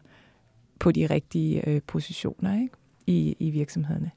på 0.79 0.91
de 0.91 1.05
rigtige 1.05 1.69
øh, 1.69 1.81
positioner. 1.88 2.62
Ikke? 2.62 2.75
I, 3.12 3.36
i 3.39 3.50
virksomhederne. 3.50 4.12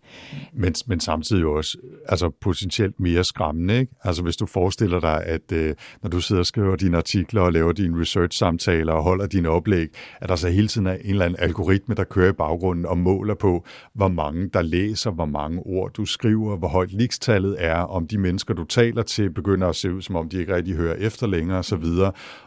Men, 0.52 0.74
men 0.87 1.00
samtidig 1.00 1.46
også 1.46 1.78
altså 2.09 2.30
potentielt 2.40 3.00
mere 3.00 3.24
skræmmende. 3.24 3.78
Ikke? 3.78 3.92
Altså 4.04 4.22
hvis 4.22 4.37
du 4.37 4.46
forestiller 4.46 5.00
dig, 5.00 5.24
at 5.24 5.52
øh, 5.52 5.74
når 6.02 6.11
du 6.11 6.20
sidder 6.20 6.40
og 6.40 6.46
skriver 6.46 6.76
dine 6.76 6.96
artikler 6.96 7.40
og 7.40 7.52
laver 7.52 7.72
dine 7.72 8.00
research-samtaler 8.00 8.92
og 8.92 9.02
holder 9.02 9.26
dine 9.26 9.48
oplæg, 9.48 9.88
at 10.20 10.28
der 10.28 10.37
så 10.37 10.48
hele 10.48 10.68
tiden 10.68 10.87
er 10.87 10.94
en 10.94 11.11
eller 11.11 11.24
anden 11.24 11.40
algoritme, 11.40 11.94
der 11.94 12.04
kører 12.04 12.30
i 12.30 12.33
baggrunden 12.33 12.87
og 12.87 12.98
måler 12.98 13.35
på, 13.35 13.64
hvor 13.94 14.09
mange 14.09 14.48
der 14.48 14.62
læser, 14.62 15.11
hvor 15.11 15.26
mange 15.26 15.62
ord 15.66 15.92
du 15.92 16.04
skriver, 16.04 16.57
hvor 16.57 16.68
højt 16.68 16.92
likstallet 16.92 17.57
er, 17.59 17.76
om 17.78 18.07
de 18.07 18.18
mennesker, 18.18 18.54
du 18.54 18.64
taler 18.64 19.02
til, 19.02 19.30
begynder 19.30 19.68
at 19.68 19.76
se 19.76 19.94
ud, 19.94 20.02
som 20.02 20.16
om 20.16 20.28
de 20.28 20.38
ikke 20.38 20.54
rigtig 20.54 20.74
hører 20.74 20.94
efter 20.94 21.26
længere 21.26 21.59
osv. 21.59 21.85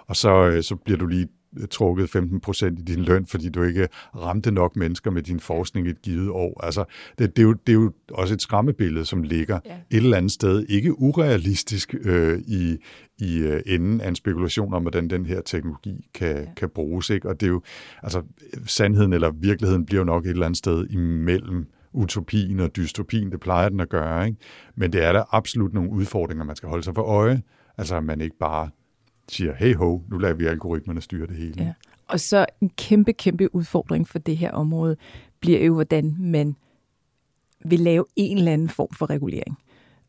Og 0.07 0.15
så, 0.15 0.47
øh, 0.47 0.63
så 0.63 0.75
bliver 0.75 0.97
du 0.97 1.05
lige 1.05 1.27
trukket 1.71 2.09
15 2.09 2.39
procent 2.39 2.79
i 2.79 2.81
din 2.81 3.03
løn, 3.03 3.25
fordi 3.25 3.49
du 3.49 3.63
ikke 3.63 3.87
ramte 4.15 4.51
nok 4.51 4.75
mennesker 4.75 5.11
med 5.11 5.21
din 5.21 5.39
forskning 5.39 5.87
i 5.87 5.89
et 5.89 6.01
givet 6.01 6.29
år. 6.29 6.63
Altså, 6.63 6.83
det, 7.19 7.35
det, 7.35 7.41
er, 7.41 7.47
jo, 7.47 7.53
det 7.53 7.69
er 7.69 7.73
jo 7.73 7.91
også 8.11 8.33
et 8.33 8.41
skræmmebillede, 8.41 9.05
som 9.05 9.23
ligger 9.23 9.59
ja. 9.65 9.75
et 9.91 10.03
eller 10.03 10.17
andet 10.17 10.31
sted, 10.31 10.65
ikke 10.69 10.99
urealistisk 10.99 11.95
øh, 12.01 12.39
i, 12.39 12.77
i 13.17 13.37
øh, 13.37 13.61
enden 13.65 14.01
af 14.01 14.07
en 14.07 14.15
spekulation 14.15 14.73
om, 14.73 14.81
hvordan 14.81 15.09
den 15.09 15.25
her 15.25 15.41
teknologi 15.41 16.09
kan, 16.13 16.37
ja. 16.37 16.53
kan 16.57 16.69
bruges. 16.69 17.09
Ikke? 17.09 17.29
Og 17.29 17.39
det 17.39 17.47
er 17.47 17.51
jo, 17.51 17.61
altså, 18.03 18.21
sandheden 18.65 19.13
eller 19.13 19.31
virkeligheden 19.31 19.85
bliver 19.85 19.99
jo 20.01 20.05
nok 20.05 20.25
et 20.25 20.29
eller 20.29 20.45
andet 20.45 20.57
sted 20.57 20.87
imellem 20.89 21.65
utopien 21.93 22.59
og 22.59 22.75
dystopien, 22.75 23.31
det 23.31 23.39
plejer 23.39 23.69
den 23.69 23.79
at 23.79 23.89
gøre. 23.89 24.27
Ikke? 24.27 24.37
Men 24.75 24.93
det 24.93 25.03
er 25.03 25.13
der 25.13 25.35
absolut 25.35 25.73
nogle 25.73 25.91
udfordringer, 25.91 26.45
man 26.45 26.55
skal 26.55 26.69
holde 26.69 26.83
sig 26.83 26.95
for 26.95 27.01
øje. 27.01 27.41
Altså, 27.77 27.95
at 27.95 28.03
man 28.03 28.21
ikke 28.21 28.37
bare 28.39 28.69
siger, 29.29 29.53
hey 29.55 29.75
ho, 29.75 30.01
nu 30.09 30.17
lader 30.17 30.33
vi 30.33 30.45
algoritmerne 30.45 31.01
styre 31.01 31.27
det 31.27 31.35
hele. 31.35 31.63
Ja. 31.63 31.73
Og 32.07 32.19
så 32.19 32.45
en 32.61 32.69
kæmpe, 32.69 33.13
kæmpe 33.13 33.55
udfordring 33.55 34.07
for 34.07 34.19
det 34.19 34.37
her 34.37 34.51
område 34.51 34.97
bliver 35.39 35.63
jo, 35.65 35.73
hvordan 35.73 36.15
man 36.19 36.55
vil 37.65 37.79
lave 37.79 38.05
en 38.15 38.37
eller 38.37 38.53
anden 38.53 38.69
form 38.69 38.89
for 38.93 39.09
regulering. 39.09 39.57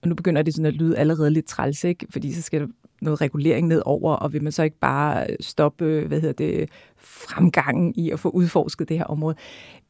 Og 0.03 0.09
nu 0.09 0.15
begynder 0.15 0.43
det 0.43 0.55
sådan 0.55 0.67
at 0.67 0.75
lyde 0.75 0.99
allerede 0.99 1.31
lidt 1.31 1.47
træls, 1.47 1.85
ikke? 1.85 2.07
fordi 2.11 2.33
så 2.33 2.43
skal 2.43 2.61
der 2.61 2.67
noget 3.03 3.21
regulering 3.21 3.69
ned 3.69 3.83
over, 3.85 4.15
og 4.15 4.33
vil 4.33 4.43
man 4.43 4.53
så 4.53 4.63
ikke 4.63 4.79
bare 4.79 5.27
stoppe, 5.41 6.05
hvad 6.07 6.21
hedder 6.21 6.33
det, 6.33 6.69
fremgangen 6.97 7.95
i 7.97 8.11
at 8.11 8.21
få 8.21 8.29
udforsket 8.29 8.89
det 8.89 8.99
her 8.99 9.05
område. 9.05 9.37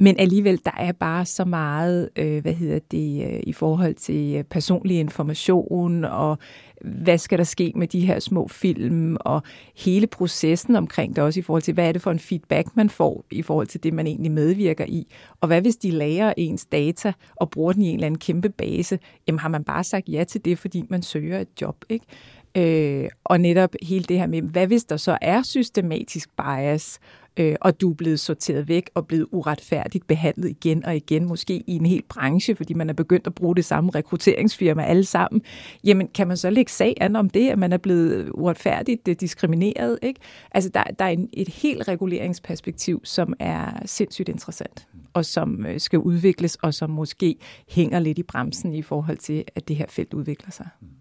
Men 0.01 0.17
alligevel, 0.19 0.61
der 0.65 0.71
er 0.77 0.93
bare 0.93 1.25
så 1.25 1.45
meget, 1.45 2.09
øh, 2.17 2.43
hvad 2.43 2.53
hedder 2.53 2.79
det, 2.91 3.25
øh, 3.27 3.41
i 3.43 3.53
forhold 3.53 3.95
til 3.95 4.45
personlig 4.51 4.99
information, 4.99 6.05
og 6.05 6.39
hvad 6.81 7.19
skal 7.19 7.39
der 7.39 7.45
ske 7.45 7.73
med 7.77 7.89
de 7.89 8.07
her 8.07 8.19
små 8.19 8.49
film, 8.49 9.17
og 9.21 9.43
hele 9.77 10.07
processen 10.07 10.77
omkring 10.77 11.17
det 11.17 11.25
også 11.25 11.41
i 11.41 11.43
forhold 11.43 11.63
til, 11.63 11.75
hvad 11.75 11.89
er 11.89 11.93
det 11.93 12.03
for 12.03 12.11
en 12.11 12.19
feedback, 12.19 12.69
man 12.75 12.91
får 12.91 13.25
i 13.31 13.43
forhold 13.43 13.67
til 13.67 13.83
det, 13.83 13.95
man 13.95 14.07
egentlig 14.07 14.33
medvirker 14.33 14.85
i. 14.85 15.07
Og 15.41 15.47
hvad 15.47 15.61
hvis 15.61 15.77
de 15.77 15.91
lærer 15.91 16.35
ens 16.37 16.65
data 16.65 17.13
og 17.37 17.51
bruger 17.51 17.73
den 17.73 17.83
i 17.83 17.89
en 17.89 17.95
eller 17.95 18.07
anden 18.07 18.19
kæmpe 18.19 18.49
base? 18.49 18.99
Jamen 19.29 19.39
har 19.39 19.49
man 19.49 19.65
bare 19.65 19.85
sagt 19.85 20.09
ja 20.09 20.25
til 20.25 20.45
det, 20.45 20.59
fordi 20.59 20.85
man 20.91 21.03
søger 21.03 21.41
et 21.41 21.49
job, 21.61 21.77
ikke? 21.89 22.07
Øh, 22.55 23.09
og 23.25 23.41
netop 23.41 23.75
hele 23.83 24.05
det 24.05 24.19
her 24.19 24.27
med, 24.27 24.43
hvad 24.43 24.67
hvis 24.67 24.85
der 24.85 24.97
så 24.97 25.19
er 25.21 25.43
systematisk 25.43 26.29
bias, 26.37 27.01
øh, 27.39 27.57
og 27.61 27.81
du 27.81 27.91
er 27.91 27.95
blevet 27.95 28.21
sorteret 28.21 28.69
væk 28.69 28.91
og 28.95 29.07
blevet 29.07 29.27
uretfærdigt 29.33 30.07
behandlet 30.07 30.49
igen 30.51 30.85
og 30.85 30.97
igen, 30.97 31.25
måske 31.25 31.65
i 31.67 31.77
en 31.77 31.87
hel 31.87 32.03
branche, 32.09 32.55
fordi 32.55 32.75
man 32.75 32.91
er 32.91 32.95
begyndt 32.95 33.27
at 33.27 33.35
bruge 33.35 33.57
det 33.57 33.65
samme 33.65 33.91
rekrutteringsfirma 33.95 34.85
alle 34.85 35.05
sammen, 35.05 35.43
jamen 35.85 36.09
kan 36.09 36.29
man 36.29 36.37
så 36.37 36.51
lægge 36.51 36.73
sag 36.73 36.95
an 37.01 37.17
om 37.17 37.31
det, 37.31 37.49
at 37.49 37.59
man 37.59 37.73
er 37.73 37.77
blevet 37.77 38.31
uretfærdigt 38.35 39.09
øh, 39.09 39.17
diskrimineret? 39.21 39.99
Ikke? 40.03 40.21
Altså 40.51 40.71
der, 40.75 40.85
der 40.85 41.05
er 41.05 41.09
en, 41.09 41.29
et 41.33 41.49
helt 41.49 41.89
reguleringsperspektiv, 41.89 43.01
som 43.05 43.35
er 43.39 43.83
sindssygt 43.87 44.29
interessant, 44.29 44.89
og 45.13 45.25
som 45.25 45.67
øh, 45.67 45.81
skal 45.81 45.99
udvikles, 45.99 46.57
og 46.57 46.75
som 46.75 46.91
måske 46.91 47.37
hænger 47.69 47.99
lidt 47.99 48.19
i 48.19 48.23
bremsen 48.23 48.75
i 48.75 48.83
forhold 48.83 49.17
til, 49.17 49.45
at 49.55 49.69
det 49.69 49.77
her 49.77 49.87
felt 49.89 50.15
udvikler 50.15 50.51
sig 50.51 50.69
mm 50.81 50.98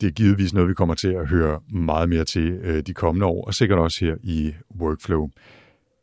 det 0.00 0.06
er 0.06 0.10
givetvis 0.10 0.54
noget, 0.54 0.68
vi 0.68 0.74
kommer 0.74 0.94
til 0.94 1.08
at 1.08 1.28
høre 1.28 1.60
meget 1.70 2.08
mere 2.08 2.24
til 2.24 2.50
øh, 2.62 2.82
de 2.82 2.94
kommende 2.94 3.26
år, 3.26 3.44
og 3.46 3.54
sikkert 3.54 3.78
også 3.78 4.04
her 4.04 4.16
i 4.22 4.54
Workflow. 4.80 5.28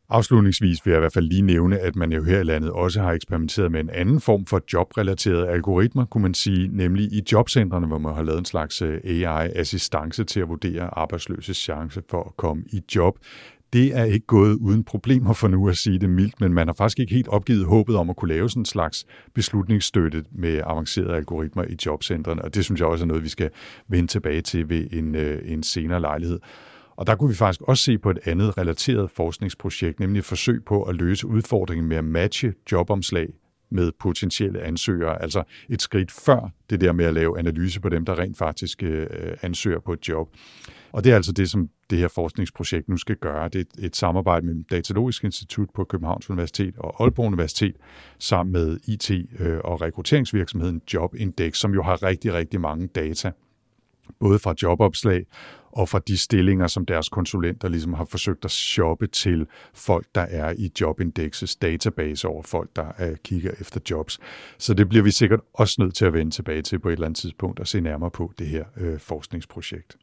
Afslutningsvis 0.10 0.86
vil 0.86 0.92
jeg 0.92 0.98
i 0.98 1.00
hvert 1.00 1.14
fald 1.14 1.26
lige 1.26 1.42
nævne, 1.42 1.80
at 1.80 1.96
man 1.96 2.12
jo 2.12 2.24
her 2.24 2.40
i 2.40 2.44
landet 2.44 2.72
også 2.72 3.02
har 3.02 3.12
eksperimenteret 3.12 3.72
med 3.72 3.80
en 3.80 3.90
anden 3.90 4.22
form 4.22 4.46
for 4.46 4.62
jobrelaterede 4.74 5.48
algoritmer, 5.50 6.06
kunne 6.06 6.22
man 6.22 6.34
sige, 6.34 6.68
nemlig 6.68 7.14
i 7.14 7.24
jobcentrene, 7.32 7.88
hvor 7.88 7.98
man 7.98 8.16
har 8.16 8.24
lavet 8.24 8.40
en 8.40 8.46
slags 8.46 8.82
øh, 8.82 9.02
AI-assistance 9.04 10.24
til 10.24 10.40
at 10.40 10.50
vurdere 10.50 10.90
arbejdsløses 10.98 11.58
chance 11.58 12.02
for 12.10 12.24
at 12.24 12.38
komme 12.38 12.64
i 12.68 12.82
job 12.96 13.18
det 13.74 13.98
er 13.98 14.04
ikke 14.04 14.26
gået 14.26 14.56
uden 14.56 14.84
problemer 14.84 15.34
for 15.34 15.48
nu 15.48 15.70
at 15.70 15.78
sige 15.78 16.00
det 16.00 16.10
mildt, 16.10 16.42
men 16.42 16.54
man 16.54 16.68
har 16.68 16.74
faktisk 16.74 17.00
ikke 17.00 17.14
helt 17.14 17.28
opgivet 17.28 17.66
håbet 17.66 17.96
om 17.96 18.10
at 18.10 18.16
kunne 18.16 18.34
lave 18.34 18.50
sådan 18.50 18.62
en 18.62 18.66
slags 18.66 19.06
beslutningsstøtte 19.34 20.24
med 20.32 20.62
avancerede 20.64 21.16
algoritmer 21.16 21.64
i 21.64 21.76
jobcentrene, 21.86 22.42
og 22.42 22.56
det 22.56 22.66
synes 22.66 22.80
jeg 22.82 22.88
også 22.88 23.06
er 23.06 23.08
noget, 23.08 23.24
vi 23.24 23.30
skal 23.30 23.50
vende 23.88 24.08
tilbage 24.08 24.42
til 24.42 24.70
ved 24.70 24.88
en, 24.92 25.16
øh, 25.16 25.42
en 25.46 25.64
senere 25.64 26.02
lejlighed. 26.02 26.40
Og 26.96 27.08
der 27.08 27.16
kunne 27.16 27.30
vi 27.30 27.36
faktisk 27.36 27.62
også 27.62 27.84
se 27.84 27.98
på 27.98 28.10
et 28.10 28.20
andet 28.26 28.58
relateret 28.58 29.12
forskningsprojekt, 29.12 30.00
nemlig 30.00 30.20
et 30.20 30.26
forsøg 30.26 30.64
på 30.66 30.84
at 30.84 30.96
løse 30.96 31.28
udfordringen 31.28 31.88
med 31.88 31.98
at 31.98 32.04
matche 32.04 32.54
jobomslag 32.72 33.28
med 33.70 33.92
potentielle 34.00 34.62
ansøgere, 34.62 35.22
altså 35.22 35.44
et 35.70 35.82
skridt 35.82 36.12
før 36.12 36.52
det 36.70 36.82
der 36.82 36.92
med 36.92 37.06
at 37.06 37.14
lave 37.14 37.40
analyse 37.40 37.82
på 37.82 37.90
dem, 37.90 38.06
der 38.06 38.20
rent 38.20 38.38
faktisk 38.38 38.84
øh, 38.84 39.08
ansøger 39.42 39.80
på 39.80 39.94
et 39.94 40.10
job. 40.10 40.30
Og 40.92 41.04
det 41.04 41.12
er 41.12 41.16
altså 41.16 41.32
det, 41.32 41.50
som 41.50 41.70
det 41.90 42.00
her 42.00 42.08
forskningsprojekt 42.08 42.90
nu 42.90 42.98
skal 42.98 43.16
gøre. 43.16 43.50
Det 43.50 43.68
er 43.80 43.86
et, 43.86 43.96
samarbejde 43.96 44.46
mellem 44.46 44.64
Datalogisk 44.64 45.24
Institut 45.24 45.70
på 45.76 45.84
Københavns 45.84 46.30
Universitet 46.30 46.76
og 46.78 47.04
Aalborg 47.04 47.28
Universitet, 47.28 47.76
sammen 48.20 48.54
med 48.54 48.80
IT- 48.88 49.44
øh, 49.44 49.60
og 49.64 49.82
rekrutteringsvirksomheden 49.82 50.82
Jobindex, 50.94 51.58
som 51.58 51.74
jo 51.74 51.84
har 51.84 52.04
rigtig, 52.04 52.34
rigtig 52.34 52.62
mange 52.62 52.88
data, 52.88 53.32
både 54.20 54.40
fra 54.40 54.54
jobopslag 54.64 55.26
og 55.72 55.90
fra 55.90 56.00
de 56.08 56.18
stillinger, 56.18 56.68
som 56.68 56.86
deres 56.86 57.10
konsulenter 57.10 57.70
ligesom 57.70 57.94
har 57.94 58.06
forsøgt 58.06 58.46
at 58.46 58.52
shoppe 58.52 59.08
til 59.08 59.48
folk, 59.74 60.06
der 60.16 60.22
er 60.22 60.54
i 60.58 60.72
Jobindexes 60.82 61.56
database 61.56 62.28
over 62.28 62.44
folk, 62.44 62.70
der 62.76 62.92
er, 62.98 63.16
kigger 63.24 63.52
efter 63.62 63.80
jobs. 63.90 64.20
Så 64.58 64.74
det 64.74 64.90
bliver 64.90 65.04
vi 65.04 65.12
sikkert 65.12 65.40
også 65.54 65.76
nødt 65.80 65.96
til 65.96 66.06
at 66.06 66.14
vende 66.14 66.32
tilbage 66.32 66.62
til 66.62 66.80
på 66.80 66.90
et 66.90 66.94
eller 66.94 67.06
andet 67.06 67.18
tidspunkt 67.20 67.60
og 67.60 67.68
se 67.68 67.82
nærmere 67.82 68.12
på 68.12 68.34
det 68.38 68.48
her 68.48 68.66
øh, 68.78 69.00
forskningsprojekt. 69.00 69.98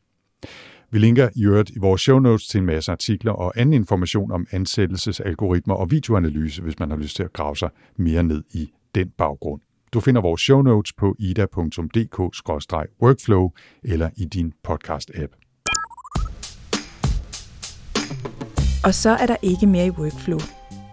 Vi 0.94 0.98
linker 0.98 1.28
i 1.36 1.44
øvrigt 1.44 1.70
i 1.70 1.78
vores 1.78 2.00
show 2.00 2.18
notes 2.18 2.46
til 2.46 2.58
en 2.58 2.66
masse 2.66 2.92
artikler 2.92 3.32
og 3.32 3.52
anden 3.56 3.72
information 3.72 4.32
om 4.32 4.46
ansættelsesalgoritmer 4.50 5.74
og 5.74 5.90
videoanalyse, 5.90 6.62
hvis 6.62 6.78
man 6.78 6.90
har 6.90 6.96
lyst 6.96 7.16
til 7.16 7.22
at 7.22 7.32
grave 7.32 7.56
sig 7.56 7.70
mere 7.96 8.22
ned 8.22 8.42
i 8.50 8.70
den 8.94 9.10
baggrund. 9.18 9.60
Du 9.92 10.00
finder 10.00 10.20
vores 10.20 10.40
show 10.40 10.62
notes 10.62 10.92
på 10.92 11.16
ida.dk-workflow 11.18 13.50
eller 13.84 14.10
i 14.16 14.24
din 14.24 14.52
podcast-app. 14.68 15.36
Og 18.84 18.94
så 18.94 19.10
er 19.10 19.26
der 19.26 19.36
ikke 19.42 19.66
mere 19.66 19.86
i 19.86 19.90
Workflow. 19.90 20.38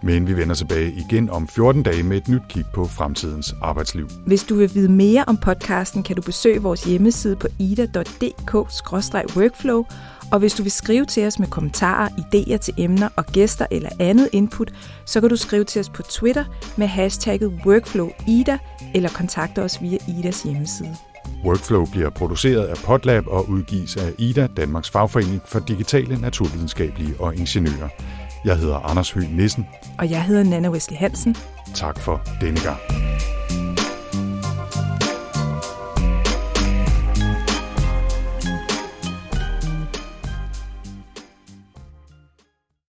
Men 0.02 0.26
vi 0.26 0.36
vender 0.36 0.54
tilbage 0.54 0.92
igen 0.92 1.30
om 1.30 1.48
14 1.48 1.82
dage 1.82 2.02
med 2.02 2.16
et 2.16 2.28
nyt 2.28 2.42
kig 2.48 2.64
på 2.74 2.84
fremtidens 2.84 3.54
arbejdsliv. 3.62 4.08
Hvis 4.26 4.44
du 4.44 4.54
vil 4.54 4.74
vide 4.74 4.92
mere 4.92 5.24
om 5.26 5.36
podcasten, 5.36 6.02
kan 6.02 6.16
du 6.16 6.22
besøge 6.22 6.62
vores 6.62 6.84
hjemmeside 6.84 7.36
på 7.36 7.48
ida.dk-workflow, 7.58 9.84
og 10.32 10.38
hvis 10.38 10.54
du 10.54 10.62
vil 10.62 10.72
skrive 10.72 11.04
til 11.04 11.26
os 11.26 11.38
med 11.38 11.48
kommentarer, 11.48 12.08
idéer 12.08 12.56
til 12.56 12.74
emner 12.78 13.08
og 13.16 13.26
gæster 13.26 13.66
eller 13.70 13.90
andet 13.98 14.28
input, 14.32 14.72
så 15.04 15.20
kan 15.20 15.30
du 15.30 15.36
skrive 15.36 15.64
til 15.64 15.80
os 15.80 15.88
på 15.88 16.02
Twitter 16.02 16.44
med 16.76 16.86
hashtagget 16.86 17.60
WorkflowIda 17.66 18.58
eller 18.94 19.08
kontakte 19.08 19.62
os 19.62 19.82
via 19.82 19.98
Idas 20.18 20.42
hjemmeside. 20.42 20.96
Workflow 21.44 21.86
bliver 21.86 22.10
produceret 22.10 22.64
af 22.64 22.76
Podlab 22.76 23.26
og 23.26 23.48
udgives 23.48 23.96
af 23.96 24.12
IDA, 24.18 24.48
Danmarks 24.56 24.90
Fagforening 24.90 25.42
for 25.44 25.58
Digitale, 25.58 26.20
Naturvidenskabelige 26.20 27.14
og 27.18 27.36
Ingeniører. 27.36 27.88
Jeg 28.44 28.56
hedder 28.56 28.76
Anders 28.90 29.10
Høgh 29.10 29.36
Nissen. 29.36 29.68
Og 29.98 30.10
jeg 30.10 30.24
hedder 30.24 30.42
Nana 30.42 30.70
Wesley 30.70 30.96
Hansen. 30.98 31.36
Tak 31.74 31.98
for 31.98 32.20
denne 32.40 32.60
gang. 32.60 32.78